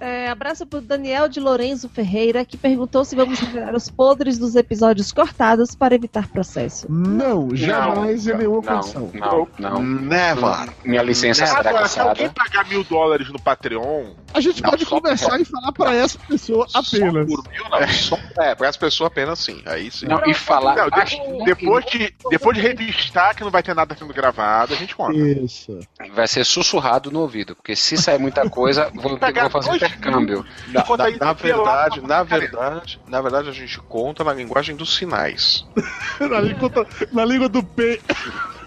É, 0.00 0.28
abraço 0.28 0.66
pro 0.66 0.80
Daniel 0.80 1.28
de 1.28 1.40
Lourenço 1.40 1.88
Ferreira, 1.88 2.44
que 2.44 2.56
perguntou 2.56 3.04
se 3.04 3.14
vamos 3.16 3.38
revelar 3.40 3.74
os 3.74 3.88
podres 3.90 4.38
dos 4.38 4.54
episódios 4.56 5.12
cortados 5.12 5.74
para 5.74 5.94
evitar 5.94 6.28
processo. 6.28 6.86
Não, 6.90 7.54
jamais 7.54 8.26
em 8.26 8.36
nenhuma 8.36 8.62
não, 8.62 8.74
condição. 8.80 9.10
não, 9.14 9.48
não. 9.58 9.82
Never. 9.82 10.68
Minha 10.84 11.02
licença 11.02 11.46
será 11.46 11.70
Agora, 11.70 11.88
se 11.88 12.00
alguém 12.00 12.28
pagar 12.30 12.68
mil 12.68 12.84
dólares 12.84 13.28
no 13.30 13.40
Patreon, 13.40 14.12
A 14.34 14.40
gente 14.40 14.62
Não, 14.62 14.70
pode 14.70 14.86
começar 14.86 15.40
e 15.40 15.44
falar 15.44 15.72
pra 15.72 15.94
essa 15.94 16.18
pessoa 16.28 16.66
apenas. 16.74 17.28
Só 17.30 17.42
por 17.42 17.50
mil, 17.50 17.64
não. 17.70 17.88
Só, 17.88 18.18
é, 18.40 18.54
para 18.54 18.68
as 18.68 18.76
pessoas 18.76 19.08
apenas 19.10 19.38
sim. 19.38 19.62
Aí 19.66 19.90
sim. 19.90 20.06
Não, 20.06 20.20
e 20.26 20.34
falar. 20.34 20.74
Não, 20.76 20.88
de- 20.90 21.00
acho 21.00 21.16
depois 21.44 21.84
de, 21.86 22.14
depois 22.30 22.56
de 22.56 22.62
revistar 22.92 23.34
que 23.34 23.42
não 23.42 23.50
vai 23.50 23.62
ter 23.62 23.74
nada 23.74 23.96
sendo 23.96 24.12
gravado, 24.12 24.74
a 24.74 24.76
gente 24.76 24.94
conta. 24.94 25.16
Isso. 25.16 25.78
vai 26.12 26.28
ser 26.28 26.44
sussurrado 26.44 27.10
no 27.10 27.20
ouvido, 27.20 27.56
porque 27.56 27.74
se 27.74 27.96
sair 27.96 28.18
muita 28.18 28.48
coisa, 28.48 28.90
vou, 28.94 29.18
vou 29.18 29.50
fazer 29.50 29.74
intercâmbio. 29.76 30.44
Na, 30.68 30.82
Conta 30.82 31.10
na- 31.10 31.16
na 31.16 31.32
verdade, 31.32 32.00
na 32.00 32.22
verdade, 32.22 33.00
na 33.06 33.20
verdade 33.20 33.48
a 33.48 33.52
gente 33.52 33.78
conta 33.80 34.22
na 34.24 34.32
linguagem 34.32 34.76
dos 34.76 34.96
sinais. 34.96 35.64
Na 36.20 36.40
língua, 36.40 36.70
na 37.12 37.24
língua 37.24 37.48
do 37.48 37.62
P. 37.62 38.00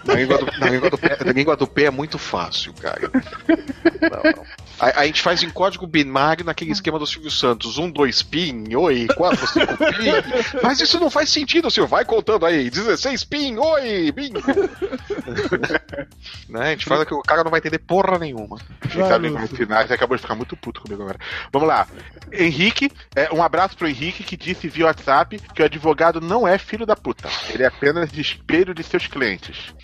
Na 0.04 0.14
língua 0.14 0.38
do, 0.38 0.46
na 0.58 0.68
língua 0.70 0.90
do, 0.90 0.98
P, 0.98 1.24
na 1.24 1.32
língua 1.32 1.56
do 1.56 1.66
P 1.66 1.84
é 1.84 1.90
muito 1.90 2.18
fácil, 2.18 2.72
cara. 2.74 3.10
Não, 3.12 4.32
não. 4.36 4.44
A, 4.78 5.00
a 5.00 5.06
gente 5.06 5.22
faz 5.22 5.42
em 5.42 5.50
código 5.50 5.86
binário 5.86 6.44
naquele 6.44 6.70
esquema 6.70 6.98
do 6.98 7.06
Silvio 7.06 7.30
Santos. 7.30 7.78
Um, 7.78 7.90
dois, 7.90 8.22
pin, 8.22 8.74
oi, 8.74 9.06
quatro, 9.16 9.46
cinco, 9.46 9.76
pin. 9.76 10.58
Mas 10.62 10.80
isso 10.80 11.00
não 11.00 11.08
faz 11.08 11.30
sentido, 11.30 11.70
senhor. 11.70 11.86
Vai 11.86 12.04
contando 12.04 12.44
aí. 12.44 12.68
16, 12.68 13.24
pin, 13.24 13.56
oi, 13.56 14.12
bingo. 14.12 14.40
né? 16.48 16.60
A 16.60 16.70
gente 16.70 16.84
fala 16.84 17.06
que 17.06 17.14
o 17.14 17.22
cara 17.22 17.42
não 17.42 17.50
vai 17.50 17.58
entender 17.58 17.78
porra 17.78 18.18
nenhuma. 18.18 18.58
Ficar 18.82 19.18
nos 19.18 19.50
finais 19.50 19.90
acabou 19.90 20.16
de 20.16 20.22
ficar 20.22 20.34
muito 20.34 20.56
puto 20.56 20.82
comigo 20.82 21.02
agora. 21.02 21.18
Vamos 21.52 21.68
lá. 21.68 21.86
Henrique, 22.32 22.90
é, 23.14 23.32
um 23.32 23.42
abraço 23.42 23.76
pro 23.76 23.88
Henrique 23.88 24.22
que 24.22 24.36
disse 24.36 24.68
via 24.68 24.86
WhatsApp 24.86 25.40
que 25.54 25.62
o 25.62 25.64
advogado 25.64 26.20
não 26.20 26.46
é 26.46 26.58
filho 26.58 26.84
da 26.84 26.96
puta. 26.96 27.28
Ele 27.48 27.62
é 27.62 27.66
apenas 27.66 28.12
espelho 28.16 28.74
de 28.74 28.82
seus 28.82 29.06
clientes. 29.06 29.74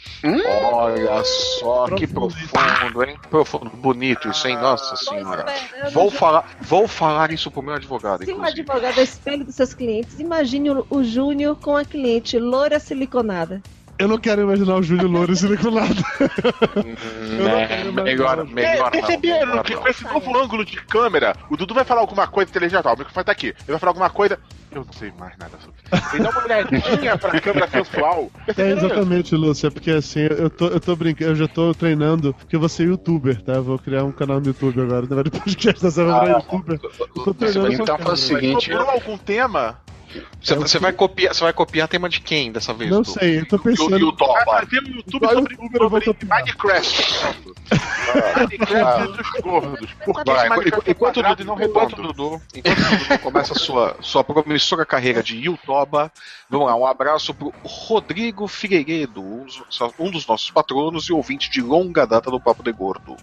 Olha 0.72 1.22
só 1.24 1.88
que 1.96 2.06
profundo, 2.06 3.04
hein? 3.04 3.18
Profundo, 3.30 3.70
bonito 3.70 4.28
isso, 4.28 4.46
hein? 4.46 4.56
Nossa 4.56 4.81
senhora. 4.96 5.46
Vou 5.92 6.10
falar, 6.10 6.56
vou 6.60 6.86
falar 6.88 7.30
isso 7.30 7.50
pro 7.50 7.62
meu 7.62 7.74
advogado, 7.74 8.24
Se 8.24 8.30
um 8.32 8.36
inclusive. 8.36 8.60
advogado 8.62 8.98
é 9.00 9.02
espelho 9.02 9.44
dos 9.44 9.54
seus 9.54 9.74
clientes, 9.74 10.18
imagine 10.20 10.70
o, 10.70 10.86
o 10.90 11.02
Júnior 11.04 11.56
com 11.56 11.76
a 11.76 11.84
cliente 11.84 12.38
loira 12.38 12.78
siliconada. 12.78 13.62
Eu 13.98 14.08
não 14.08 14.18
quero 14.18 14.42
imaginar 14.42 14.76
o 14.76 14.82
Júlio 14.82 15.08
Louro 15.08 15.34
siliconado. 15.36 15.94
Né? 17.32 17.84
Melhor, 17.90 18.46
melhor 18.46 18.84
não, 18.84 18.90
Perceberam 18.90 19.46
melhor 19.48 19.64
que 19.64 19.74
não. 19.74 19.82
com 19.82 19.88
esse 19.88 20.04
novo 20.04 20.36
ângulo 20.38 20.64
de 20.64 20.76
câmera, 20.76 21.34
o 21.50 21.56
Dudu 21.56 21.74
vai 21.74 21.84
falar 21.84 22.00
alguma 22.02 22.26
coisa 22.26 22.52
telegiatal, 22.52 22.94
o 22.94 22.98
microfone 22.98 23.24
tá 23.24 23.32
aqui. 23.32 23.46
Ele 23.48 23.56
vai 23.68 23.78
falar 23.78 23.90
alguma 23.90 24.10
coisa. 24.10 24.38
Eu 24.70 24.84
não 24.84 24.92
sei 24.92 25.12
mais 25.18 25.36
nada 25.38 25.52
sobre 25.60 25.76
isso. 25.84 26.14
Ele 26.14 26.22
dá 26.22 26.30
uma 26.30 26.44
olhadinha 26.44 27.18
pra 27.18 27.40
câmera 27.40 27.68
sensual. 27.68 28.30
É 28.56 28.70
exatamente, 28.70 29.34
Lúcia, 29.34 29.70
porque 29.70 29.90
assim, 29.90 30.20
eu 30.20 30.48
tô, 30.50 30.68
eu 30.68 30.80
tô 30.80 30.96
brincando, 30.96 31.30
eu 31.30 31.36
já 31.36 31.48
tô 31.48 31.74
treinando, 31.74 32.32
porque 32.34 32.56
eu 32.56 32.60
vou 32.60 32.68
ser 32.68 32.84
youtuber, 32.84 33.40
tá? 33.42 33.54
Eu 33.54 33.64
vou 33.64 33.78
criar 33.78 34.04
um 34.04 34.12
canal 34.12 34.40
no 34.40 34.46
YouTube 34.46 34.80
agora, 34.80 35.06
na 35.06 35.16
verdade, 35.16 35.30
podcast 35.40 35.82
da 35.82 35.90
Serra 35.90 36.16
Ah, 36.16 36.20
pra 36.20 36.30
youtuber. 36.32 36.80
Eu 36.82 37.24
tô 37.24 37.34
treinando 37.34 37.72
Então 37.72 37.98
faz 37.98 38.12
o 38.12 38.16
seguinte. 38.26 38.70
Sobrou 38.70 38.90
algum 38.90 39.18
tema? 39.18 39.78
Você, 40.40 40.54
você 40.56 40.78
vai 40.78 40.92
copiar, 40.92 41.34
você 41.34 41.42
vai 41.44 41.52
copiar 41.52 41.88
tema 41.88 42.08
de 42.08 42.20
quem 42.20 42.50
dessa 42.52 42.72
vez? 42.74 42.90
Não 42.90 43.02
Dudu? 43.02 43.18
sei, 43.18 43.40
eu 43.40 43.46
tô 43.46 43.56
E 43.56 43.58
o- 43.58 43.98
e 43.98 44.04
o 44.04 44.12
pensando. 44.12 44.16
Vai 44.16 44.44
fazer 44.66 44.80
um 44.82 44.96
YouTube 44.96 45.26
Vai, 45.26 45.34
sobre, 45.34 45.54
youtuber, 45.54 45.80
vou 45.88 46.02
sobre 46.02 46.04
copiar. 46.26 46.38
Minecraft. 46.40 47.02
Minecraft 48.36 49.12
dos 49.16 49.40
gordos. 49.42 49.90
Por 50.04 50.22
que 50.22 50.30
Vai, 50.30 50.40
esse 50.40 50.48
Minecraft 50.48 50.88
é 50.88 50.92
enquanto, 50.92 51.16
o 51.18 51.22
Dudu, 51.22 51.44
não 51.44 51.54
enquanto, 51.62 51.92
o 51.92 51.96
redondo? 51.96 52.12
Dudu, 52.12 52.42
enquanto 52.54 52.78
o 52.78 52.98
Dudu 52.98 53.18
começa 53.20 53.52
a 53.52 53.56
sua, 53.56 53.96
sua 54.00 54.24
promissora 54.24 54.84
carreira 54.86 55.22
de 55.22 55.36
Yutoba, 55.36 56.12
vamos 56.50 56.66
lá, 56.66 56.76
um 56.76 56.86
abraço 56.86 57.32
pro 57.34 57.52
Rodrigo 57.64 58.46
Figueiredo, 58.48 59.22
um 59.22 59.44
dos, 59.44 59.62
um 59.98 60.10
dos 60.10 60.26
nossos 60.26 60.50
patronos 60.50 61.04
e 61.08 61.12
ouvinte 61.12 61.50
de 61.50 61.60
longa 61.60 62.06
data 62.06 62.30
do 62.30 62.40
Papo 62.40 62.62
de 62.62 62.72
Gordo. 62.72 63.16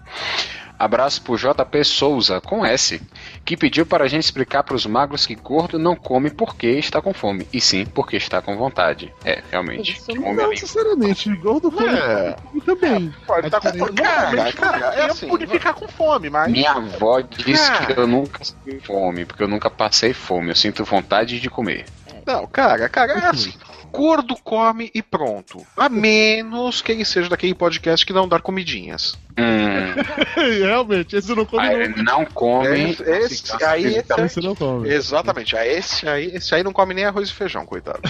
Abraço 0.77 1.21
pro 1.21 1.35
JP 1.35 1.83
Souza, 1.83 2.39
com 2.39 2.65
S, 2.65 3.01
que 3.43 3.57
pediu 3.57 3.85
para 3.85 4.05
a 4.05 4.07
gente 4.07 4.23
explicar 4.23 4.63
para 4.63 4.75
os 4.77 4.85
magros 4.85 5.25
que 5.25 5.35
gordo 5.35 5.77
não 5.77 5.93
come 5.93 6.29
porque 6.29 6.67
está 6.80 7.01
com 7.01 7.13
fome, 7.13 7.47
e 7.53 7.59
sim 7.61 7.86
porque 7.86 8.17
está 8.17 8.41
com 8.41 8.57
vontade. 8.57 9.13
É, 9.23 9.41
realmente. 9.51 9.93
Isso 9.93 10.05
Come 10.07 10.19
Não 10.36 10.45
ali. 10.45 10.49
necessariamente, 10.51 11.36
gordo 11.36 11.71
come 11.71 11.88
É. 11.89 12.36
também. 12.65 13.13
Pode 13.27 13.47
estar 13.47 13.59
com 13.61 13.77
fome. 13.77 13.93
Cara, 13.93 14.53
cara, 14.53 14.77
é 14.95 15.05
assim, 15.05 15.38
de 15.38 15.47
ficar 15.47 15.73
com 15.73 15.88
fome, 15.88 16.30
mas. 16.30 16.51
Minha 16.51 16.71
avó 16.71 17.21
disse 17.21 17.69
Cara. 17.71 17.86
que 17.93 17.99
eu 17.99 18.07
nunca 18.07 18.43
sinto 18.43 18.86
fome, 18.86 19.25
porque 19.25 19.43
eu 19.43 19.47
nunca 19.47 19.69
passei 19.69 20.13
fome, 20.13 20.49
eu 20.49 20.55
sinto 20.55 20.84
vontade 20.84 21.39
de 21.39 21.49
comer. 21.49 21.86
Não, 22.25 22.45
cara, 22.47 22.88
cara, 22.89 23.13
é 23.13 23.25
assim. 23.27 23.53
Gordo 23.91 24.35
come 24.43 24.91
e 24.93 25.01
pronto. 25.01 25.65
A 25.75 25.89
menos 25.89 26.81
que 26.81 26.91
ele 26.91 27.05
seja 27.05 27.29
daquele 27.29 27.53
podcast 27.53 28.05
que 28.05 28.13
não 28.13 28.27
dá 28.27 28.39
comidinhas. 28.39 29.17
Hum, 29.37 29.93
Realmente, 30.61 31.15
esse 31.15 31.33
não 31.35 31.45
come 31.45 31.67
aí 31.67 31.87
não. 32.03 32.25
come. 32.25 32.91
Esse- 32.91 33.03
esse- 33.03 33.63
aí 33.63 33.85
esse 33.85 34.21
esse 34.21 34.41
não 34.41 34.55
come. 34.55 34.89
Exatamente. 34.89 35.55
Ah, 35.57 35.65
esse 35.67 36.07
aí, 36.07 36.35
esse 36.35 36.53
aí 36.55 36.63
não 36.63 36.73
come 36.73 36.93
nem 36.93 37.05
arroz 37.05 37.29
e 37.29 37.33
feijão, 37.33 37.65
coitado. 37.65 38.01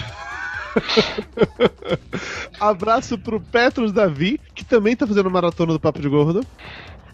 Abraço 2.59 3.17
pro 3.17 3.39
Petros 3.39 3.91
Davi, 3.91 4.39
que 4.53 4.63
também 4.65 4.95
tá 4.95 5.07
fazendo 5.07 5.29
maratona 5.29 5.73
do 5.73 5.79
Papo 5.79 6.01
de 6.01 6.09
Gordo. 6.09 6.45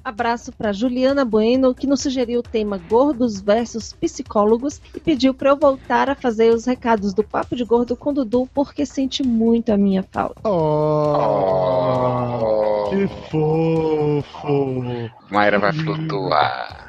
Abraço 0.06 0.51
para 0.51 0.72
Juliana 0.72 1.26
Bueno, 1.26 1.74
que 1.74 1.88
nos 1.88 2.01
sugeriu 2.01 2.41
o 2.41 2.43
tema 2.43 2.78
Gordos 2.78 3.41
versus 3.41 3.91
Psicólogos 3.91 4.80
e 4.93 4.99
pediu 4.99 5.34
para 5.34 5.49
eu 5.49 5.58
voltar 5.58 6.12
a 6.12 6.16
fazer 6.16 6.53
os 6.53 6.66
recados 6.66 7.12
do 7.12 7.24
Papo 7.24 7.56
de 7.56 7.64
Gordo 7.64 7.95
com 7.95 8.14
Dudu, 8.14 8.47
porque 8.53 8.86
sente 8.86 9.24
muito 9.24 9.72
a 9.72 9.78
minha 9.78 10.03
falta. 10.03 10.47
Oh, 10.47 11.66
que 12.91 13.08
fofo. 13.32 15.10
Mayra 15.32 15.58
vai 15.58 15.74
flutuar. 15.74 16.85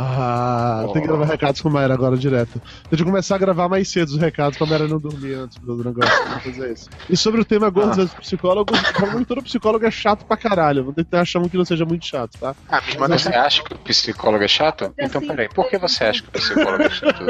Ah, 0.00 0.84
tem 0.92 1.02
que 1.02 1.08
gravar 1.08 1.24
recados 1.24 1.60
com 1.60 1.68
a 1.68 1.72
Mayra 1.72 1.92
agora 1.94 2.16
direto. 2.16 2.62
Tem 2.88 2.96
que 2.96 3.04
começar 3.04 3.34
a 3.34 3.38
gravar 3.38 3.68
mais 3.68 3.88
cedo 3.90 4.10
os 4.10 4.16
recados 4.16 4.56
pra 4.56 4.64
Mayra 4.64 4.86
não 4.86 5.00
dormir 5.00 5.34
antes 5.34 5.58
do 5.58 5.74
negócio. 5.82 6.24
Vou 6.28 6.38
fazer 6.40 6.72
isso. 6.72 6.88
E 7.10 7.16
sobre 7.16 7.40
o 7.40 7.44
tema 7.44 7.68
gordos 7.68 7.96
versus 7.96 8.14
psicólogos, 8.20 8.80
provavelmente 8.92 9.26
todo 9.26 9.42
psicólogo 9.42 9.84
é 9.84 9.90
chato 9.90 10.24
pra 10.24 10.36
caralho. 10.36 10.84
Vou 10.84 10.92
tentar 10.92 11.22
achar 11.22 11.40
um 11.40 11.48
que 11.48 11.56
não 11.56 11.64
seja 11.64 11.84
muito 11.84 12.06
chato, 12.06 12.38
tá? 12.38 12.54
Ah, 12.68 12.80
Mas 12.96 13.22
você 13.22 13.28
acha 13.30 13.64
que 13.64 13.74
o 13.74 13.78
psicólogo 13.78 14.44
é 14.44 14.48
chato? 14.48 14.94
Então 14.96 15.20
peraí, 15.20 15.48
por 15.48 15.68
que 15.68 15.76
você 15.78 16.04
acha 16.04 16.22
que 16.22 16.28
o 16.28 16.32
psicólogo 16.32 16.82
é 16.84 16.90
chato? 16.90 17.24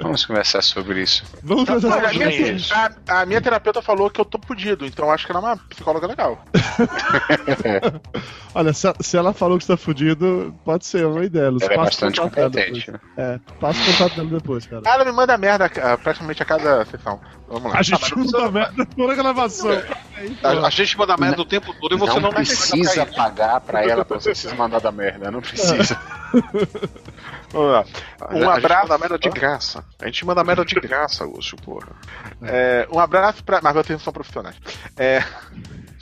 Vamos 0.00 0.24
conversar 0.24 0.62
sobre 0.62 1.02
isso. 1.02 1.24
Vamos 1.42 1.68
a, 1.68 1.74
essa 1.74 2.12
minha, 2.12 2.56
a- 3.08 3.20
a 3.22 3.26
minha 3.26 3.40
terapeuta 3.40 3.82
falou 3.82 4.08
que 4.08 4.20
eu 4.20 4.24
tô 4.24 4.38
fudido, 4.46 4.86
então 4.86 5.10
acho 5.10 5.26
que 5.26 5.32
ela 5.32 5.40
é 5.40 5.44
uma 5.44 5.56
psicóloga 5.56 6.06
legal. 6.06 6.44
Olha, 8.54 8.72
se, 8.72 8.92
se 9.00 9.16
ela 9.16 9.32
falou 9.32 9.58
que 9.58 9.64
está 9.64 9.76
fudido, 9.76 10.54
pode 10.64 10.86
ser 10.86 11.06
uma 11.06 11.24
ideia. 11.24 11.55
Ela 11.64 11.74
é 11.74 11.76
bastante 11.76 12.20
competente. 12.20 12.90
depois. 12.92 13.00
É, 13.16 13.40
passa 13.60 13.80
o 13.80 13.84
contato 13.86 14.16
dela 14.16 14.28
depois, 14.28 14.66
cara. 14.66 14.82
Ela 14.84 15.04
me 15.04 15.12
manda 15.12 15.38
merda 15.38 15.70
ah, 15.82 15.96
praticamente 15.96 16.42
a 16.42 16.46
cada 16.46 16.84
sessão. 16.84 17.20
Vamos 17.48 17.72
lá. 17.72 17.78
A 17.78 17.82
gente 17.82 18.16
manda 18.16 18.50
merda 18.50 18.86
toda 18.86 19.12
a 19.12 19.16
gravação. 19.16 19.70
A, 20.42 20.66
a 20.66 20.70
gente 20.70 20.98
manda 20.98 21.16
merda 21.16 21.42
o 21.42 21.44
tempo 21.44 21.74
todo 21.80 21.94
e 21.94 21.98
você 21.98 22.14
não, 22.14 22.20
não, 22.20 22.32
precisa 22.32 23.06
pra 23.06 23.14
pagar 23.14 23.60
pra 23.60 23.84
ela 23.84 24.04
pra 24.04 24.18
você 24.18 24.34
se 24.34 24.52
mandar 24.54 24.80
da 24.80 24.90
merda. 24.90 25.30
Não 25.30 25.40
precisa. 25.40 26.00
Vamos 27.52 27.72
lá. 27.72 27.84
Um 28.32 28.48
a 28.48 28.56
abraço. 28.56 28.88
manda 28.88 28.98
merda 28.98 29.18
de 29.18 29.30
graça. 29.30 29.84
A 30.00 30.06
gente 30.06 30.24
manda 30.26 30.44
merda 30.44 30.64
de 30.64 30.74
graça, 30.74 31.24
Lúcio, 31.24 31.56
porra. 31.58 31.88
É, 32.42 32.88
um 32.90 32.98
abraço 32.98 33.44
pra. 33.44 33.60
Mas 33.62 33.74
vocês 33.74 33.98
não 33.98 34.04
são 34.04 34.12
profissionais. 34.12 34.56
É, 34.96 35.22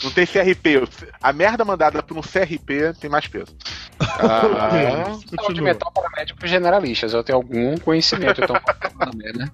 não 0.05 0.11
tem 0.11 0.27
CRP. 0.27 0.87
A 1.23 1.33
merda 1.33 1.65
mandada 1.65 2.03
por 2.03 2.17
um 2.17 2.21
CRP 2.21 2.95
tem 3.01 3.11
mais 3.11 3.27
peso. 3.27 3.57
Ah, 4.01 5.17
Continua. 5.37 5.73
mental 5.73 5.91
para 5.93 6.11
médicos 6.17 6.49
generalistas. 6.51 7.13
Eu 7.13 7.25
tenho 7.25 7.37
algum 7.39 7.77
conhecimento, 7.79 8.43
então 8.43 8.57
pode 8.61 9.17
merda. 9.17 9.53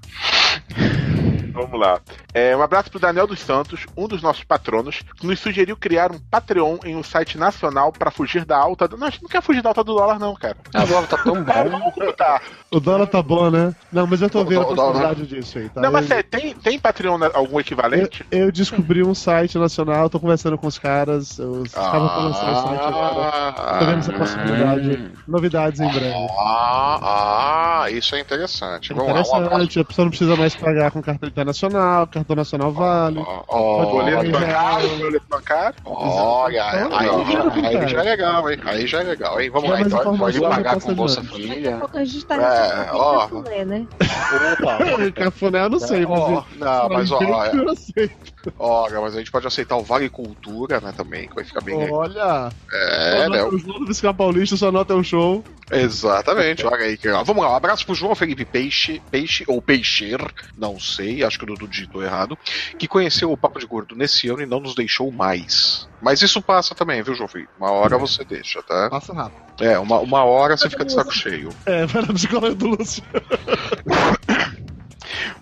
Vamos 1.53 1.79
lá. 1.81 2.01
É, 2.33 2.57
um 2.57 2.63
abraço 2.63 2.91
pro 2.91 3.01
Daniel 3.01 3.27
dos 3.27 3.41
Santos, 3.41 3.87
um 3.97 4.07
dos 4.07 4.23
nossos 4.23 4.45
patronos, 4.45 5.03
que 5.19 5.27
nos 5.27 5.39
sugeriu 5.41 5.77
criar 5.77 6.13
um 6.13 6.19
Patreon 6.31 6.79
em 6.85 6.95
um 6.97 7.03
site 7.03 7.37
nacional 7.39 7.93
pra 7.93 8.11
fugir 8.11 8.45
da 8.45 8.57
alta. 8.57 8.87
Do... 8.87 8.97
Não, 8.97 9.07
a 9.07 9.11
gente 9.11 9.23
não 9.23 9.29
quer 9.29 9.43
fugir 9.43 9.63
da 9.63 9.71
alta 9.71 9.83
do 9.85 9.95
dólar, 9.95 10.19
não, 10.19 10.35
cara. 10.35 10.57
A 10.75 10.85
dólar 10.85 11.07
tá 11.07 11.17
tão 11.19 11.35
bom. 11.43 11.91
Como 11.93 12.13
tá? 12.13 12.41
O 12.71 12.79
dólar 12.81 13.07
tá 13.07 13.23
bom, 13.23 13.51
né? 13.51 13.75
Não, 13.93 14.07
mas 14.07 14.23
eu 14.23 14.31
tô 14.31 14.41
O 14.43 14.45
vendo 14.45 14.63
a 14.63 14.69
o 14.69 14.75
dólar- 14.75 14.93
possibilidade 14.93 15.27
disso 15.27 15.59
aí, 15.59 15.69
tá? 15.69 15.81
Não, 15.81 15.91
mas 15.91 16.03
eu, 16.03 16.09
sério, 16.09 16.25
tem, 16.31 16.55
tem 16.55 16.79
Patreon 16.79 17.19
na- 17.19 17.31
algum 17.35 17.55
eu, 17.57 17.61
equivalente? 17.61 18.25
eu 18.31 18.53
descobri 18.53 19.03
um 19.03 19.15
site 19.15 19.59
nacional, 19.59 20.09
tô 20.09 20.21
conversando 20.21 20.57
com 20.57 20.67
os 20.67 20.79
caras, 20.79 21.39
eu 21.39 21.65
estava 21.65 22.09
pra 22.09 22.19
lançar 22.19 22.53
o 22.53 22.69
site 22.69 22.83
agora. 22.85 23.53
Tô 23.79 23.85
vendo 23.87 23.99
essa 23.99 24.13
possibilidade. 24.13 25.13
Novidades 25.27 25.81
em 25.81 25.89
breve. 25.89 26.15
Ah, 26.39 26.99
ah, 27.03 27.70
isso 27.89 28.14
é 28.14 28.20
interessante. 28.20 28.93
É 28.93 28.95
Vamos 28.95 29.09
lá, 29.12 29.14
um 29.14 29.18
abraço. 29.18 29.37
interessante, 29.37 29.81
a 29.81 29.85
pessoa 29.85 30.05
não 30.05 30.11
precisa 30.11 30.37
mais 30.37 30.57
pagar 30.57 30.91
com 30.91 31.01
cartão 31.03 31.28
internacional, 31.28 32.07
cartão 32.07 32.37
nacional 32.37 32.72
vale. 32.72 33.18
Ó, 33.20 33.85
Pode 33.85 33.91
Olha, 33.97 34.16
boleto 34.16 34.31
bancário, 34.41 34.89
boleto 34.99 35.26
bancário. 35.31 35.74
olha, 35.85 36.64
aí, 36.64 37.07
Então, 37.07 37.24
já, 37.26 37.51
cara. 37.51 37.68
aí 37.81 37.89
já 37.89 38.01
é 38.01 38.03
legal, 38.03 38.51
hein? 38.51 38.59
Aí 38.64 38.87
já 38.87 39.01
é 39.01 39.03
legal, 39.05 39.41
hein? 39.41 39.51
Vamos 39.51 39.68
Já 39.68 39.74
lá, 39.74 39.81
então. 39.83 40.18
Pode 40.18 40.41
pagar 40.41 40.81
com 40.81 40.95
Bolsa 40.95 41.20
ano. 41.20 41.28
Daqui 41.31 41.43
a 41.45 41.49
Família. 41.49 41.76
pouco 41.78 41.99
a 41.99 42.05
gente 42.05 42.26
tá 42.26 42.35
É, 42.37 42.91
ó. 42.93 43.18
cafuné, 43.20 43.64
né? 43.64 43.87
Opa! 44.61 45.12
Cafuné 45.12 45.64
eu 45.64 45.70
não 45.70 45.78
sei, 45.81 46.07
mas. 46.07 46.18
Ó, 46.20 46.45
não, 46.57 46.89
mas 46.89 47.11
ó, 47.12 47.18
ó, 47.22 47.47
eu 47.47 47.64
não 47.64 47.76
sei. 47.76 48.11
Olha, 48.59 49.01
mas 49.01 49.14
a 49.14 49.18
gente 49.18 49.30
pode 49.30 49.47
aceitar 49.47 49.76
o 49.76 49.82
Vale 49.82 50.09
Cultura, 50.09 50.80
né, 50.80 50.93
também, 50.97 51.28
que 51.28 51.34
vai 51.34 51.45
ficar 51.45 51.61
bem. 51.61 51.91
Olha, 51.91 52.51
É, 52.72 53.28
né? 53.28 53.45
os 53.45 53.62
donos 53.62 53.80
do 53.80 53.86
Fiscal 53.86 54.14
Paulista 54.14 54.57
só 54.57 54.70
nota 54.72 54.95
um 54.95 55.05
show. 55.05 55.45
Exatamente, 55.70 56.66
olha 56.66 56.84
aí 56.84 56.97
que 56.97 57.07
legal. 57.07 57.24
Vamos 57.24 57.45
lá, 57.45 57.53
um 57.53 57.57
abraço 57.57 57.86
pro 57.86 57.95
João 57.95 58.14
Felipe 58.14 58.45
Peixe, 58.45 59.01
Peixe 59.11 59.45
ou 59.47 59.62
Peixer, 59.62 60.20
não 60.59 60.80
sei, 60.80 61.22
acho 61.22 61.38
que 61.38 61.45
o 61.45 61.47
Dudu 61.47 61.68
digitou 61.68 62.03
errado, 62.03 62.36
que 62.78 62.88
conheceu 62.88 63.30
o 63.30 63.36
Papo 63.36 63.61
de 63.61 63.66
Gordo 63.66 63.95
nesse 63.95 64.28
ano 64.28 64.43
e 64.43 64.47
não 64.47 64.59
nos 64.61 64.74
deixou 64.74 65.12
mais. 65.12 65.88
Mas 66.03 66.22
isso 66.22 66.41
passa 66.41 66.74
também, 66.74 67.03
viu, 67.03 67.14
João 67.14 67.28
Felipe? 67.28 67.51
Uma 67.59 67.70
hora 67.70 67.99
você 67.99 68.24
deixa, 68.24 68.62
tá? 68.62 68.88
Passa 68.91 69.12
rápido. 69.12 69.43
É, 69.61 69.78
uma, 69.78 69.99
uma 70.01 70.24
hora 70.24 70.57
você 70.57 70.70
fica 70.70 70.84
de 70.84 70.93
saco 70.93 71.12
cheio. 71.12 71.51
É, 71.66 71.84
vai 71.84 72.03
na 72.03 72.12
psicóloga 72.14 72.55
do 72.55 72.66
Lúcio. 72.68 73.03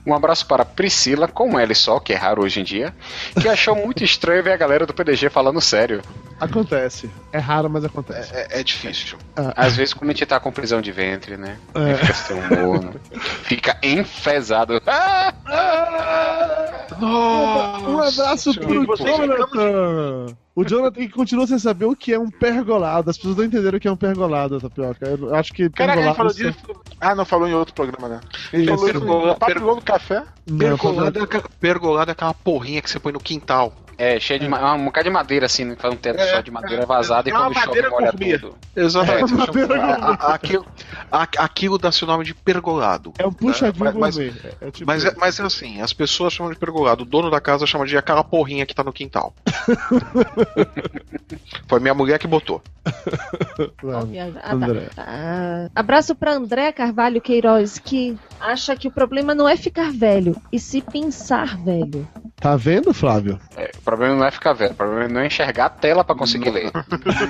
Um 0.09 0.15
abraço 0.15 0.47
para 0.47 0.65
Priscila, 0.65 1.29
com 1.29 1.61
L 1.61 1.75
só, 1.75 2.01
que 2.01 2.15
é 2.15 2.17
raro 2.17 2.43
hoje 2.43 2.61
em 2.61 2.65
dia, 2.65 2.95
que 3.39 3.47
achou 3.47 3.77
muito 3.77 4.03
estranho 4.03 4.43
ver 4.43 4.53
a 4.53 4.57
galera 4.57 4.87
do 4.87 4.95
PDG 4.95 5.29
falando 5.29 5.61
sério. 5.61 6.01
Acontece. 6.41 7.11
É 7.31 7.37
raro, 7.37 7.69
mas 7.69 7.85
acontece. 7.85 8.35
É, 8.35 8.61
é 8.61 8.63
difícil. 8.63 9.19
Às 9.55 9.77
vezes, 9.77 9.93
quando 9.93 10.09
a 10.09 10.15
gente 10.15 10.25
tá 10.25 10.41
com 10.41 10.51
prisão 10.51 10.81
de 10.81 10.91
ventre, 10.91 11.37
né? 11.37 11.59
É. 11.75 11.95
Fica 11.97 12.15
sem 12.15 12.41
humor, 12.41 12.85
né? 12.85 12.93
fica 13.43 13.77
enfesado. 13.83 14.81
Um 17.01 18.01
abraço 18.01 18.59
pro 18.59 18.97
Jonathan! 18.97 20.35
O 20.59 20.65
Jonathan 20.65 21.01
que 21.03 21.09
continua 21.11 21.47
sem 21.47 21.59
saber 21.59 21.85
o 21.85 21.95
que 21.95 22.13
é 22.13 22.19
um 22.19 22.29
pergolado. 22.31 23.09
As 23.11 23.17
pessoas 23.17 23.37
não 23.37 23.45
entenderam 23.45 23.79
o 23.79 23.81
que 23.81 23.87
é 23.87 23.93
um 23.93 23.97
pergolado, 23.97 24.61
Tapioca. 24.61 25.07
Eu 25.07 25.35
acho 25.35 25.53
que 25.53 25.71
Caraca, 25.71 26.01
ele 26.01 26.09
pergolado. 26.13 26.17
falou 26.17 26.53
disso. 26.53 26.83
Ah, 27.01 27.15
não, 27.15 27.25
falou 27.25 27.47
em 27.47 27.55
outro 27.55 27.73
programa, 27.75 28.09
né? 28.09 28.21
Ele 28.53 28.67
falou 28.67 28.89
isso 28.89 28.99
Pergola- 28.99 29.27
no 29.35 29.39
Papo 29.39 29.75
do 29.77 29.83
Café. 29.83 30.25
Não, 30.47 30.67
é, 30.67 30.75
aquela- 30.75 31.43
pergolada 31.61 32.11
é 32.11 32.13
aquela 32.13 32.35
porrinha 32.35 32.83
que 32.83 32.91
você 32.91 32.99
põe 32.99 33.13
no 33.13 33.21
quintal. 33.21 33.73
É, 34.01 34.21
cheio 34.21 34.39
de 34.39 34.47
ma- 34.49 34.75
um 34.75 34.85
bocado 34.85 35.09
de 35.09 35.11
madeira, 35.11 35.47
assim, 35.47 35.65
né? 35.65 35.75
faz 35.77 35.93
um 35.93 35.97
teto 35.97 36.21
É, 36.21 36.35
só 36.37 36.41
de 36.41 36.53
madeira 36.53 36.87
vazada 36.87 37.29
e 37.29 37.33
é 37.33 37.35
uma 37.35 37.47
quando 37.47 37.55
chove 37.55 37.67
madeira 37.67 37.91
molha 37.91 38.11
gourmet. 38.13 38.39
tudo. 38.39 38.55
Exatamente. 38.77 39.33
É, 39.33 39.37
madeira 39.37 39.85
A- 39.85 40.15
a- 40.31 40.35
aquilo, 40.35 40.67
a- 41.11 41.29
aquilo 41.39 41.79
dá-se 41.79 42.05
o 42.05 42.07
nome 42.07 42.25
de 42.25 42.33
pergolado. 42.33 43.13
É 43.19 43.27
um 43.27 43.33
puxadinho 43.33 43.85
Mas- 43.85 43.95
mas- 43.97 44.17
gourmet. 44.17 44.35
É, 44.63 44.69
é 44.69 44.71
tipo 44.71 44.87
Mas 44.87 45.05
é, 45.05 45.13
mas 45.17 45.41
é 45.41 45.43
assim, 45.43 45.81
as 45.81 45.93
pessoas 45.93 46.33
chamam 46.33 46.53
de 46.53 46.59
pergolado, 46.59 47.03
o 47.03 47.07
dono 47.07 47.29
da 47.29 47.41
casa 47.41 47.67
chama 47.67 47.87
de 47.87 47.97
aquela 47.97 48.23
porrinha 48.23 48.65
que 48.65 48.73
tá 48.75 48.85
no 48.85 48.93
quintal. 48.93 49.35
Foi 51.67 51.81
minha 51.81 51.95
mulher 51.95 52.19
que 52.19 52.27
botou. 52.27 52.63
Vamos, 53.83 54.17
Ah, 54.17 54.41
tá. 54.41 54.53
André. 54.55 54.89
Ah, 54.97 55.69
abraço 55.75 56.15
pra 56.15 56.33
André 56.35 56.73
Carvalho 56.73 57.21
Queiroz, 57.21 57.79
que 57.79 58.17
acha 58.41 58.75
que 58.77 58.89
o 58.89 58.93
problema 58.93 59.35
não 59.35 59.49
é 59.49 59.57
ficar 59.57 59.91
velho, 59.93 60.37
e 60.53 60.59
se 60.59 60.81
pensar 60.81 61.57
velho. 61.59 62.09
Tá 62.41 62.55
vendo, 62.57 62.95
Flávio? 62.95 63.41
É, 63.57 63.73
o 63.77 63.83
problema 63.83 64.15
não 64.15 64.25
é 64.25 64.31
ficar 64.31 64.53
velho, 64.53 64.71
o 64.73 64.77
problema 64.77 65.09
não 65.09 65.21
é 65.23 65.27
enxergar 65.27 65.67
a 65.67 65.71
tela 65.71 66.05
pra 66.05 66.15
conseguir 66.15 66.51
ler. 66.51 66.71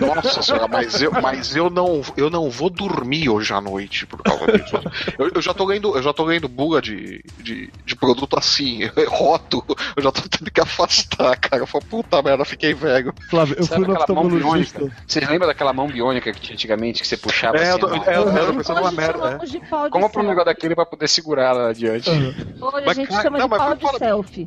Nossa 0.00 0.42
senhora, 0.42 0.68
mas 0.68 1.00
eu, 1.00 1.10
mas 1.12 1.56
eu 1.56 1.70
não 1.70 2.02
eu 2.14 2.28
não 2.28 2.50
vou 2.50 2.68
dormir 2.68 3.30
hoje 3.30 3.54
à 3.54 3.60
noite 3.60 4.04
por 4.06 4.22
causa 4.22 4.46
disso. 4.52 4.78
Eu, 5.18 5.30
eu 5.34 5.40
já 5.40 5.54
tô 5.54 5.64
lendo, 5.64 5.96
eu 5.96 6.02
já 6.02 6.12
tô 6.12 6.24
lendo 6.24 6.46
bula 6.46 6.82
de, 6.82 7.22
de, 7.42 7.72
de 7.86 7.96
produto 7.96 8.38
assim, 8.38 8.80
rótulo, 9.08 9.64
eu 9.96 10.02
já 10.02 10.12
tô 10.12 10.20
tendo 10.28 10.50
que 10.50 10.60
afastar, 10.60 11.34
cara. 11.38 11.62
Eu 11.62 11.66
falo, 11.66 11.84
puta 11.88 12.20
merda, 12.22 12.44
fiquei 12.44 12.74
velho. 12.74 13.14
Flávio, 13.30 13.56
eu 13.58 13.64
Sabe 13.64 13.84
fui 13.86 13.86
no 13.88 13.94
aquela 13.98 14.14
mão 14.14 14.26
oftalmologista. 14.26 14.78
biônica? 14.80 15.02
Vocês 15.06 15.26
lembram 15.28 15.48
daquela 15.48 15.72
mão 15.72 15.88
biônica 15.88 16.30
que 16.32 16.40
tinha 16.40 16.54
antigamente, 16.54 17.00
que 17.00 17.08
você 17.08 17.16
puxava 17.16 17.56
É, 17.56 17.62
eu 17.62 17.76
assim? 17.76 17.80
tô- 17.80 17.86
ó? 17.88 18.04
é, 18.04 18.16
eu- 18.16 18.28
eu 18.28 18.46
tô 18.48 18.54
pensando 18.54 18.76
numa 18.80 18.92
merda, 18.92 19.12
chamamos 19.22 19.50
de 19.50 19.60
pau 19.60 19.84
de 19.84 19.90
Compra 19.90 20.20
um 20.20 20.26
negócio 20.26 20.44
daquele 20.44 20.74
pra 20.74 20.84
poder 20.84 21.08
segurar 21.08 21.44
ela 21.44 21.70
adiante. 21.70 22.10
Hoje 22.10 22.34
a 22.76 22.80
Mas, 22.84 22.96
gente 22.96 23.08
cara, 23.08 23.22
chama 23.22 23.38
não, 23.38 23.46
de 23.46 23.50
mas 23.50 23.58
pau 23.58 23.74
de 23.74 23.98
selfie. 23.98 24.46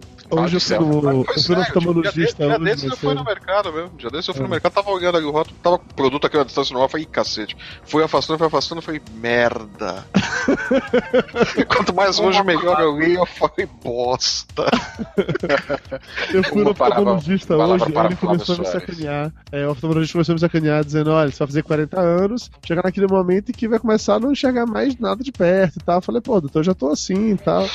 Hoje 0.58 0.74
eu 0.74 0.78
fui 0.78 1.02
no, 1.02 1.10
eu 1.20 1.26
Pois 1.26 1.45
fui 1.45 1.56
no 1.56 1.62
é, 1.62 1.66
oftalmologista. 1.66 2.45
Dia, 2.47 2.60
desse 2.60 2.88
eu 2.88 2.97
fui 2.97 3.12
eu- 3.12 3.16
no 3.16 3.24
mercado 3.24 3.72
mesmo. 3.74 3.89
Dia 3.97 4.10
desse 4.10 4.30
eu 4.30 4.34
fui 4.34 4.43
no 4.43 4.49
mercado, 4.49 4.74
tava 4.74 4.89
olhando 4.91 5.18
ali 5.18 5.26
o 5.26 5.32
rótulo, 5.32 5.56
tava 5.62 5.78
com 5.78 5.88
produto 5.95 6.28
aqui 6.28 6.38
na 6.38 6.43
distância 6.43 6.74
normal, 6.74 6.86
eu 6.88 6.89
falei, 6.89 7.04
"Ih, 7.06 7.10
cacete. 7.10 7.56
Fui 7.84 8.04
afastando, 8.04 8.38
fui 8.38 8.47
afastando, 8.47 8.82
falei, 8.82 9.02
merda. 9.14 10.06
Quanto 11.68 11.93
mais 11.93 12.18
longe, 12.18 12.43
melhor 12.43 12.80
eu 12.82 12.99
li, 12.99 13.14
eu 13.16 13.26
falei, 13.26 13.68
bosta. 13.84 14.66
Eu 16.34 16.43
fui 16.43 16.64
no 16.64 16.72
oftalmologista 16.72 17.56
hoje, 17.58 17.84
ele 17.86 18.16
começou 18.16 18.56
a 18.56 18.58
me 18.60 18.66
sacanear. 18.66 19.34
É, 19.52 19.68
o 19.68 19.72
oftalmologista 19.72 20.14
começou 20.14 20.34
a 20.34 20.36
me 20.36 20.39
sacanear, 20.39 20.84
dizendo: 20.84 21.12
olha, 21.12 21.30
você 21.32 21.39
vai 21.39 21.47
fazer 21.47 21.64
40 21.64 21.99
anos, 21.99 22.49
chegar 22.66 22.84
naquele 22.84 23.08
momento 23.08 23.49
em 23.49 23.54
que 23.54 23.68
vai 23.68 23.80
começar 23.80 24.16
a 24.16 24.20
não 24.20 24.32
enxergar 24.32 24.66
mais 24.66 24.97
nada 24.97 25.24
de 25.24 25.32
perto 25.32 25.78
e 25.78 25.84
tal. 25.84 25.97
Eu 25.97 26.02
falei, 26.02 26.22
pô, 26.22 26.39
doutor, 26.39 26.60
eu 26.60 26.64
já 26.64 26.74
tô 26.74 26.89
assim 26.89 27.32
e 27.32 27.38
tal. 27.38 27.68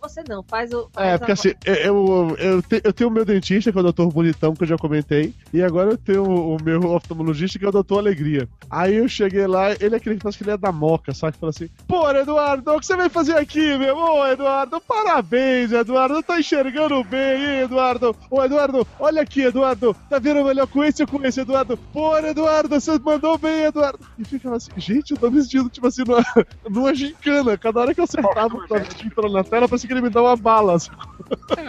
Você 0.00 0.22
não, 0.28 0.42
faz 0.42 0.72
o. 0.72 0.88
Faz 0.94 1.08
É, 1.08 1.14
a- 1.14 1.18
porque 1.18 1.32
assim, 1.32 1.52
eu, 1.64 2.15
eu, 2.16 2.36
eu, 2.38 2.62
te- 2.62 2.80
eu 2.84 2.92
tenho 2.92 3.10
o 3.10 3.12
meu 3.12 3.24
dentista, 3.24 3.70
que 3.70 3.78
é 3.78 3.80
o 3.80 3.84
doutor 3.84 4.10
Bonitão, 4.10 4.54
que 4.54 4.64
eu 4.64 4.68
já 4.68 4.76
comentei, 4.76 5.32
e 5.52 5.62
agora 5.62 5.90
eu 5.90 5.96
tenho 5.98 6.24
o 6.24 6.56
meu 6.62 6.84
oftalmologista, 6.92 7.58
que 7.58 7.64
é 7.64 7.68
o 7.68 7.72
doutor 7.72 7.98
Alegria. 7.98 8.48
Aí 8.70 8.94
eu 8.96 9.08
cheguei 9.08 9.46
lá, 9.46 9.72
ele 9.80 9.94
é 9.94 9.98
aquele 9.98 10.16
que 10.16 10.22
faz 10.22 10.36
que 10.36 10.42
ele 10.42 10.50
é 10.52 10.56
da 10.56 10.72
moca, 10.72 11.12
sabe? 11.14 11.34
Que 11.34 11.40
fala 11.40 11.50
assim: 11.50 11.68
Pô, 11.86 12.10
Eduardo, 12.10 12.72
o 12.72 12.80
que 12.80 12.86
você 12.86 12.96
vai 12.96 13.08
fazer 13.08 13.36
aqui, 13.36 13.76
meu? 13.78 13.96
Ô, 13.96 14.26
Eduardo, 14.26 14.80
parabéns, 14.80 15.72
Eduardo, 15.72 16.22
tá 16.22 16.38
enxergando 16.40 17.02
bem, 17.04 17.36
hein, 17.44 17.60
Eduardo? 17.60 18.16
Ô, 18.30 18.42
Eduardo, 18.42 18.86
olha 18.98 19.22
aqui, 19.22 19.42
Eduardo, 19.42 19.94
tá 20.08 20.18
vendo 20.18 20.44
melhor 20.44 20.66
com 20.66 20.82
esse 20.82 21.02
ou 21.02 21.08
com 21.08 21.22
esse, 21.24 21.40
Eduardo? 21.40 21.76
Pô, 21.92 22.16
Eduardo, 22.18 22.68
você 22.80 22.98
mandou 22.98 23.38
bem, 23.38 23.64
Eduardo. 23.64 23.98
E 24.18 24.24
ficava 24.24 24.56
assim: 24.56 24.70
Gente, 24.76 25.10
eu 25.12 25.16
tô 25.18 25.30
me 25.30 25.40
sentindo, 25.42 25.68
tipo 25.70 25.86
assim, 25.86 26.02
numa, 26.06 26.22
numa 26.68 26.94
gincana. 26.94 27.56
Cada 27.56 27.80
hora 27.80 27.94
que 27.94 28.00
eu 28.00 28.04
acertava 28.04 28.54
o 28.56 28.60
entrando 29.06 29.32
na 29.32 29.44
tela, 29.44 29.68
parecia 29.68 29.86
que 29.88 29.94
ele 29.94 30.00
me 30.02 30.10
dá 30.10 30.22
uma 30.22 30.36
bala. 30.36 30.74
assim. 30.74 30.90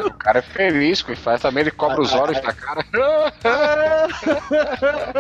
O 0.08 0.12
cara 0.18 0.37
é 0.38 0.42
feliz 0.42 1.02
com 1.02 1.12
o 1.12 1.16
que 1.16 1.22
faz, 1.22 1.42
também 1.42 1.62
ele 1.62 1.72
cobra 1.72 2.02
os 2.02 2.14
olhos 2.14 2.40
da 2.42 2.54
cara. 2.54 2.86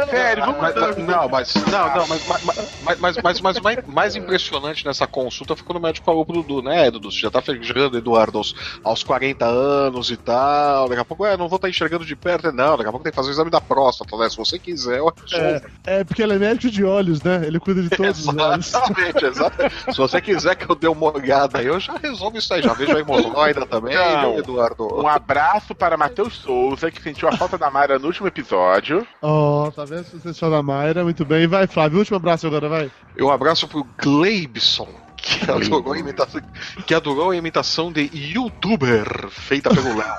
Sério, 0.09 0.45
vamos 0.45 0.61
Mas- 0.61 0.75
mas- 0.75 0.97
não, 0.97 1.29
mas, 1.29 1.53
não, 1.55 1.95
não, 1.95 2.07
mas, 2.07 2.27
mas, 2.27 2.99
mas, 2.99 3.17
mas, 3.21 3.41
mas, 3.41 3.59
mais, 3.59 3.77
mais 3.87 4.15
impressionante 4.15 4.85
nessa 4.85 5.07
consulta 5.07 5.55
foi 5.55 5.65
quando 5.65 5.77
o 5.77 5.81
médico 5.81 6.05
falou 6.05 6.25
pro 6.25 6.41
Dudu, 6.41 6.61
né, 6.61 6.89
Dudu? 6.91 7.11
Você 7.11 7.19
já 7.19 7.31
tá 7.31 7.39
enxergando, 7.39 7.97
Eduardo, 7.97 8.37
aos, 8.37 8.55
aos 8.83 9.03
40 9.03 9.45
anos 9.45 10.11
e 10.11 10.17
tal. 10.17 10.89
Daqui 10.89 11.01
a 11.01 11.05
pouco, 11.05 11.25
é, 11.25 11.37
não 11.37 11.47
vou 11.47 11.57
estar 11.57 11.69
enxergando 11.69 12.05
de 12.05 12.15
perto. 12.15 12.51
Não, 12.51 12.77
daqui 12.77 12.87
a 12.87 12.91
pouco 12.91 13.03
tem 13.03 13.11
que 13.11 13.15
fazer 13.15 13.29
o 13.29 13.31
exame 13.31 13.49
da 13.49 13.61
próstata, 13.61 14.15
né? 14.17 14.29
Se 14.29 14.37
você 14.37 14.59
quiser, 14.59 14.99
eu. 14.99 15.13
É, 15.33 15.61
é 15.99 16.03
porque 16.03 16.21
ele 16.21 16.33
é 16.33 16.37
médico 16.39 16.71
de 16.71 16.83
olhos, 16.83 17.21
né? 17.21 17.41
Ele 17.45 17.59
cuida 17.59 17.81
de 17.81 17.89
todos 17.89 18.19
os 18.19 18.27
olhos. 18.27 18.67
Exatamente, 18.67 19.25
exatamente. 19.25 19.75
Se 19.93 19.97
você 19.97 20.21
quiser 20.21 20.55
que 20.55 20.69
eu 20.69 20.75
dê 20.75 20.87
uma 20.87 21.11
olhada 21.11 21.59
aí, 21.59 21.65
eu 21.67 21.79
já 21.79 21.93
resolvo 21.97 22.37
isso 22.37 22.53
aí. 22.53 22.61
Já 22.61 22.73
vejo 22.73 22.95
a 22.95 22.99
hemorroida 22.99 23.65
também, 23.65 23.95
Não. 23.95 24.37
Eduardo. 24.37 25.01
Um 25.07 25.09
abraço 25.09 25.73
para 25.73 25.95
Matheus 25.95 26.33
Souza, 26.33 26.91
que 26.91 27.01
sentiu 27.01 27.29
a 27.29 27.31
falta 27.31 27.57
da 27.57 27.71
Mayra 27.71 27.97
no 27.97 28.07
último 28.07 28.27
episódio. 28.27 29.07
Ó, 29.21 29.71
tá 29.71 29.85
vendo? 29.85 30.03
Sensacional 30.03 30.57
da 30.57 30.61
Mayra, 30.61 31.01
muito 31.01 31.23
bem. 31.23 31.47
Vai, 31.47 31.65
Flávio, 31.65 31.99
último 31.99 32.17
abraço 32.17 32.45
agora, 32.45 32.67
vai. 32.67 32.91
Um 33.17 33.29
abraço 33.29 33.69
pro 33.69 33.87
Gleibson, 33.97 34.89
que 35.17 35.51
adorou, 35.51 35.91
a 35.91 35.99
imitação, 35.99 36.41
que 36.85 36.93
adorou 36.93 37.31
a 37.31 37.35
imitação 37.35 37.91
de 37.91 38.09
youtuber 38.13 39.29
feita 39.29 39.69
pelo 39.69 39.97
Léo. 39.97 40.13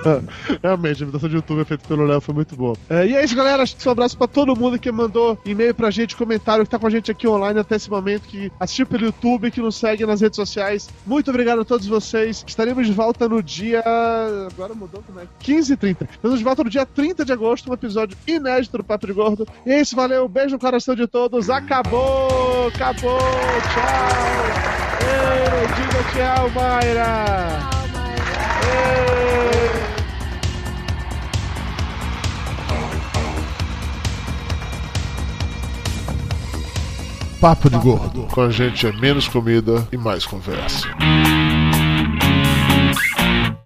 Realmente, 0.62 1.02
a 1.02 1.04
imitação 1.04 1.28
de 1.28 1.36
YouTube 1.36 1.64
feita 1.64 1.86
pelo 1.86 2.04
Léo 2.04 2.20
foi 2.20 2.34
muito 2.34 2.56
boa. 2.56 2.74
É, 2.88 3.06
e 3.06 3.14
é 3.14 3.24
isso, 3.24 3.36
galera. 3.36 3.64
Um 3.86 3.90
abraço 3.90 4.16
pra 4.16 4.26
todo 4.26 4.56
mundo 4.56 4.78
que 4.78 4.90
mandou 4.90 5.38
e-mail 5.44 5.74
pra 5.74 5.90
gente, 5.90 6.16
comentário, 6.16 6.64
que 6.64 6.70
tá 6.70 6.78
com 6.78 6.86
a 6.86 6.90
gente 6.90 7.10
aqui 7.10 7.28
online 7.28 7.60
até 7.60 7.76
esse 7.76 7.90
momento, 7.90 8.22
que 8.22 8.50
assistiu 8.58 8.86
pelo 8.86 9.06
YouTube, 9.06 9.50
que 9.50 9.60
nos 9.60 9.76
segue 9.76 10.04
nas 10.06 10.20
redes 10.20 10.36
sociais. 10.36 10.88
Muito 11.06 11.30
obrigado 11.30 11.60
a 11.60 11.64
todos 11.64 11.86
vocês. 11.86 12.44
Estaremos 12.46 12.86
de 12.86 12.92
volta 12.92 13.28
no 13.28 13.42
dia. 13.42 13.82
Agora 14.50 14.74
mudou 14.74 15.02
como 15.02 15.20
é? 15.20 15.24
15 15.40 15.72
e 15.72 15.76
30. 15.76 16.04
Estaremos 16.04 16.38
de 16.38 16.44
volta 16.44 16.64
no 16.64 16.70
dia 16.70 16.86
30 16.86 17.24
de 17.24 17.32
agosto, 17.32 17.70
um 17.70 17.74
episódio 17.74 18.16
inédito 18.26 18.78
do 18.78 18.84
Papo 18.84 19.06
de 19.06 19.12
Gordo. 19.12 19.46
E 19.66 19.72
é 19.72 19.80
isso, 19.80 19.94
valeu. 19.94 20.28
Beijo 20.28 20.54
no 20.54 20.58
coração 20.58 20.94
de 20.94 21.06
todos. 21.06 21.50
Acabou! 21.50 22.68
Acabou! 22.68 23.18
Tchau! 23.74 24.37
Ei, 25.02 25.66
diga 25.76 26.02
tchau, 26.12 26.50
Mayra! 26.50 27.24
Ei. 28.64 28.98
Papo 37.40 37.70
de 37.70 37.78
Gordo. 37.78 38.22
Com 38.32 38.40
a 38.40 38.50
gente 38.50 38.86
é 38.86 38.92
menos 38.92 39.28
comida 39.28 39.86
e 39.92 39.96
mais 39.96 40.26
conversa. 40.26 40.88